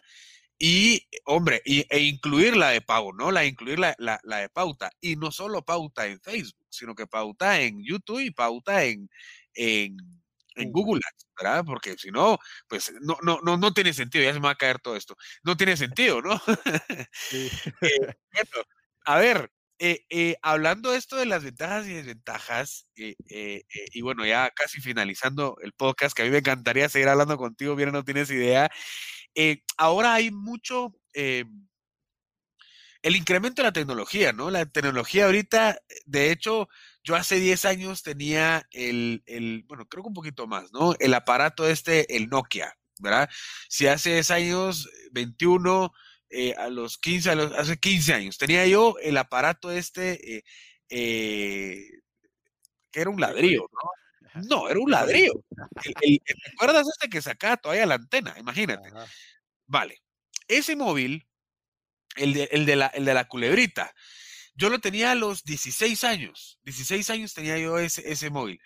y, 0.58 1.06
hombre, 1.24 1.62
e 1.64 1.98
incluir 2.00 2.56
la 2.56 2.70
de 2.70 2.80
pago, 2.80 3.12
¿no? 3.12 3.30
La 3.32 3.44
incluir 3.44 3.78
la, 3.78 3.94
de 3.96 4.48
pauta. 4.50 4.90
Y 5.00 5.16
no 5.16 5.32
solo 5.32 5.64
pauta 5.64 6.06
en 6.06 6.20
Facebook, 6.20 6.66
sino 6.70 6.94
que 6.94 7.06
pauta 7.06 7.60
en 7.60 7.82
YouTube 7.82 8.20
y 8.20 8.30
pauta 8.30 8.84
en, 8.84 9.10
en, 9.54 9.96
Google 10.70 11.00
¿verdad? 11.36 11.64
Porque 11.66 11.96
si 11.98 12.10
no, 12.12 12.38
pues 12.68 12.92
no, 13.00 13.18
no, 13.22 13.40
no, 13.42 13.56
no 13.56 13.74
tiene 13.74 13.92
sentido, 13.92 14.24
ya 14.24 14.32
se 14.32 14.38
me 14.38 14.46
va 14.46 14.52
a 14.52 14.56
caer 14.56 14.78
todo 14.78 14.96
esto. 14.96 15.16
No 15.42 15.56
tiene 15.56 15.76
sentido, 15.76 16.22
¿no? 16.22 16.40
Sí. 17.12 17.50
Eh, 17.82 18.14
a 19.04 19.18
ver, 19.18 19.50
eh, 19.78 20.04
eh, 20.08 20.36
hablando 20.40 20.94
esto 20.94 21.16
de 21.16 21.26
las 21.26 21.42
ventajas 21.42 21.86
y 21.86 21.94
desventajas, 21.94 22.86
eh, 22.96 23.62
y 23.92 24.00
bueno, 24.02 24.24
ya 24.24 24.50
casi 24.50 24.80
finalizando 24.80 25.56
el 25.62 25.72
podcast, 25.72 26.16
que 26.16 26.22
a 26.22 26.24
mí 26.24 26.30
me 26.30 26.38
encantaría 26.38 26.88
seguir 26.88 27.08
hablando 27.08 27.36
contigo, 27.36 27.74
bien, 27.76 27.92
no 27.92 28.04
tienes 28.04 28.30
idea. 28.30 28.70
ahora 29.78 30.14
hay 30.14 30.30
mucho, 30.30 30.94
el 31.12 31.46
incremento 33.16 33.62
de 33.62 33.68
la 33.68 33.72
tecnología, 33.72 34.32
¿no? 34.32 34.50
La 34.50 34.64
tecnología 34.66 35.26
ahorita, 35.26 35.78
de 36.06 36.30
hecho, 36.30 36.68
yo 37.02 37.16
hace 37.16 37.38
10 37.38 37.64
años 37.66 38.02
tenía 38.02 38.66
el, 38.70 39.22
el, 39.26 39.64
bueno, 39.66 39.86
creo 39.86 40.02
que 40.02 40.08
un 40.08 40.14
poquito 40.14 40.46
más, 40.46 40.72
¿no? 40.72 40.94
El 40.98 41.12
aparato 41.14 41.68
este, 41.68 42.16
el 42.16 42.28
Nokia, 42.30 42.74
¿verdad? 43.00 43.28
Si 43.68 43.86
hace 43.86 44.14
10 44.14 44.30
años, 44.30 44.88
21, 45.12 45.92
eh, 46.34 46.54
a 46.58 46.68
los 46.68 46.98
15, 46.98 47.30
a 47.30 47.34
los, 47.34 47.52
hace 47.52 47.78
15 47.78 48.14
años, 48.14 48.38
tenía 48.38 48.66
yo 48.66 48.96
el 49.00 49.16
aparato 49.16 49.70
este, 49.70 50.38
eh, 50.38 50.44
eh, 50.88 51.84
que 52.90 53.00
era 53.00 53.10
un 53.10 53.20
ladrillo, 53.20 53.68
¿no? 53.72 54.42
No, 54.48 54.68
era 54.68 54.80
un 54.80 54.90
ladrillo. 54.90 55.32
¿Te 55.80 56.20
acuerdas 56.54 56.88
este 56.88 57.08
que 57.08 57.22
sacaba 57.22 57.56
todavía 57.56 57.86
la 57.86 57.94
antena? 57.94 58.34
Imagínate. 58.36 58.90
Vale. 59.66 60.02
Ese 60.48 60.74
móvil, 60.74 61.24
el 62.16 62.32
de, 62.32 62.48
el 62.50 62.66
de, 62.66 62.74
la, 62.74 62.86
el 62.88 63.04
de 63.04 63.14
la 63.14 63.28
culebrita, 63.28 63.94
yo 64.54 64.70
lo 64.70 64.80
tenía 64.80 65.12
a 65.12 65.14
los 65.14 65.44
16 65.44 66.02
años. 66.02 66.58
16 66.64 67.10
años 67.10 67.32
tenía 67.32 67.58
yo 67.58 67.78
ese, 67.78 68.10
ese 68.10 68.28
móvil 68.28 68.60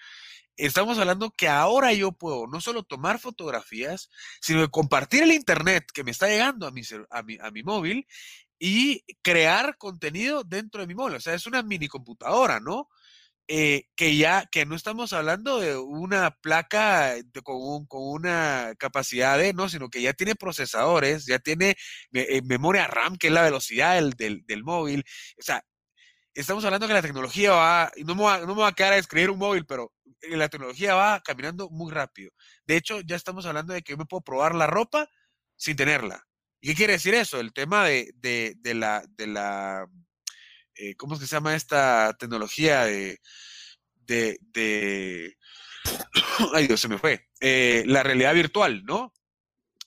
estamos 0.59 0.99
hablando 0.99 1.31
que 1.31 1.49
ahora 1.49 1.93
yo 1.93 2.13
puedo 2.13 2.47
no 2.47 2.61
solo 2.61 2.83
tomar 2.83 3.19
fotografías, 3.19 4.11
sino 4.41 4.69
compartir 4.71 5.23
el 5.23 5.33
internet 5.33 5.85
que 5.95 6.05
me 6.05 6.11
está 6.11 6.29
llegando 6.29 6.67
a 6.67 6.71
mi, 6.71 6.83
a 7.11 7.23
mi, 7.23 7.39
a 7.41 7.51
mi 7.51 7.63
móvil 7.63 8.07
y 8.59 9.05
crear 9.23 9.79
contenido 9.79 10.45
dentro 10.45 10.81
de 10.81 10.89
mi 10.89 10.95
móvil. 10.95 11.17
O 11.17 11.21
sea, 11.21 11.35
es 11.35 11.47
una 11.47 11.63
mini 11.63 11.89
computadora, 11.89 12.61
¿no? 12.61 12.89
Eh, 13.51 13.85
que 13.97 14.15
ya, 14.15 14.47
que 14.53 14.67
no 14.67 14.77
estamos 14.77 15.15
hablando 15.15 15.59
de 15.59 15.79
una 15.79 16.33
placa 16.33 17.15
con, 17.43 17.87
con, 17.87 18.03
una 18.03 18.75
capacidad 18.79 19.39
de, 19.39 19.55
no, 19.55 19.71
sino 19.71 19.89
que 19.89 20.03
ya 20.03 20.13
tiene 20.13 20.35
procesadores, 20.35 21.25
ya 21.25 21.39
tiene 21.39 21.75
eh, 22.13 22.43
memoria 22.45 22.87
RAM, 22.87 23.17
que 23.17 23.29
es 23.29 23.33
la 23.33 23.43
velocidad 23.43 23.95
del, 23.95 24.11
del, 24.13 24.45
del 24.47 24.65
móvil. 24.65 25.03
O 25.39 25.43
sea, 25.43 25.65
estamos 26.41 26.65
hablando 26.65 26.87
que 26.87 26.95
la 26.95 27.03
tecnología 27.03 27.53
va, 27.53 27.93
no 28.05 28.15
me 28.15 28.23
va, 28.23 28.39
no 28.41 28.55
me 28.55 28.63
va 28.63 28.69
a 28.69 28.75
quedar 28.75 28.93
a 28.93 28.99
escribir 28.99 29.31
un 29.31 29.39
móvil, 29.39 29.67
pero 29.67 29.93
eh, 30.21 30.37
la 30.37 30.49
tecnología 30.49 30.95
va 30.95 31.21
caminando 31.21 31.69
muy 31.71 31.93
rápido. 31.93 32.31
De 32.67 32.77
hecho, 32.77 33.01
ya 33.01 33.17
estamos 33.17 33.47
hablando 33.47 33.75
de 33.75 33.83
que 33.83 33.93
yo 33.93 33.97
me 33.97 34.07
puedo 34.07 34.23
probar 34.23 34.55
la 34.55 34.67
ropa 34.67 35.09
sin 35.57 35.77
tenerla. 35.77 36.25
¿Y 36.61 36.69
qué 36.69 36.75
quiere 36.75 36.93
decir 36.95 37.15
eso? 37.15 37.41
El 37.41 37.53
tema 37.53 37.85
de, 37.85 38.13
de, 38.17 38.55
de 38.59 38.75
la, 38.75 39.05
de 39.17 39.27
la 39.27 39.89
eh, 40.79 40.95
¿cómo 40.97 41.15
es 41.15 41.21
que 41.21 41.27
se 41.27 41.37
llama 41.37 41.57
esta 41.57 42.15
tecnología 42.19 42.85
de, 42.85 43.19
de, 43.95 44.39
de 44.53 45.37
ay 46.55 46.67
Dios, 46.69 46.81
se 46.81 46.89
me 46.89 46.99
fue, 46.99 47.29
eh, 47.41 47.83
la 47.87 48.03
realidad 48.03 48.33
virtual, 48.35 48.85
¿no? 48.85 49.13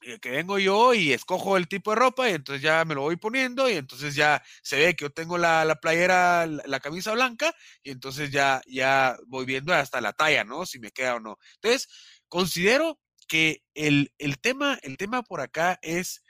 Que 0.02 0.32
vengo 0.32 0.58
yo 0.58 0.93
y 0.93 1.14
escojo 1.14 1.58
el 1.58 1.68
tipo 1.68 1.91
de 1.91 1.97
ropa 1.97 2.28
y 2.30 2.34
entonces 2.34 2.62
ya 2.62 2.84
me 2.86 2.95
lo 2.95 3.02
voy 3.02 3.18
poniendo 3.18 3.70
y 3.70 3.74
entonces 3.74 4.16
ya 4.16 4.43
se 4.64 4.78
ve 4.78 4.95
que 4.95 5.06
yo 5.06 5.12
tengo 5.12 5.38
la, 5.38 5.64
la 5.64 5.76
playera, 5.76 6.47
la, 6.47 6.80
camisa 6.80 7.14
blanca 7.14 7.54
y 7.84 7.91
entonces 7.91 8.32
ya, 8.32 8.62
ya 8.66 9.18
voy 9.28 9.45
viendo 9.45 9.74
hasta 9.74 10.02
la 10.02 10.14
talla, 10.14 10.43
¿no? 10.43 10.66
Si 10.66 10.80
me 10.80 10.91
queda 10.91 11.16
o 11.16 11.20
no. 11.20 11.38
Entonces, 11.56 11.88
considero 12.28 12.99
que 13.28 13.64
el, 13.76 14.12
el 14.18 14.39
tema, 14.39 14.80
el 14.82 14.97
tema 14.97 15.22
por 15.22 15.39
acá 15.39 15.78
es, 15.84 16.24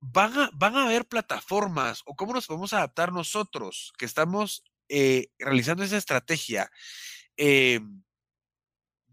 van 0.00 0.36
a, 0.38 0.50
van 0.52 0.76
a 0.76 0.84
haber 0.84 1.06
plataformas 1.06 2.02
o 2.06 2.16
cómo 2.16 2.34
nos 2.34 2.46
podemos 2.46 2.72
adaptar 2.72 3.12
nosotros 3.12 3.92
que 3.96 4.04
estamos 4.04 4.64
eh, 4.88 5.28
realizando 5.38 5.84
esa 5.84 5.96
estrategia. 5.96 6.70
Eh, 7.36 7.80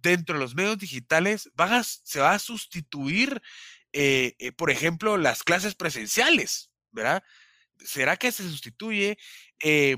dentro 0.02 0.36
de 0.36 0.42
los 0.42 0.56
medios 0.56 0.78
digitales 0.78 1.50
se 2.04 2.20
va 2.20 2.32
a 2.32 2.40
sustituir, 2.40 3.42
eh, 3.94 4.36
eh, 4.40 4.52
por 4.52 4.72
ejemplo, 4.72 5.18
las 5.18 5.44
clases 5.44 5.76
presenciales, 5.76 6.72
¿verdad? 6.92 7.24
¿Será 7.80 8.18
que 8.18 8.32
se 8.32 8.44
sustituye? 8.44 9.18
Eh, 9.62 9.98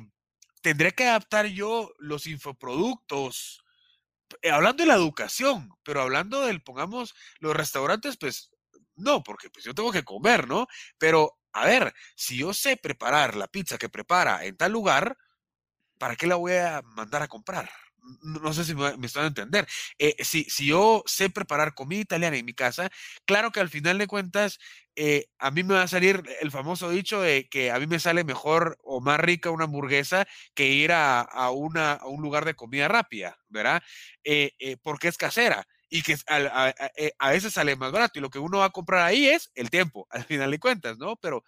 ¿Tendré 0.61 0.93
que 0.93 1.05
adaptar 1.05 1.47
yo 1.47 1.93
los 1.99 2.27
infoproductos? 2.27 3.63
hablando 4.49 4.83
de 4.83 4.87
la 4.87 4.95
educación, 4.95 5.69
pero 5.83 6.01
hablando 6.01 6.41
del, 6.45 6.61
pongamos, 6.63 7.13
los 7.39 7.53
restaurantes, 7.55 8.17
pues 8.17 8.51
no, 8.95 9.23
porque 9.23 9.49
pues 9.49 9.65
yo 9.65 9.73
tengo 9.73 9.91
que 9.91 10.03
comer, 10.03 10.47
¿no? 10.47 10.67
Pero, 10.97 11.37
a 11.53 11.65
ver, 11.65 11.93
si 12.15 12.37
yo 12.37 12.53
sé 12.53 12.77
preparar 12.77 13.35
la 13.35 13.47
pizza 13.47 13.77
que 13.77 13.89
prepara 13.89 14.45
en 14.45 14.55
tal 14.57 14.71
lugar, 14.71 15.17
¿para 15.97 16.15
qué 16.15 16.27
la 16.27 16.35
voy 16.35 16.53
a 16.53 16.81
mandar 16.83 17.23
a 17.23 17.27
comprar? 17.27 17.69
No 18.23 18.53
sé 18.53 18.65
si 18.65 18.75
me, 18.75 18.97
me 18.97 19.07
están 19.07 19.23
a 19.23 19.27
entender. 19.27 19.67
Eh, 19.99 20.15
si, 20.23 20.43
si, 20.45 20.67
yo 20.67 21.03
sé 21.05 21.29
preparar 21.29 21.73
comida 21.73 22.01
italiana 22.01 22.37
en 22.37 22.45
mi 22.45 22.53
casa, 22.53 22.89
claro 23.25 23.51
que 23.51 23.59
al 23.59 23.69
final 23.69 23.97
de 23.97 24.07
cuentas, 24.07 24.59
eh, 24.95 25.27
a 25.39 25.51
mí 25.51 25.63
me 25.63 25.75
va 25.75 25.83
a 25.83 25.87
salir 25.87 26.23
el 26.41 26.51
famoso 26.51 26.89
dicho 26.89 27.21
de 27.21 27.47
que 27.49 27.71
a 27.71 27.79
mí 27.79 27.87
me 27.87 27.99
sale 27.99 28.23
mejor 28.23 28.77
o 28.83 29.01
más 29.01 29.19
rica 29.19 29.51
una 29.51 29.65
hamburguesa 29.65 30.27
que 30.53 30.67
ir 30.67 30.91
a, 30.91 31.21
a, 31.21 31.51
una, 31.51 31.93
a 31.93 32.07
un 32.07 32.21
lugar 32.21 32.45
de 32.45 32.55
comida 32.55 32.87
rápida, 32.87 33.37
¿verdad? 33.49 33.81
Eh, 34.23 34.77
porque 34.83 35.07
es 35.07 35.17
casera 35.17 35.67
y 35.89 36.03
que 36.03 36.15
a, 36.27 36.73
a, 37.19 37.29
veces 37.31 37.53
sale 37.53 37.75
más 37.75 37.91
barato 37.91 38.17
y 38.17 38.21
lo 38.21 38.29
que 38.29 38.39
uno 38.39 38.59
va 38.59 38.65
a 38.65 38.69
comprar 38.71 39.05
ahí 39.05 39.27
es 39.27 39.51
el 39.55 39.69
tiempo, 39.69 40.07
al 40.09 40.23
final 40.23 40.49
de 40.49 40.59
cuentas, 40.59 40.97
¿no? 40.97 41.17
Pero 41.17 41.43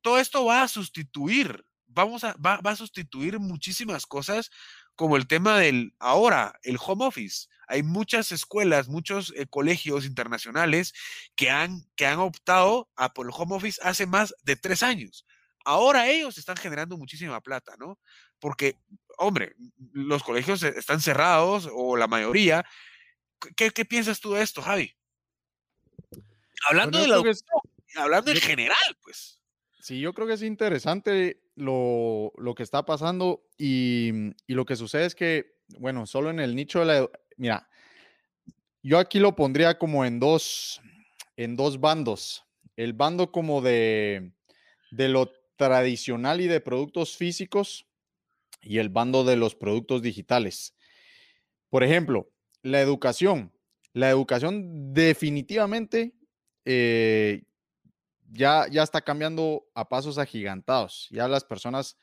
todo 0.00 0.18
esto 0.18 0.44
va 0.44 0.62
a 0.62 0.68
sustituir, 0.68 1.64
vamos 1.86 2.22
a, 2.22 2.34
va, 2.34 2.60
va 2.60 2.70
a 2.70 2.76
sustituir 2.76 3.40
muchísimas 3.40 4.06
cosas 4.06 4.50
como 4.98 5.16
el 5.16 5.28
tema 5.28 5.60
del 5.60 5.94
ahora, 6.00 6.58
el 6.64 6.76
home 6.84 7.06
office. 7.06 7.46
Hay 7.68 7.84
muchas 7.84 8.32
escuelas, 8.32 8.88
muchos 8.88 9.32
eh, 9.36 9.46
colegios 9.48 10.04
internacionales 10.04 10.92
que 11.36 11.50
han, 11.50 11.84
que 11.94 12.04
han 12.04 12.18
optado 12.18 12.90
a 12.96 13.14
por 13.14 13.26
el 13.26 13.32
home 13.32 13.54
office 13.54 13.80
hace 13.84 14.06
más 14.06 14.34
de 14.42 14.56
tres 14.56 14.82
años. 14.82 15.24
Ahora 15.64 16.08
ellos 16.08 16.36
están 16.36 16.56
generando 16.56 16.96
muchísima 16.96 17.40
plata, 17.40 17.76
¿no? 17.78 18.00
Porque, 18.40 18.74
hombre, 19.18 19.54
los 19.92 20.24
colegios 20.24 20.64
e, 20.64 20.70
están 20.70 21.00
cerrados 21.00 21.70
o 21.72 21.96
la 21.96 22.08
mayoría. 22.08 22.66
¿Qué, 23.54 23.70
qué 23.70 23.84
piensas 23.84 24.18
tú 24.18 24.32
de 24.32 24.42
esto, 24.42 24.62
Javi? 24.62 24.96
Hablando 26.66 26.98
de 26.98 27.06
la 27.06 27.22
hablando 27.94 28.32
en 28.32 28.40
general, 28.40 28.98
pues. 29.00 29.37
Sí, 29.80 30.00
yo 30.00 30.12
creo 30.12 30.26
que 30.26 30.34
es 30.34 30.42
interesante 30.42 31.40
lo, 31.54 32.32
que 32.56 32.62
está 32.62 32.84
pasando 32.84 33.44
y, 33.56 34.32
lo 34.46 34.64
que 34.64 34.76
sucede 34.76 35.06
es 35.06 35.14
que, 35.14 35.56
bueno, 35.78 36.06
solo 36.06 36.30
en 36.30 36.40
el 36.40 36.54
nicho 36.54 36.80
de 36.80 36.86
la... 36.86 37.10
Mira, 37.36 37.68
yo 38.82 38.98
aquí 38.98 39.18
lo 39.18 39.36
pondría 39.36 39.78
como 39.78 40.04
en 40.04 40.18
dos, 40.18 40.80
en 41.36 41.56
dos 41.56 41.80
bandos. 41.80 42.44
El 42.76 42.92
bando 42.92 43.30
como 43.30 43.60
de, 43.60 44.32
de 44.90 45.08
lo 45.08 45.32
tradicional 45.56 46.40
y 46.40 46.48
de 46.48 46.60
productos 46.60 47.16
físicos 47.16 47.86
y 48.62 48.78
el 48.78 48.88
bando 48.88 49.24
de 49.24 49.36
los 49.36 49.54
productos 49.54 50.02
digitales. 50.02 50.74
Por 51.70 51.84
ejemplo, 51.84 52.30
la 52.62 52.80
educación. 52.80 53.52
La 53.92 54.10
educación 54.10 54.92
definitivamente 54.92 56.14
eh, 56.64 57.42
ya, 58.30 58.66
ya 58.70 58.82
está 58.82 59.00
cambiando 59.00 59.66
a 59.74 59.88
pasos 59.88 60.18
agigantados. 60.18 61.08
Ya 61.10 61.28
las 61.28 61.44
personas 61.44 61.96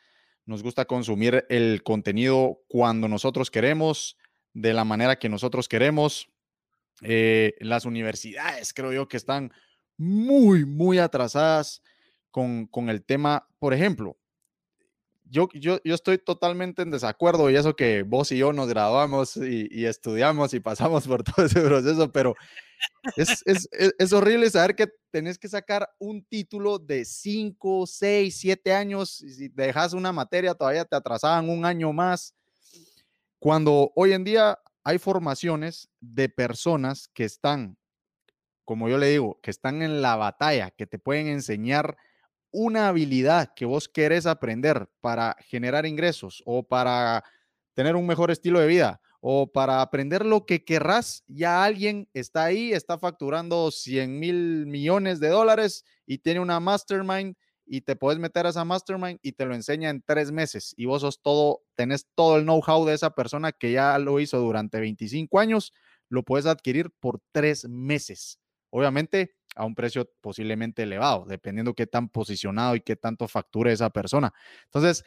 nos 0.46 0.64
gusta 0.64 0.86
consumir 0.86 1.46
el 1.50 1.84
contenido 1.84 2.60
cuando 2.68 3.08
nosotros 3.08 3.50
queremos, 3.50 4.18
de 4.54 4.74
la 4.74 4.86
manera 4.86 5.18
que 5.18 5.30
nosotros 5.30 5.68
queremos. 5.68 6.30
Eh, 7.02 7.56
las 7.60 7.86
universidades 7.86 8.74
creo 8.74 8.94
yo 8.94 9.08
que 9.08 9.18
están 9.18 9.52
muy, 9.98 10.66
muy 10.66 10.98
atrasadas 10.98 11.82
con, 12.32 12.68
con 12.68 12.90
el 12.90 13.04
tema, 13.04 13.48
por 13.60 13.74
ejemplo, 13.74 14.18
yo, 15.30 15.50
yo, 15.54 15.80
yo, 15.84 15.96
estoy 15.96 16.18
totalmente 16.18 16.82
en 16.82 16.92
desacuerdo 16.92 17.50
y 17.50 17.56
eso 17.56 17.76
que 17.76 18.04
vos 18.04 18.32
y 18.32 18.38
yo 18.38 18.54
nos 18.54 18.68
graduamos 18.68 19.38
y, 19.38 19.68
y 19.72 19.86
estudiamos 19.86 20.54
y 20.54 20.60
pasamos 20.60 21.08
por 21.08 21.24
todo 21.24 21.46
ese 21.46 21.62
proceso, 21.62 22.12
pero 22.12 22.36
es, 23.16 23.44
es, 23.46 23.70
es, 23.72 24.14
horrible 24.14 24.50
saber 24.50 24.76
que 24.76 24.88
tenés 25.12 25.38
que 25.38 25.48
sacar 25.48 25.90
un 26.00 26.24
título 26.24 26.80
de 26.80 27.06
5, 27.06 27.88
6, 27.88 28.38
7 28.38 28.74
años 28.74 29.22
y 29.22 29.30
si 29.32 29.48
dejas 29.50 29.94
una 29.94 30.12
materia 30.12 30.54
todavía 30.54 30.86
te 30.86 30.96
atrasaban 30.96 31.50
un 31.50 31.66
año 31.66 31.94
más. 31.94 32.36
Cuando 33.40 33.92
hoy 33.96 34.14
en 34.14 34.24
día 34.24 34.60
hay 34.84 34.98
formaciones 35.00 35.90
de 36.00 36.30
personas 36.30 37.08
que 37.08 37.24
están, 37.24 37.78
como 38.64 38.90
yo 38.90 38.98
le 38.98 39.10
digo, 39.10 39.40
que 39.42 39.52
están 39.52 39.82
en 39.82 40.02
la 40.02 40.16
batalla, 40.16 40.72
que 40.72 40.88
te 40.88 41.00
pueden 41.00 41.28
enseñar 41.28 41.98
una 42.56 42.88
habilidad 42.88 43.54
que 43.54 43.66
vos 43.66 43.90
querés 43.90 44.26
aprender 44.26 44.88
para 45.02 45.36
generar 45.42 45.86
ingresos 45.86 46.42
o 46.46 46.64
para 46.64 47.22
tener 47.74 47.98
un 47.98 48.08
mejor 48.08 48.32
estilo 48.32 48.62
de 48.62 48.68
vida 48.68 49.02
o 49.20 49.52
para 49.52 49.82
aprender 49.82 50.26
lo 50.26 50.46
que 50.46 50.64
querrás, 50.64 51.24
ya 51.28 51.66
alguien 51.66 52.08
está 52.14 52.46
ahí, 52.46 52.72
está 52.72 52.98
facturando 52.98 53.72
100 53.72 54.20
mil 54.20 54.66
millones 54.68 55.20
de 55.20 55.28
dólares 55.28 55.84
y 56.06 56.20
tiene 56.20 56.40
una 56.40 56.62
mastermind 56.62 57.36
y 57.66 57.82
te 57.82 57.98
puedes 57.98 58.20
meter 58.20 58.46
a 58.46 58.50
esa 58.50 58.64
mastermind 58.64 59.20
y 59.22 59.34
te 59.34 59.46
lo 59.46 59.54
enseña 59.54 59.90
en 59.90 60.02
tres 60.02 60.32
meses 60.32 60.74
y 60.78 60.86
vos 60.86 61.02
sos 61.02 61.22
todo, 61.22 61.64
tenés 61.76 62.08
todo 62.16 62.38
el 62.38 62.44
know-how 62.44 62.86
de 62.86 62.94
esa 62.94 63.10
persona 63.10 63.52
que 63.52 63.74
ya 63.74 63.98
lo 64.00 64.22
hizo 64.22 64.40
durante 64.40 64.80
25 64.80 65.40
años, 65.40 65.74
lo 66.08 66.24
puedes 66.24 66.46
adquirir 66.46 66.92
por 67.02 67.20
tres 67.34 67.68
meses. 67.68 68.40
Obviamente 68.70 69.36
a 69.56 69.66
un 69.66 69.76
precio 69.76 70.10
posiblemente 70.22 70.84
elevado, 70.84 71.26
dependiendo 71.26 71.74
qué 71.74 71.88
tan 71.88 72.10
posicionado 72.10 72.76
y 72.76 72.82
qué 72.82 72.96
tanto 72.96 73.28
facture 73.28 73.72
esa 73.72 73.90
persona. 73.90 74.34
Entonces, 74.66 75.04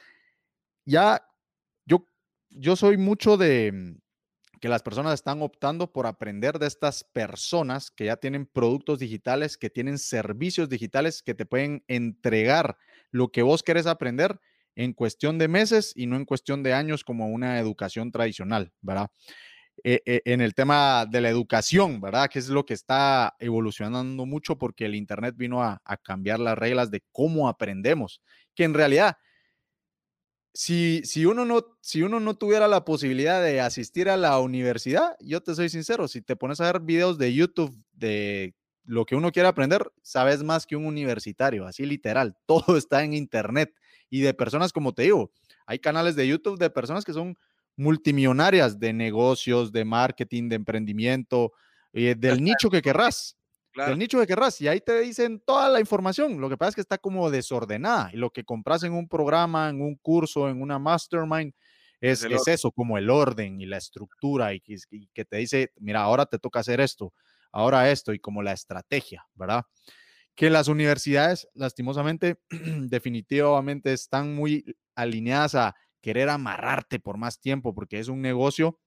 ya 0.84 1.22
yo, 1.84 2.04
yo 2.50 2.76
soy 2.76 2.96
mucho 2.96 3.36
de, 3.36 3.98
que 4.58 4.68
las 4.68 4.82
personas 4.82 5.14
están 5.14 5.42
optando 5.42 5.92
por 5.92 6.06
aprender 6.06 6.58
de 6.58 6.66
estas 6.66 7.04
personas 7.04 7.90
que 7.90 8.06
ya 8.06 8.16
tienen 8.16 8.46
productos 8.46 8.98
digitales, 8.98 9.56
que 9.56 9.70
tienen 9.70 9.98
servicios 9.98 10.68
digitales 10.68 11.22
que 11.22 11.34
te 11.34 11.46
pueden 11.46 11.84
entregar 11.88 12.76
lo 13.10 13.28
que 13.28 13.42
vos 13.42 13.62
querés 13.62 13.86
aprender 13.86 14.40
en 14.74 14.92
cuestión 14.92 15.38
de 15.38 15.48
meses 15.48 15.92
y 15.96 16.06
no 16.06 16.16
en 16.16 16.24
cuestión 16.24 16.62
de 16.62 16.74
años 16.74 17.04
como 17.04 17.28
una 17.28 17.58
educación 17.58 18.12
tradicional, 18.12 18.72
¿verdad? 18.80 19.10
Eh, 19.84 20.02
eh, 20.06 20.22
en 20.24 20.40
el 20.40 20.54
tema 20.54 21.06
de 21.06 21.20
la 21.20 21.28
educación, 21.28 22.00
¿verdad? 22.00 22.28
Que 22.28 22.40
es 22.40 22.48
lo 22.48 22.66
que 22.66 22.74
está 22.74 23.36
evolucionando 23.38 24.26
mucho 24.26 24.58
porque 24.58 24.86
el 24.86 24.94
Internet 24.96 25.36
vino 25.36 25.62
a, 25.62 25.80
a 25.84 25.96
cambiar 25.96 26.40
las 26.40 26.58
reglas 26.58 26.90
de 26.90 27.04
cómo 27.12 27.48
aprendemos, 27.48 28.20
que 28.54 28.64
en 28.64 28.74
realidad 28.74 29.16
si, 30.58 31.02
si, 31.04 31.24
uno 31.24 31.44
no, 31.44 31.64
si 31.80 32.02
uno 32.02 32.18
no 32.18 32.36
tuviera 32.36 32.66
la 32.66 32.84
posibilidad 32.84 33.40
de 33.40 33.60
asistir 33.60 34.08
a 34.08 34.16
la 34.16 34.40
universidad, 34.40 35.16
yo 35.20 35.40
te 35.40 35.54
soy 35.54 35.68
sincero, 35.68 36.08
si 36.08 36.20
te 36.20 36.34
pones 36.34 36.60
a 36.60 36.72
ver 36.72 36.80
videos 36.80 37.16
de 37.16 37.32
YouTube 37.32 37.76
de 37.92 38.56
lo 38.84 39.04
que 39.06 39.14
uno 39.14 39.30
quiere 39.30 39.48
aprender, 39.48 39.88
sabes 40.02 40.42
más 40.42 40.66
que 40.66 40.74
un 40.74 40.86
universitario, 40.86 41.64
así 41.64 41.86
literal, 41.86 42.36
todo 42.46 42.76
está 42.76 43.04
en 43.04 43.14
Internet 43.14 43.72
y 44.10 44.22
de 44.22 44.34
personas 44.34 44.72
como 44.72 44.94
te 44.94 45.02
digo, 45.02 45.30
hay 45.64 45.78
canales 45.78 46.16
de 46.16 46.26
YouTube 46.26 46.58
de 46.58 46.70
personas 46.70 47.04
que 47.04 47.12
son 47.12 47.38
multimillonarias 47.78 48.78
de 48.78 48.92
negocios, 48.92 49.72
de 49.72 49.84
marketing, 49.84 50.48
de 50.48 50.56
emprendimiento, 50.56 51.52
eh, 51.92 52.14
del 52.18 52.42
nicho 52.42 52.68
que 52.68 52.82
querrás. 52.82 53.36
El 53.74 53.96
nicho 53.96 54.18
que 54.18 54.26
querrás. 54.26 54.60
Y 54.60 54.66
ahí 54.66 54.80
te 54.80 55.00
dicen 55.00 55.40
toda 55.46 55.68
la 55.68 55.78
información. 55.78 56.40
Lo 56.40 56.48
que 56.48 56.56
pasa 56.56 56.70
es 56.70 56.74
que 56.74 56.80
está 56.80 56.98
como 56.98 57.30
desordenada. 57.30 58.10
Y 58.12 58.16
lo 58.16 58.30
que 58.30 58.42
compras 58.42 58.82
en 58.82 58.92
un 58.92 59.08
programa, 59.08 59.68
en 59.68 59.80
un 59.80 59.94
curso, 59.94 60.48
en 60.48 60.60
una 60.60 60.80
mastermind, 60.80 61.52
es, 62.00 62.24
es, 62.24 62.48
eso, 62.48 62.72
como 62.72 62.98
el 62.98 63.08
orden 63.08 63.60
y 63.60 63.66
la 63.66 63.76
estructura. 63.76 64.52
Y 64.52 64.60
que, 64.60 65.24
te 65.24 65.36
dice, 65.36 65.70
mira, 65.78 66.02
ahora 66.02 66.26
te 66.26 66.40
toca 66.40 66.58
hacer 66.58 66.80
esto, 66.80 67.14
ahora 67.52 67.88
esto, 67.92 68.12
y 68.12 68.18
como 68.18 68.42
la 68.42 68.52
estrategia, 68.52 69.24
¿verdad? 69.34 69.62
Que 70.34 70.50
las 70.50 70.66
universidades, 70.66 71.48
lastimosamente, 71.54 72.40
definitivamente 72.50 73.92
están 73.92 74.34
muy 74.34 74.76
alineadas 74.96 75.54
a 75.54 75.76
querer 76.00 76.28
amarrarte 76.28 76.98
por 77.00 77.18
más 77.18 77.40
tiempo, 77.40 77.74
porque 77.74 77.98
es 77.98 78.08
un 78.08 78.22
negocio, 78.22 78.78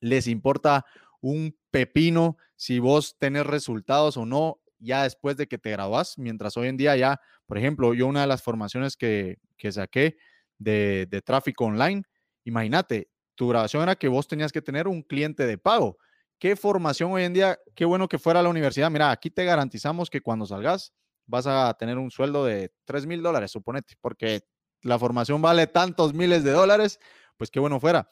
les 0.00 0.26
importa 0.26 0.84
un 1.20 1.56
pepino 1.70 2.36
si 2.56 2.78
vos 2.78 3.16
tenés 3.18 3.46
resultados 3.46 4.16
o 4.16 4.26
no 4.26 4.60
ya 4.78 5.04
después 5.04 5.36
de 5.36 5.46
que 5.46 5.58
te 5.58 5.70
gradúas, 5.70 6.18
mientras 6.18 6.56
hoy 6.56 6.68
en 6.68 6.76
día 6.76 6.94
ya, 6.96 7.20
por 7.46 7.58
ejemplo, 7.58 7.94
yo 7.94 8.06
una 8.06 8.20
de 8.20 8.26
las 8.26 8.42
formaciones 8.42 8.96
que, 8.96 9.38
que 9.56 9.72
saqué 9.72 10.16
de, 10.58 11.06
de 11.10 11.22
tráfico 11.22 11.64
online, 11.64 12.02
imagínate, 12.44 13.08
tu 13.34 13.48
grabación 13.48 13.82
era 13.82 13.96
que 13.96 14.08
vos 14.08 14.28
tenías 14.28 14.52
que 14.52 14.62
tener 14.62 14.86
un 14.86 15.02
cliente 15.02 15.46
de 15.46 15.58
pago. 15.58 15.96
¿Qué 16.38 16.56
formación 16.56 17.12
hoy 17.12 17.24
en 17.24 17.32
día? 17.32 17.58
Qué 17.74 17.84
bueno 17.84 18.08
que 18.08 18.18
fuera 18.18 18.40
a 18.40 18.42
la 18.42 18.48
universidad. 18.48 18.90
Mira, 18.90 19.10
aquí 19.10 19.30
te 19.30 19.44
garantizamos 19.44 20.10
que 20.10 20.20
cuando 20.20 20.46
salgas 20.46 20.92
vas 21.26 21.46
a 21.46 21.74
tener 21.78 21.96
un 21.96 22.10
sueldo 22.10 22.44
de 22.44 22.72
3 22.84 23.06
mil 23.06 23.22
dólares, 23.22 23.50
suponete, 23.52 23.94
porque 24.00 24.42
la 24.84 24.98
formación 24.98 25.42
vale 25.42 25.66
tantos 25.66 26.14
miles 26.14 26.44
de 26.44 26.52
dólares, 26.52 27.00
pues 27.36 27.50
qué 27.50 27.58
bueno 27.58 27.80
fuera. 27.80 28.08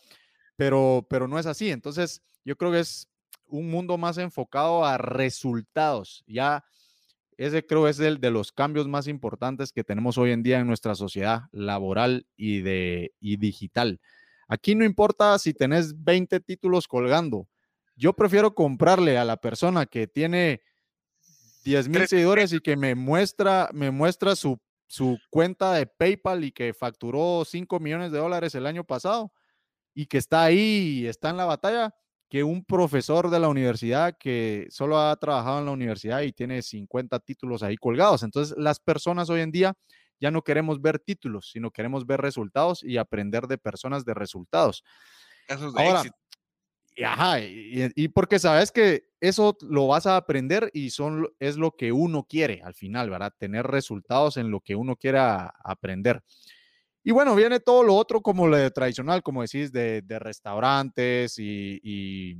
Pero, 0.57 1.07
pero 1.09 1.29
no 1.29 1.39
es 1.39 1.47
así. 1.47 1.71
Entonces, 1.71 2.23
yo 2.45 2.57
creo 2.57 2.73
que 2.73 2.81
es 2.81 3.09
un 3.47 3.71
mundo 3.71 3.99
más 3.99 4.19
enfocado 4.19 4.85
a 4.85 4.99
resultados. 4.99 6.25
Ya 6.27 6.65
ese 7.37 7.65
creo 7.67 7.89
es 7.89 8.01
el 8.01 8.21
de 8.21 8.31
los 8.31 8.53
cambios 8.53 8.89
más 8.89 9.07
importantes 9.07 9.73
que 9.73 9.85
tenemos 9.85 10.19
hoy 10.19 10.33
en 10.33 10.43
día 10.43 10.59
en 10.59 10.67
nuestra 10.67 10.95
sociedad 10.95 11.43
laboral 11.53 12.27
y, 12.37 12.61
de, 12.61 13.13
y 13.21 13.37
digital. 13.37 14.01
Aquí 14.49 14.75
no 14.75 14.85
importa 14.85 15.39
si 15.39 15.55
tenés 15.55 16.03
20 16.03 16.41
títulos 16.41 16.89
colgando. 16.89 17.49
Yo 17.97 18.15
prefiero 18.15 18.55
comprarle 18.55 19.19
a 19.19 19.25
la 19.25 19.37
persona 19.37 19.87
que 19.87 20.07
tiene 20.07 20.63
10 21.65 21.89
mil 21.89 22.07
seguidores 22.09 22.53
y 22.53 22.61
que 22.61 22.77
me 22.77 22.95
muestra, 22.95 23.71
me 23.73 23.91
muestra 23.91 24.37
su, 24.37 24.59
su 24.93 25.19
cuenta 25.31 25.73
de 25.73 25.87
PayPal 25.87 26.45
y 26.45 26.53
que 26.53 26.75
facturó 26.75 27.47
5 27.47 27.81
millones 27.81 28.13
de 28.13 28.19
dólares 28.19 28.55
el 28.55 28.67
año 28.67 28.85
pasado 28.85 29.33
y 29.95 30.05
que 30.05 30.19
está 30.19 30.43
ahí, 30.43 31.07
está 31.07 31.31
en 31.31 31.39
la 31.39 31.47
batalla, 31.47 31.95
que 32.29 32.45
un 32.45 32.63
profesor 32.63 33.31
de 33.31 33.41
la 33.41 33.49
universidad 33.49 34.19
que 34.21 34.67
solo 34.69 35.01
ha 35.01 35.17
trabajado 35.17 35.61
en 35.61 35.65
la 35.65 35.71
universidad 35.71 36.21
y 36.21 36.33
tiene 36.33 36.61
50 36.61 37.21
títulos 37.21 37.63
ahí 37.63 37.79
colgados. 37.79 38.23
Entonces, 38.23 38.55
las 38.59 38.81
personas 38.81 39.31
hoy 39.31 39.41
en 39.41 39.51
día 39.51 39.73
ya 40.21 40.31
no 40.31 40.43
queremos 40.43 40.83
ver 40.83 40.99
títulos, 40.99 41.49
sino 41.51 41.71
queremos 41.71 42.05
ver 42.05 42.21
resultados 42.21 42.85
y 42.85 42.99
aprender 42.99 43.47
de 43.47 43.57
personas 43.57 44.05
de 44.05 44.13
resultados. 44.13 44.85
Casos 45.49 45.73
de 45.73 45.89
éxito. 45.89 46.22
Y, 46.95 47.05
ajá, 47.05 47.41
y, 47.41 48.09
porque 48.09 48.39
sabes 48.39 48.71
que 48.71 49.05
eso 49.21 49.57
lo 49.63 49.87
vas 49.87 50.07
a 50.07 50.17
aprender 50.17 50.71
y 50.75 50.91
son, 50.91 51.29
es 51.39 51.57
lo 51.57 51.75
que 51.77 51.93
uno 51.93 52.25
quiere 52.25 52.61
al 52.63 52.75
final, 52.75 53.09
¿verdad? 53.09 53.33
Tener 53.39 53.67
resultados 53.67 54.37
en 54.37 54.51
lo 54.51 54.61
que 54.61 54.77
uno 54.77 54.97
quiera 54.97 55.55
aprender. 55.65 56.23
Y 57.03 57.11
bueno, 57.11 57.35
viene 57.35 57.61
todo 57.61 57.83
lo 57.83 57.95
otro 57.95 58.21
como 58.21 58.47
lo 58.47 58.57
de 58.57 58.71
tradicional, 58.71 59.23
como 59.23 59.43
decís, 59.43 59.73
de, 59.73 60.05
restaurantes 60.21 61.39
y, 61.39 62.37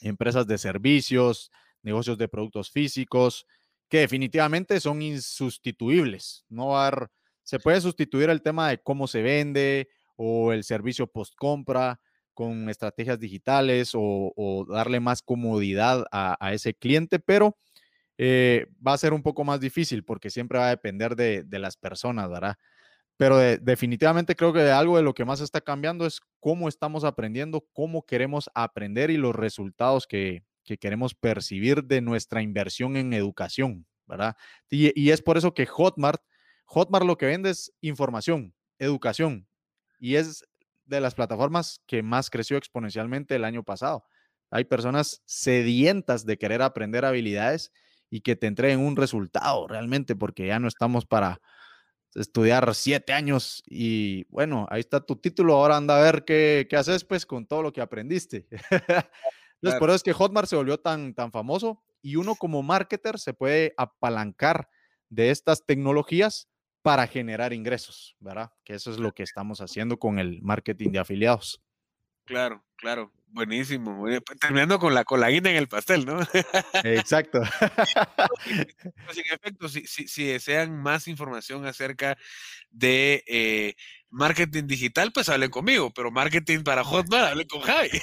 empresas 0.00 0.46
de 0.46 0.58
servicios, 0.58 1.50
negocios 1.82 2.16
de 2.18 2.28
productos 2.28 2.70
físicos, 2.70 3.46
que 3.88 4.00
definitivamente 4.00 4.78
son 4.80 5.02
insustituibles. 5.02 6.44
No 6.48 6.68
va 6.68 7.10
se 7.42 7.58
puede 7.58 7.80
sustituir 7.80 8.30
el 8.30 8.42
tema 8.42 8.70
de 8.70 8.78
cómo 8.78 9.06
se 9.06 9.22
vende 9.22 9.88
o 10.16 10.52
el 10.52 10.64
servicio 10.64 11.06
post 11.06 11.34
compra 11.36 12.00
con 12.34 12.68
estrategias 12.68 13.18
digitales 13.18 13.92
o, 13.94 14.66
darle 14.68 15.00
más 15.00 15.22
comodidad 15.22 16.04
a, 16.12 16.52
ese 16.52 16.74
cliente, 16.74 17.18
pero 17.18 17.56
eh, 18.18 18.66
va 18.86 18.92
a 18.92 18.98
ser 18.98 19.12
un 19.12 19.22
poco 19.22 19.44
más 19.44 19.60
difícil 19.60 20.04
porque 20.04 20.30
siempre 20.30 20.58
va 20.58 20.66
a 20.66 20.70
depender 20.70 21.16
de, 21.16 21.44
de 21.44 21.58
las 21.58 21.76
personas, 21.76 22.28
¿verdad? 22.28 22.56
Pero 23.16 23.38
definitivamente 23.38 24.34
creo 24.34 24.52
que 24.52 24.62
algo 24.62 24.96
de 24.96 25.04
lo 25.04 25.14
que 25.14 25.24
más 25.24 25.40
está 25.40 25.60
cambiando 25.60 26.04
es 26.04 26.20
cómo 26.40 26.68
estamos 26.68 27.04
aprendiendo, 27.04 27.64
cómo 27.72 28.04
queremos 28.04 28.50
aprender 28.54 29.10
y 29.10 29.16
los 29.16 29.34
resultados 29.34 30.06
que, 30.06 30.42
queremos 30.80 31.14
percibir 31.14 31.84
de 31.84 32.00
nuestra 32.00 32.42
inversión 32.42 32.96
en 32.96 33.12
educación, 33.12 33.86
¿verdad? 34.06 34.34
Y, 34.68 35.10
es 35.10 35.22
por 35.22 35.36
eso 35.36 35.54
que 35.54 35.66
Hotmart, 35.66 36.22
Hotmart 36.64 37.04
lo 37.04 37.18
que 37.18 37.26
vende 37.26 37.50
es 37.50 37.72
información, 37.82 38.54
educación, 38.78 39.46
y 40.00 40.16
es 40.16 40.44
de 40.84 41.00
las 41.00 41.14
plataformas 41.14 41.80
que 41.86 42.02
más 42.02 42.30
creció 42.30 42.56
exponencialmente 42.56 43.34
el 43.36 43.44
año 43.44 43.62
pasado. 43.62 44.04
Hay 44.50 44.64
personas 44.64 45.22
sedientas 45.24 46.26
de 46.26 46.38
querer 46.38 46.62
aprender 46.62 47.04
habilidades 47.04 47.72
y 48.10 48.20
que 48.20 48.36
te 48.36 48.46
entreguen 48.46 48.80
un 48.80 48.96
resultado 48.96 49.66
realmente, 49.66 50.14
porque 50.14 50.46
ya 50.46 50.60
no 50.60 50.68
estamos 50.68 51.06
para 51.06 51.40
estudiar 52.14 52.72
siete 52.74 53.12
años 53.12 53.62
y 53.66 54.24
bueno, 54.28 54.66
ahí 54.70 54.80
está 54.80 55.00
tu 55.00 55.16
título, 55.16 55.54
ahora 55.54 55.76
anda 55.76 55.98
a 55.98 56.02
ver 56.02 56.24
qué, 56.24 56.66
qué 56.70 56.76
haces 56.76 57.04
pues 57.04 57.26
con 57.26 57.46
todo 57.46 57.62
lo 57.62 57.72
que 57.72 57.80
aprendiste. 57.80 58.46
Entonces, 59.60 59.80
por 59.80 59.88
eso 59.88 59.96
es 59.96 60.02
que 60.02 60.12
Hotmart 60.12 60.48
se 60.48 60.56
volvió 60.56 60.78
tan, 60.78 61.14
tan 61.14 61.32
famoso 61.32 61.82
y 62.02 62.16
uno 62.16 62.34
como 62.34 62.62
marketer 62.62 63.18
se 63.18 63.32
puede 63.32 63.72
apalancar 63.78 64.68
de 65.08 65.30
estas 65.30 65.64
tecnologías 65.64 66.48
para 66.84 67.06
generar 67.06 67.54
ingresos, 67.54 68.14
¿verdad? 68.20 68.52
Que 68.62 68.74
eso 68.74 68.90
es 68.90 68.98
lo 68.98 69.14
que 69.14 69.22
estamos 69.22 69.62
haciendo 69.62 69.98
con 69.98 70.18
el 70.18 70.42
marketing 70.42 70.90
de 70.90 70.98
afiliados. 70.98 71.62
Claro, 72.26 72.62
claro. 72.76 73.10
Buenísimo. 73.28 74.02
Pues, 74.02 74.20
terminando 74.38 74.78
con 74.78 74.92
la, 74.92 75.04
con 75.04 75.24
en 75.24 75.46
el 75.46 75.66
pastel, 75.66 76.04
¿no? 76.04 76.20
Exacto. 76.84 77.40
Pues, 79.06 79.16
en 79.16 79.24
efecto, 79.32 79.66
si, 79.68 80.24
desean 80.26 80.76
más 80.76 81.08
información 81.08 81.64
acerca 81.64 82.18
de 82.70 83.24
eh, 83.26 83.74
marketing 84.10 84.66
digital, 84.66 85.10
pues 85.10 85.30
hablen 85.30 85.50
conmigo, 85.50 85.90
pero 85.94 86.10
marketing 86.10 86.64
para 86.64 86.84
Hotmart, 86.84 87.30
hablen 87.30 87.48
con 87.48 87.62
Javi. 87.62 87.88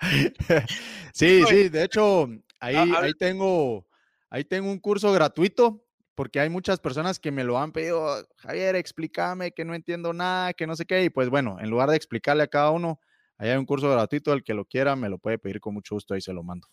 sí, 1.14 1.44
sí, 1.48 1.68
de 1.68 1.84
hecho, 1.84 2.28
ahí, 2.58 2.74
ahí, 2.74 3.12
tengo, 3.16 3.86
ahí 4.30 4.44
tengo 4.44 4.68
un 4.68 4.80
curso 4.80 5.12
gratuito 5.12 5.84
porque 6.14 6.40
hay 6.40 6.48
muchas 6.48 6.80
personas 6.80 7.18
que 7.18 7.30
me 7.30 7.44
lo 7.44 7.58
han 7.58 7.72
pedido, 7.72 8.26
Javier, 8.36 8.76
explícame 8.76 9.52
que 9.52 9.64
no 9.64 9.74
entiendo 9.74 10.12
nada, 10.12 10.52
que 10.52 10.66
no 10.66 10.76
sé 10.76 10.86
qué, 10.86 11.04
y 11.04 11.10
pues 11.10 11.28
bueno, 11.28 11.58
en 11.60 11.70
lugar 11.70 11.90
de 11.90 11.96
explicarle 11.96 12.42
a 12.42 12.48
cada 12.48 12.70
uno, 12.70 13.00
Ahí 13.42 13.50
hay 13.50 13.56
un 13.56 13.66
curso 13.66 13.90
gratuito, 13.90 14.32
el 14.32 14.44
que 14.44 14.54
lo 14.54 14.64
quiera 14.64 14.94
me 14.94 15.08
lo 15.08 15.18
puede 15.18 15.36
pedir 15.36 15.58
con 15.58 15.74
mucho 15.74 15.96
gusto, 15.96 16.14
ahí 16.14 16.20
se 16.20 16.32
lo 16.32 16.44
mando. 16.44 16.68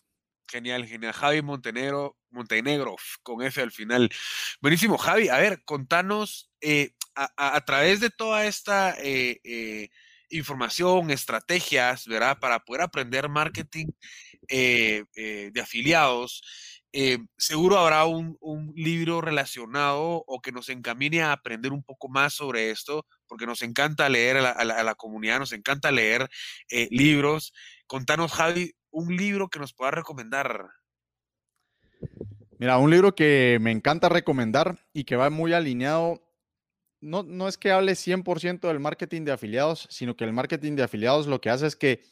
Genial, 0.48 0.86
genial. 0.86 1.12
Javi 1.12 1.42
Montenegro, 1.42 2.16
Montenegro, 2.30 2.94
con 3.24 3.42
F 3.42 3.60
al 3.60 3.72
final. 3.72 4.08
Buenísimo, 4.60 4.96
Javi. 4.96 5.28
A 5.28 5.38
ver, 5.38 5.64
contanos 5.64 6.52
eh, 6.60 6.92
a, 7.16 7.60
través 7.64 7.98
de 7.98 8.10
toda 8.10 8.46
esta 8.46 8.94
eh, 9.00 9.40
eh, 9.42 9.88
información, 10.28 11.10
estrategias, 11.10 12.06
¿verdad? 12.06 12.38
Para 12.38 12.60
poder 12.60 12.82
aprender 12.82 13.28
marketing 13.28 13.86
de 14.48 15.60
afiliados. 15.60 16.40
Seguro 17.36 17.78
habrá 17.78 18.04
un, 18.04 18.38
libro 18.74 19.20
relacionado 19.20 20.24
o 20.26 20.40
que 20.40 20.52
nos 20.52 20.68
encamine 20.68 21.22
a 21.22 21.32
aprender 21.32 21.72
un 21.72 21.82
poco 21.82 22.08
más 22.08 22.34
sobre 22.34 22.70
esto, 22.70 23.06
porque 23.26 23.46
nos 23.46 23.62
encanta 23.62 24.08
leer 24.08 24.38
a 24.38 24.64
la, 24.64 24.94
comunidad, 24.94 25.38
nos 25.38 25.52
encanta 25.52 25.90
leer 25.90 26.28
eh, 26.70 26.88
libros. 26.90 27.52
Contanos, 27.86 28.32
Javi, 28.32 28.72
un 28.90 29.16
libro 29.16 29.48
que 29.48 29.58
nos 29.58 29.72
pueda 29.72 29.90
recomendar. 29.90 30.68
Mira, 32.58 32.78
un 32.78 32.90
libro 32.90 33.14
que 33.14 33.58
me 33.60 33.70
encanta 33.70 34.08
recomendar 34.08 34.78
y 34.92 35.04
que 35.04 35.16
va 35.16 35.30
muy 35.30 35.52
alineado, 35.52 36.22
no, 37.00 37.22
no 37.22 37.48
es 37.48 37.56
que 37.56 37.70
hable 37.70 37.92
100% 37.92 38.68
del 38.68 38.80
marketing 38.80 39.24
de 39.24 39.32
afiliados, 39.32 39.86
sino 39.90 40.16
que 40.16 40.24
el 40.24 40.32
marketing 40.32 40.76
de 40.76 40.82
afiliados 40.82 41.26
lo 41.26 41.40
que 41.40 41.50
hace 41.50 41.66
es 41.66 41.76
que 41.76 42.02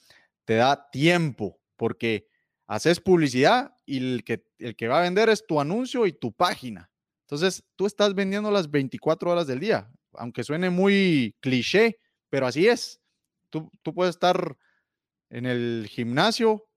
te 0.45 0.55
da 0.55 0.91
tiempo, 0.91 1.61
porque 1.76 2.29
haces 2.66 3.01
publicidad 3.01 3.78
y 3.89 3.99
el 3.99 4.24
que, 4.24 4.45
el 4.59 4.76
que 4.76 4.89
va 4.89 4.99
a 4.99 5.03
vender 5.03 5.28
es 5.28 5.47
tu 5.47 5.61
anuncio 5.61 6.07
y 6.07 6.12
tu 6.12 6.32
página. 6.32 6.91
Entonces, 7.22 7.64
tú 7.76 7.86
estás 7.86 8.14
vendiendo 8.14 8.51
las 8.51 8.70
24 8.70 9.30
horas 9.30 9.47
del 9.47 9.61
día 9.61 9.91
aunque 10.18 10.45
suene 10.45 10.70
muy 10.70 11.36
cliché, 11.41 11.99
pero 12.28 12.47
así 12.47 12.68
es. 12.68 13.01
Tú, 13.51 13.70
puedes 13.95 14.14
estar 14.14 14.57
en 15.30 15.47
el 15.47 15.86
gimnasio 15.91 16.68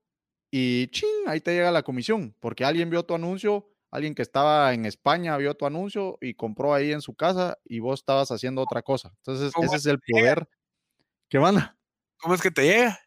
y 0.50 0.88
ching, 0.88 1.26
ahí 1.26 1.40
te 1.40 1.52
llega 1.52 1.70
la 1.70 1.82
comisión, 1.82 2.34
porque 2.40 2.64
alguien 2.64 2.90
vio 2.90 3.04
tu 3.04 3.14
anuncio, 3.14 3.70
alguien 3.90 4.14
que 4.14 4.22
estaba 4.22 4.72
en 4.72 4.86
España 4.86 5.36
vio 5.36 5.54
tu 5.54 5.66
anuncio 5.66 6.18
y 6.20 6.34
compró 6.34 6.72
ahí 6.72 6.92
en 6.92 7.02
su 7.02 7.14
casa 7.14 7.58
y 7.64 7.80
vos 7.80 8.00
estabas 8.00 8.30
haciendo 8.30 8.62
otra 8.62 8.82
cosa. 8.82 9.12
Entonces, 9.18 9.52
ese 9.62 9.76
es 9.76 9.86
el 9.86 10.00
poder 10.00 10.48
que 11.28 11.38
manda. 11.38 11.76
¿Cómo 12.18 12.34
es 12.34 12.40
que 12.40 12.50
te 12.50 12.62
llega? 12.62 12.98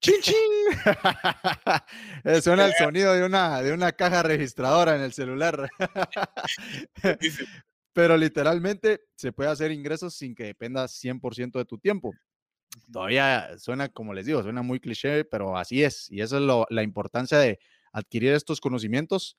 ¡Chin, 0.00 0.14
chin! 0.22 0.34
Suena 2.42 2.66
el 2.66 2.72
sonido 2.72 3.12
de 3.12 3.24
una, 3.24 3.60
de 3.60 3.72
una 3.72 3.92
caja 3.92 4.22
registradora 4.22 4.96
en 4.96 5.02
el 5.02 5.12
celular. 5.12 5.68
pero 7.92 8.16
literalmente 8.16 9.02
se 9.14 9.32
puede 9.32 9.50
hacer 9.50 9.72
ingresos 9.72 10.14
sin 10.14 10.34
que 10.34 10.44
dependa 10.44 10.88
100% 10.88 11.58
de 11.58 11.64
tu 11.64 11.78
tiempo. 11.78 12.14
Todavía 12.90 13.58
suena, 13.58 13.88
como 13.88 14.14
les 14.14 14.26
digo, 14.26 14.42
suena 14.42 14.62
muy 14.62 14.80
cliché, 14.80 15.24
pero 15.24 15.56
así 15.56 15.82
es. 15.82 16.10
Y 16.10 16.22
esa 16.22 16.38
es 16.38 16.44
la 16.70 16.82
importancia 16.82 17.38
de 17.38 17.58
adquirir 17.92 18.32
estos 18.32 18.60
conocimientos 18.60 19.36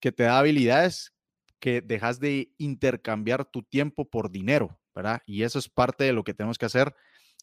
que 0.00 0.10
te 0.10 0.24
da 0.24 0.38
habilidades 0.38 1.12
que 1.60 1.80
dejas 1.80 2.18
de 2.18 2.50
intercambiar 2.58 3.44
tu 3.44 3.62
tiempo 3.62 4.08
por 4.08 4.32
dinero, 4.32 4.80
¿verdad? 4.94 5.20
Y 5.26 5.44
eso 5.44 5.60
es 5.60 5.68
parte 5.68 6.02
de 6.02 6.12
lo 6.12 6.24
que 6.24 6.34
tenemos 6.34 6.58
que 6.58 6.66
hacer 6.66 6.92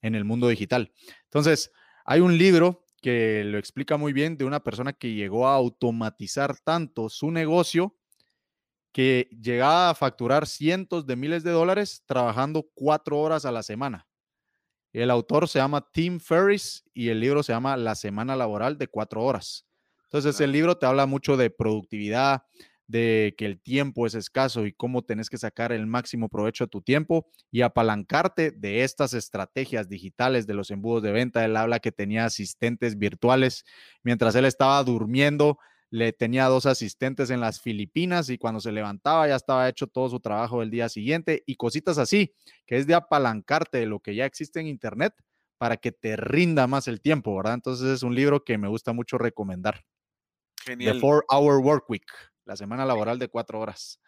en 0.02 0.14
el 0.14 0.26
mundo 0.26 0.50
digital. 0.50 0.92
Entonces, 1.26 1.72
hay 2.12 2.22
un 2.22 2.40
libro 2.40 2.88
que 3.04 3.44
lo 3.46 3.60
explica 3.60 3.96
muy 3.96 4.14
bien 4.14 4.36
de 4.36 4.44
una 4.44 4.64
persona 4.64 4.94
que 4.94 5.14
llegó 5.14 5.48
a 5.48 5.54
automatizar 5.54 6.58
tanto 6.58 7.08
su 7.08 7.30
negocio 7.30 7.96
que 8.92 9.30
llegaba 9.40 9.92
a 9.92 9.94
facturar 9.94 10.48
cientos 10.48 11.06
de 11.06 11.16
miles 11.16 11.44
de 11.44 11.52
dólares 11.52 12.02
trabajando 12.08 12.68
cuatro 12.74 13.20
horas 13.20 13.46
a 13.46 13.52
la 13.52 13.62
semana. 13.62 14.08
El 14.92 15.12
autor 15.12 15.48
se 15.48 15.60
llama 15.60 15.88
Tim 15.92 16.20
Ferris 16.20 16.84
y 16.96 17.10
el 17.10 17.20
libro 17.20 17.44
se 17.44 17.54
llama 17.54 17.78
La 17.78 17.94
semana 17.94 18.36
laboral 18.36 18.80
de 18.80 18.88
cuatro 18.88 19.24
horas. 19.24 19.68
Entonces, 20.06 20.42
el 20.42 20.52
libro 20.52 20.80
te 20.80 20.88
habla 20.88 21.06
mucho 21.06 21.38
de 21.38 21.52
productividad, 21.52 22.42
de 22.90 23.36
que 23.38 23.46
el 23.46 23.62
tiempo 23.62 24.08
es 24.08 24.16
escaso 24.16 24.66
y 24.66 24.74
cómo 24.74 25.04
tenés 25.04 25.30
que 25.30 25.38
sacar 25.38 25.72
el 25.72 25.86
máximo 25.86 26.28
provecho 26.28 26.66
de 26.66 26.70
tu 26.70 26.82
tiempo 26.82 27.28
y 27.52 27.62
apalancarte 27.62 28.50
de 28.50 28.84
estas 28.84 29.14
estrategias 29.14 29.88
digitales 29.88 30.48
de 30.48 30.56
los 30.56 30.72
embudos 30.72 31.04
de 31.04 31.12
venta. 31.12 31.46
Él 31.46 31.56
habla 31.56 31.80
que 31.80 31.92
tenía 31.92 32.26
asistentes 32.26 32.98
virtuales 32.98 33.64
mientras 34.04 34.34
él 34.36 34.46
estaba 34.46 34.84
durmiendo 34.84 35.60
le 35.92 36.14
tenía 36.14 36.46
dos 36.46 36.66
asistentes 36.66 37.30
en 37.30 37.40
las 37.40 37.62
Filipinas 37.62 38.30
y 38.30 38.38
cuando 38.38 38.60
se 38.60 38.72
levantaba 38.72 39.28
ya 39.28 39.36
estaba 39.36 39.68
hecho 39.68 39.88
todo 39.88 40.10
su 40.10 40.20
trabajo 40.20 40.60
del 40.60 40.70
día 40.70 40.88
siguiente 40.88 41.44
y 41.46 41.56
cositas 41.56 41.98
así, 41.98 42.36
que 42.66 42.78
es 42.78 42.86
de 42.86 42.94
apalancarte 42.94 43.80
de 43.80 43.86
lo 43.88 44.00
que 44.00 44.16
ya 44.16 44.26
existe 44.26 44.60
en 44.60 44.68
Internet 44.68 45.14
para 45.58 45.78
que 45.78 45.92
te 45.92 46.16
rinda 46.16 46.68
más 46.68 46.88
el 46.88 47.02
tiempo, 47.02 47.36
¿verdad? 47.36 47.56
Entonces 47.56 47.88
es 47.88 48.04
un 48.04 48.14
libro 48.14 48.44
que 48.44 48.58
me 48.58 48.68
gusta 48.68 48.94
mucho 48.94 49.18
recomendar. 49.18 49.84
Genial. 50.64 50.94
The 50.94 51.00
Four 51.00 51.26
Hour 51.30 51.60
Work 51.60 51.90
Week, 51.90 52.06
la 52.50 52.58
semana 52.58 52.84
laboral 52.84 53.20
de 53.20 53.28
cuatro 53.28 53.60
horas. 53.60 54.02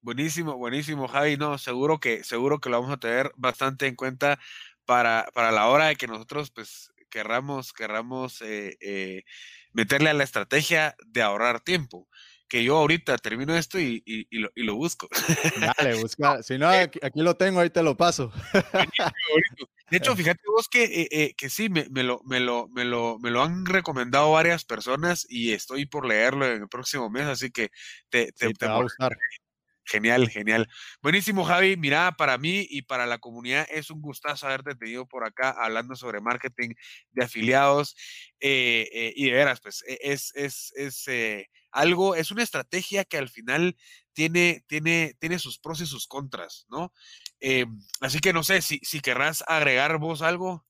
Buenísimo, 0.00 0.56
buenísimo, 0.56 1.08
Javi. 1.08 1.36
No, 1.36 1.58
seguro 1.58 2.00
que, 2.00 2.24
seguro 2.24 2.58
que 2.58 2.70
lo 2.70 2.80
vamos 2.80 2.96
a 2.96 2.98
tener 2.98 3.32
bastante 3.36 3.86
en 3.86 3.96
cuenta 3.96 4.38
para, 4.86 5.28
para 5.34 5.52
la 5.52 5.68
hora 5.68 5.88
de 5.88 5.96
que 5.96 6.06
nosotros, 6.06 6.50
pues, 6.50 6.90
querramos, 7.10 7.74
querramos 7.74 8.40
eh, 8.40 8.78
eh, 8.80 9.24
meterle 9.74 10.08
a 10.08 10.14
la 10.14 10.24
estrategia 10.24 10.96
de 11.04 11.20
ahorrar 11.20 11.60
tiempo. 11.60 12.08
Que 12.48 12.64
yo 12.64 12.78
ahorita 12.78 13.18
termino 13.18 13.54
esto 13.54 13.78
y, 13.78 14.02
lo, 14.30 14.76
busco. 14.76 15.08
Dale, 15.76 15.96
busca. 16.00 16.42
Si 16.42 16.56
no, 16.56 16.68
aquí, 16.68 16.98
lo 17.16 17.36
tengo, 17.36 17.60
ahí 17.60 17.68
te 17.68 17.82
lo 17.82 17.94
paso. 17.94 18.32
De 19.90 19.98
hecho, 19.98 20.16
fíjate 20.16 20.42
vos 20.46 20.68
que, 20.68 21.08
eh, 21.10 21.34
que 21.36 21.48
sí, 21.48 21.68
me, 21.68 21.84
lo, 22.02 22.20
me, 22.24 22.40
lo, 22.40 22.68
me, 22.68 22.84
lo, 22.84 23.18
me 23.20 23.30
lo 23.30 23.42
han 23.42 23.64
recomendado 23.66 24.32
varias 24.32 24.64
personas 24.64 25.26
y 25.28 25.52
estoy 25.52 25.86
por 25.86 26.06
leerlo 26.06 26.46
en 26.46 26.62
el 26.62 26.68
próximo 26.68 27.08
mes, 27.08 27.26
así 27.26 27.50
que 27.50 27.70
te, 28.08 28.32
te, 28.32 28.52
va 28.66 28.78
a 28.78 28.82
gustar. 28.82 29.16
Genial, 29.88 30.28
genial. 30.28 30.68
Buenísimo, 31.00 31.44
Javi. 31.44 31.76
Mira, 31.76 32.16
para 32.18 32.38
mí 32.38 32.66
y 32.68 32.82
para 32.82 33.06
la 33.06 33.18
comunidad 33.18 33.68
es 33.70 33.88
un 33.88 34.02
gustazo 34.02 34.48
haberte 34.48 34.74
tenido 34.74 35.06
por 35.06 35.24
acá 35.24 35.50
hablando 35.50 35.94
sobre 35.94 36.20
marketing 36.20 36.70
de 37.12 37.24
afiliados. 37.24 37.94
Eh, 38.40 38.88
eh, 38.92 39.12
y 39.14 39.26
de 39.26 39.32
veras, 39.32 39.60
pues 39.60 39.84
e, 39.86 39.96
es, 40.02 40.32
es, 40.34 40.72
es 40.74 41.06
eh, 41.06 41.48
algo, 41.70 42.16
es 42.16 42.32
una 42.32 42.42
estrategia 42.42 43.04
que 43.04 43.16
al 43.16 43.28
final 43.28 43.76
tiene, 44.16 44.64
tiene, 44.66 45.14
tiene 45.20 45.38
sus 45.38 45.58
pros 45.58 45.82
y 45.82 45.86
sus 45.86 46.06
contras, 46.06 46.64
¿no? 46.70 46.90
así 48.00 48.18
que 48.18 48.32
no 48.32 48.42
sé 48.42 48.62
si, 48.62 48.80
si 48.82 49.00
querrás 49.00 49.44
agregar 49.46 49.98
vos 49.98 50.22
algo. 50.22 50.66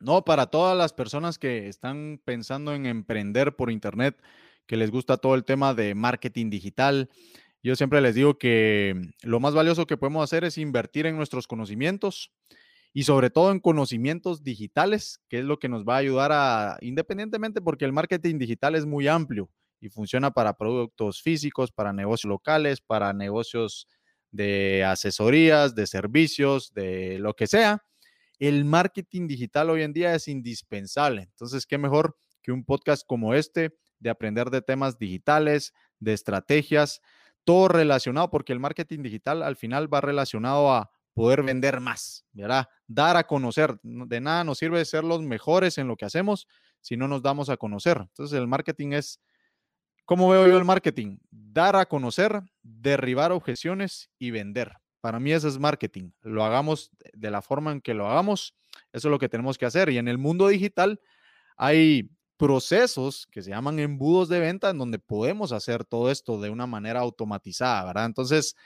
No, 0.00 0.24
para 0.24 0.46
todas 0.46 0.76
las 0.76 0.94
personas 0.94 1.38
que 1.38 1.68
están 1.68 2.18
pensando 2.24 2.74
en 2.74 2.86
emprender 2.86 3.54
por 3.54 3.70
Internet, 3.70 4.20
que 4.66 4.78
les 4.78 4.90
gusta 4.90 5.18
todo 5.18 5.34
el 5.34 5.44
tema 5.44 5.74
de 5.74 5.94
marketing 5.94 6.48
digital, 6.48 7.10
yo 7.62 7.76
siempre 7.76 8.00
les 8.00 8.14
digo 8.14 8.38
que 8.38 8.94
lo 9.20 9.38
más 9.38 9.52
valioso 9.52 9.86
que 9.86 9.98
podemos 9.98 10.24
hacer 10.24 10.44
es 10.44 10.56
invertir 10.56 11.04
en 11.04 11.16
nuestros 11.16 11.46
conocimientos 11.46 12.32
y 12.94 13.04
sobre 13.04 13.28
todo 13.28 13.52
en 13.52 13.60
conocimientos 13.60 14.42
digitales, 14.42 15.20
que 15.28 15.40
es 15.40 15.44
lo 15.44 15.58
que 15.58 15.68
nos 15.68 15.84
va 15.84 15.96
a 15.96 15.98
ayudar 15.98 16.32
a, 16.32 16.78
independientemente 16.80 17.60
porque 17.60 17.84
el 17.84 17.92
marketing 17.92 18.38
digital 18.38 18.76
es 18.76 18.86
muy 18.86 19.08
amplio 19.08 19.50
y 19.84 19.90
funciona 19.90 20.30
para 20.30 20.56
productos 20.56 21.20
físicos, 21.20 21.72
para 21.72 21.92
negocios 21.92 22.28
locales, 22.28 22.80
para 22.80 23.12
negocios 23.12 23.86
de 24.30 24.84
asesorías, 24.84 25.74
de 25.74 25.86
servicios, 25.86 26.72
de 26.72 27.18
lo 27.18 27.34
que 27.34 27.46
sea. 27.46 27.82
El 28.38 28.64
marketing 28.64 29.26
digital 29.26 29.70
hoy 29.70 29.82
en 29.82 29.92
día 29.92 30.14
es 30.14 30.28
indispensable. 30.28 31.22
Entonces, 31.22 31.66
¿qué 31.66 31.78
mejor 31.78 32.16
que 32.42 32.52
un 32.52 32.64
podcast 32.64 33.06
como 33.06 33.34
este 33.34 33.76
de 33.98 34.10
aprender 34.10 34.50
de 34.50 34.62
temas 34.62 34.98
digitales, 34.98 35.72
de 35.98 36.12
estrategias? 36.12 37.00
todo 37.44 37.68
relacionado, 37.68 38.30
porque 38.30 38.52
el 38.52 38.60
marketing 38.60 39.02
digital 39.02 39.42
al 39.42 39.56
final 39.56 39.92
va 39.92 40.00
relacionado 40.00 40.72
a 40.72 40.90
poder 41.12 41.42
vender 41.42 41.78
más, 41.80 42.24
¿verdad? 42.32 42.66
Dar 42.88 43.16
a 43.16 43.26
conocer. 43.26 43.78
De 43.82 44.20
nada 44.20 44.42
nos 44.42 44.58
sirve 44.58 44.84
ser 44.84 45.04
los 45.04 45.22
mejores 45.22 45.78
en 45.78 45.86
lo 45.86 45.96
que 45.96 46.06
hacemos 46.06 46.48
si 46.80 46.96
no 46.96 47.06
nos 47.06 47.22
damos 47.22 47.50
a 47.50 47.56
conocer. 47.56 47.98
Entonces 47.98 48.36
el 48.38 48.48
marketing 48.48 48.92
es, 48.92 49.20
¿cómo 50.04 50.28
veo 50.28 50.46
yo 50.46 50.56
el 50.56 50.64
marketing? 50.64 51.18
Dar 51.30 51.76
a 51.76 51.86
conocer, 51.86 52.42
derribar 52.62 53.32
objeciones 53.32 54.10
y 54.18 54.30
vender. 54.30 54.72
Para 55.00 55.20
mí 55.20 55.32
eso 55.32 55.48
es 55.48 55.58
marketing. 55.58 56.10
Lo 56.22 56.44
hagamos 56.44 56.90
de 57.12 57.30
la 57.30 57.42
forma 57.42 57.72
en 57.72 57.80
que 57.80 57.94
lo 57.94 58.08
hagamos. 58.08 58.54
Eso 58.92 59.08
es 59.08 59.10
lo 59.10 59.18
que 59.18 59.28
tenemos 59.28 59.58
que 59.58 59.66
hacer. 59.66 59.90
Y 59.90 59.98
en 59.98 60.08
el 60.08 60.18
mundo 60.18 60.48
digital 60.48 61.00
hay 61.56 62.10
procesos 62.36 63.26
que 63.30 63.42
se 63.42 63.50
llaman 63.50 63.78
embudos 63.78 64.28
de 64.28 64.40
venta 64.40 64.70
en 64.70 64.78
donde 64.78 64.98
podemos 64.98 65.52
hacer 65.52 65.84
todo 65.84 66.10
esto 66.10 66.40
de 66.40 66.50
una 66.50 66.66
manera 66.66 67.00
automatizada, 67.00 67.84
¿verdad? 67.84 68.06
Entonces, 68.06 68.56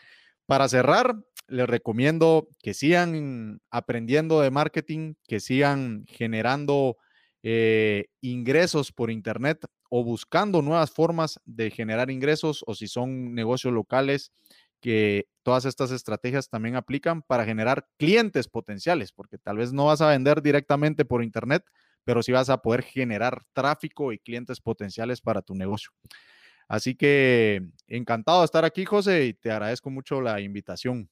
para 0.46 0.68
cerrar, 0.68 1.14
les 1.48 1.66
recomiendo 1.66 2.48
que 2.62 2.74
sigan 2.74 3.60
aprendiendo 3.70 4.40
de 4.40 4.50
marketing, 4.50 5.14
que 5.26 5.40
sigan 5.40 6.04
generando 6.06 6.96
eh, 7.42 8.06
ingresos 8.20 8.92
por 8.92 9.10
Internet 9.10 9.64
o 9.88 10.04
buscando 10.04 10.62
nuevas 10.62 10.90
formas 10.90 11.40
de 11.44 11.70
generar 11.70 12.10
ingresos 12.10 12.64
o 12.66 12.74
si 12.74 12.88
son 12.88 13.34
negocios 13.34 13.72
locales, 13.72 14.32
que 14.80 15.26
todas 15.42 15.64
estas 15.64 15.90
estrategias 15.90 16.48
también 16.48 16.76
aplican 16.76 17.22
para 17.22 17.44
generar 17.44 17.86
clientes 17.98 18.48
potenciales, 18.48 19.12
porque 19.12 19.38
tal 19.38 19.56
vez 19.56 19.72
no 19.72 19.86
vas 19.86 20.00
a 20.00 20.08
vender 20.08 20.42
directamente 20.42 21.04
por 21.04 21.22
Internet, 21.22 21.64
pero 22.04 22.22
sí 22.22 22.32
vas 22.32 22.48
a 22.48 22.58
poder 22.58 22.82
generar 22.82 23.42
tráfico 23.52 24.12
y 24.12 24.18
clientes 24.18 24.60
potenciales 24.60 25.20
para 25.20 25.42
tu 25.42 25.54
negocio. 25.54 25.90
Así 26.68 26.94
que 26.94 27.62
encantado 27.86 28.40
de 28.40 28.44
estar 28.44 28.64
aquí, 28.64 28.84
José, 28.84 29.24
y 29.26 29.34
te 29.34 29.50
agradezco 29.50 29.90
mucho 29.90 30.20
la 30.20 30.40
invitación. 30.40 31.10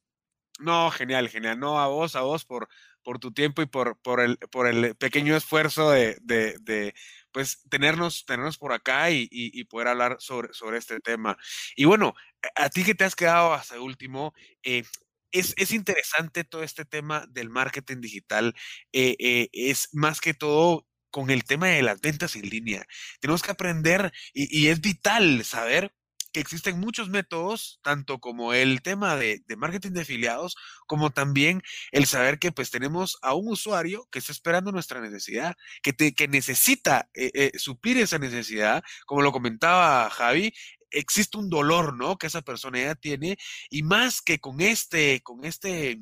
No, 0.58 0.90
genial, 0.90 1.28
genial. 1.28 1.58
No, 1.58 1.78
a 1.78 1.88
vos, 1.88 2.16
a 2.16 2.22
vos 2.22 2.44
por, 2.44 2.68
por 3.02 3.18
tu 3.18 3.32
tiempo 3.32 3.62
y 3.62 3.66
por, 3.66 3.98
por, 3.98 4.20
el, 4.20 4.38
por 4.50 4.66
el 4.66 4.96
pequeño 4.96 5.36
esfuerzo 5.36 5.90
de, 5.90 6.16
de, 6.22 6.94
pues, 7.36 7.60
tenernos, 7.68 8.24
tenernos 8.24 8.56
por 8.56 8.72
acá 8.72 9.10
y, 9.10 9.28
y, 9.30 9.64
poder 9.64 9.88
hablar 9.88 10.16
sobre, 10.20 10.54
sobre 10.54 10.78
este 10.78 11.00
tema. 11.00 11.36
Y 11.76 11.84
bueno, 11.84 12.14
a 12.54 12.70
ti 12.70 12.82
que 12.82 12.94
te 12.94 13.04
has 13.04 13.14
quedado 13.14 13.52
hasta 13.52 13.78
último, 13.78 14.32
eh, 14.62 14.84
es, 15.32 15.52
es, 15.58 15.72
interesante 15.72 16.44
todo 16.44 16.62
este 16.62 16.86
tema 16.86 17.26
del 17.28 17.50
marketing 17.50 18.00
digital. 18.00 18.54
Eh, 18.94 19.16
eh, 19.18 19.50
es 19.52 19.90
más 19.92 20.22
que 20.22 20.32
todo 20.32 20.86
con 21.10 21.28
el 21.28 21.44
tema 21.44 21.66
de 21.68 21.82
las 21.82 22.00
ventas 22.00 22.36
en 22.36 22.48
línea. 22.48 22.86
Tenemos 23.20 23.42
que 23.42 23.50
aprender 23.50 24.10
y, 24.32 24.68
es 24.68 24.80
vital 24.80 25.44
saber 25.44 25.92
existen 26.40 26.80
muchos 26.80 27.08
métodos, 27.08 27.80
tanto 27.82 28.18
como 28.18 28.52
el 28.52 28.82
tema 28.82 29.16
de, 29.16 29.42
marketing 29.56 29.92
de 29.92 30.02
afiliados, 30.02 30.56
como 30.86 31.10
también 31.10 31.62
el 31.92 32.06
saber 32.06 32.38
que 32.38 32.52
pues 32.52 32.70
tenemos 32.70 33.18
a 33.22 33.34
un 33.34 33.48
usuario 33.48 34.08
que 34.10 34.18
está 34.18 34.32
esperando 34.32 34.72
nuestra 34.72 35.00
necesidad, 35.00 35.54
que, 35.82 35.94
que 35.94 36.28
necesita 36.28 37.08
eh, 37.14 37.30
eh, 37.34 37.52
suplir 37.58 37.98
esa 37.98 38.18
necesidad, 38.18 38.82
como 39.06 39.22
lo 39.22 39.32
comentaba 39.32 40.10
Javi, 40.10 40.52
existe 40.90 41.38
un 41.38 41.50
dolor, 41.50 41.96
¿no? 41.96 42.16
Que 42.16 42.26
esa 42.28 42.42
persona 42.42 42.80
ya 42.80 42.94
tiene 42.94 43.36
y 43.70 43.82
más 43.82 44.22
que 44.22 44.38
con 44.38 44.60
este, 44.60 45.20
con 45.22 45.44
este 45.44 45.98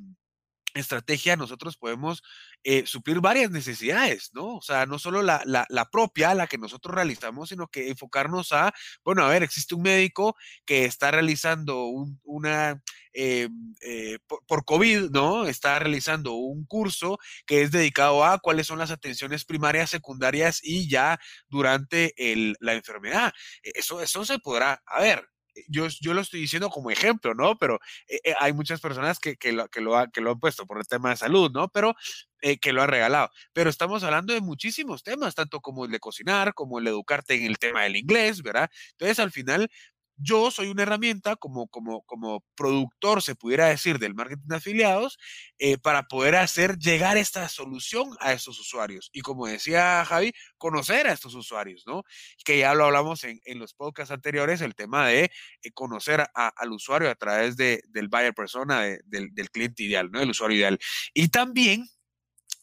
estrategia 0.75 1.37
nosotros 1.37 1.77
podemos 1.77 2.23
eh, 2.63 2.87
suplir 2.87 3.21
varias 3.21 3.51
necesidades, 3.51 4.31
¿no? 4.35 4.57
O 4.57 4.63
sea, 4.63 4.87
no 4.87 4.99
solo 4.99 5.23
la, 5.23 5.43
la, 5.45 5.91
propia, 5.91 6.35
la 6.35 6.47
que 6.47 6.59
nosotros 6.59 6.95
realizamos, 6.95 7.51
sino 7.51 7.69
que 7.69 7.89
enfocarnos 7.89 8.53
a, 8.53 8.73
bueno, 9.05 9.25
a 9.25 9.29
ver, 9.29 9.43
existe 9.43 9.75
un 9.75 9.83
médico 9.83 10.37
que 10.65 10.85
está 10.85 11.11
realizando 11.11 11.87
una, 12.25 12.83
eh, 13.13 13.49
eh, 13.81 14.19
por, 14.27 14.65
COVID, 14.65 15.11
¿no? 15.11 15.47
Está 15.47 15.79
realizando 15.79 16.35
un 16.35 16.65
curso 16.67 17.19
que 17.47 17.63
es 17.63 17.71
dedicado 17.71 18.25
a 18.25 18.39
cuáles 18.39 18.67
son 18.67 18.79
las 18.79 18.91
atenciones 18.91 19.45
primarias, 19.45 19.91
secundarias 19.91 20.61
y 20.63 20.89
ya 20.89 21.19
durante 21.49 22.15
el, 22.17 22.57
la 22.61 22.75
enfermedad. 22.75 23.33
Eso, 23.63 24.01
eso 24.01 24.25
se 24.25 24.39
podrá, 24.39 24.83
a 24.87 25.01
ver, 25.01 25.29
yo, 25.69 25.87
yo 26.01 26.15
lo 26.15 26.21
estoy 26.21 26.41
diciendo 26.41 26.71
como 26.71 26.91
ejemplo, 26.91 27.35
¿no? 27.35 27.57
Pero 27.59 27.81
eh, 28.09 28.21
eh, 28.25 28.35
hay 28.41 28.53
muchas 28.53 28.81
personas 28.81 29.19
que, 29.19 29.37
que, 29.37 29.53
lo, 29.53 29.69
que, 29.69 29.81
lo 29.81 29.95
que 30.13 30.21
lo 30.21 30.33
han 30.33 30.41
puesto 30.41 30.67
por 30.67 30.79
el 30.79 30.87
tema 30.87 31.11
de 31.11 31.17
salud, 31.17 31.51
¿no? 31.53 31.69
Pero 31.69 31.95
eh, 32.41 32.59
que 32.59 32.73
lo 32.73 32.83
han 32.83 32.89
regalado. 32.89 33.31
Pero 33.53 33.71
estamos 33.71 34.05
hablando 34.05 34.35
de 34.35 34.41
muchísimos 34.41 35.03
temas, 35.03 35.35
tanto 35.35 35.61
como 35.61 35.87
el 35.87 35.91
de 35.91 36.01
cocinar, 36.01 36.55
como 36.55 36.79
el 36.79 36.85
de 36.85 36.91
educarte 36.91 37.35
en 37.35 37.47
el 37.47 37.59
tema 37.59 37.83
del 37.85 37.97
inglés, 37.97 38.43
¿verdad? 38.43 38.71
Entonces, 38.93 39.19
al 39.19 39.31
final, 39.31 39.71
yo 40.17 40.51
soy 40.51 40.69
una 40.69 40.83
herramienta 40.83 41.37
como, 41.37 41.69
como, 41.69 42.03
como 42.03 42.45
productor, 42.55 43.23
se 43.23 43.35
pudiera 43.35 43.67
decir, 43.67 43.99
del 43.99 44.15
marketing 44.15 44.47
de 44.47 44.57
afiliados, 44.57 45.19
eh, 45.59 45.79
para 45.79 46.05
poder 46.05 46.37
hacer 46.37 46.79
llegar 46.79 47.17
esta 47.17 47.49
solución 47.49 48.11
a 48.21 48.33
estos 48.33 48.59
usuarios. 48.61 49.11
Y 49.13 49.21
como 49.21 49.47
decía 49.47 50.05
Javi, 50.05 50.33
conocer 50.59 51.07
a 51.07 51.13
estos 51.13 51.35
usuarios, 51.35 51.85
¿no? 51.87 52.05
Que 52.45 52.59
ya 52.59 52.75
lo 52.75 52.85
hablamos 52.85 53.25
en, 53.25 53.41
en 53.45 53.59
los 53.59 53.75
podcasts 53.75 54.13
anteriores, 54.13 54.61
el 54.61 54.75
tema 54.75 55.09
de 55.09 55.25
eh, 55.63 55.73
conocer 55.73 56.25
al 56.35 56.73
usuario 56.73 57.11
a 57.11 57.15
través 57.15 57.57
de, 57.57 57.83
del 57.89 58.09
buyer 58.09 58.35
persona, 58.35 58.83
del, 59.05 59.35
del 59.35 59.51
cliente 59.51 59.83
ideal, 59.83 60.11
¿no? 60.11 60.21
El 60.21 60.31
usuario 60.31 60.59
ideal. 60.59 60.79
Y 61.13 61.29
también 61.29 61.89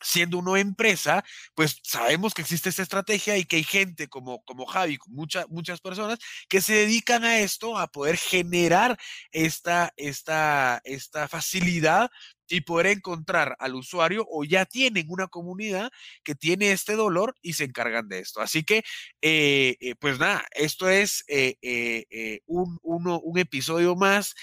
siendo 0.02 0.38
una 0.38 0.60
empresa, 0.60 1.24
pues 1.56 1.80
sabemos 1.84 2.34
que 2.34 2.42
existe 2.42 2.70
esta 2.70 2.84
estrategia 2.84 3.38
y 3.38 3.46
que 3.46 3.58
hay 3.58 3.64
gente 3.64 4.08
como, 4.08 4.44
como 4.44 4.66
Javi, 4.66 4.98
muchas 5.08 5.48
muchas 5.50 5.80
personas 5.80 6.20
que 6.50 6.62
se 6.62 6.74
dedican 6.74 7.24
a 7.24 7.40
esto, 7.40 7.78
a 7.78 7.88
poder 7.88 8.18
generar 8.18 8.98
esta, 9.32 9.94
esta, 9.98 10.82
esta 10.84 11.28
facilidad 11.28 12.10
y 12.52 12.62
poder 12.62 12.88
encontrar 12.88 13.56
al 13.60 13.76
usuario 13.76 14.26
o 14.30 14.44
ya 14.44 14.66
tienen 14.66 15.06
una 15.10 15.28
comunidad 15.28 15.92
que 16.24 16.36
tiene 16.36 16.72
este 16.72 16.96
dolor 16.96 17.36
y 17.42 17.54
se 17.54 17.64
encargan 17.64 18.08
de 18.10 18.20
esto. 18.20 18.42
Así 18.42 18.64
que, 18.64 18.84
eh, 19.22 19.78
eh, 19.80 19.96
pues 20.00 20.20
nada, 20.20 20.46
esto 20.52 20.90
es 20.90 21.24
eh, 21.28 22.42
un, 22.46 22.80
uno, 22.84 23.20
un, 23.20 23.40
episodio 23.40 23.96
más. 23.96 24.36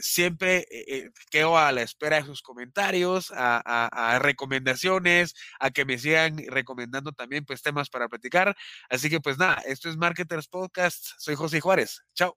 siempre 0.00 0.66
quedo 1.30 1.58
a 1.58 1.72
la 1.72 1.82
espera 1.82 2.20
de 2.20 2.26
sus 2.26 2.42
comentarios, 2.42 3.32
a, 3.34 4.18
recomendaciones, 4.20 5.34
a 5.58 5.70
que 5.70 5.84
me 5.84 5.98
sigan 5.98 6.38
recomendando 6.48 7.12
también 7.12 7.44
pues 7.44 7.62
temas 7.62 7.88
para 7.90 8.08
platicar. 8.08 8.56
Así 8.88 9.10
que 9.10 9.20
pues 9.20 9.38
nada, 9.38 9.62
esto 9.66 9.88
es 9.88 9.96
Marketers 9.96 10.48
Podcast. 10.48 11.06
Soy 11.18 11.34
José 11.34 11.60
Juárez. 11.60 12.02
Chao. 12.14 12.36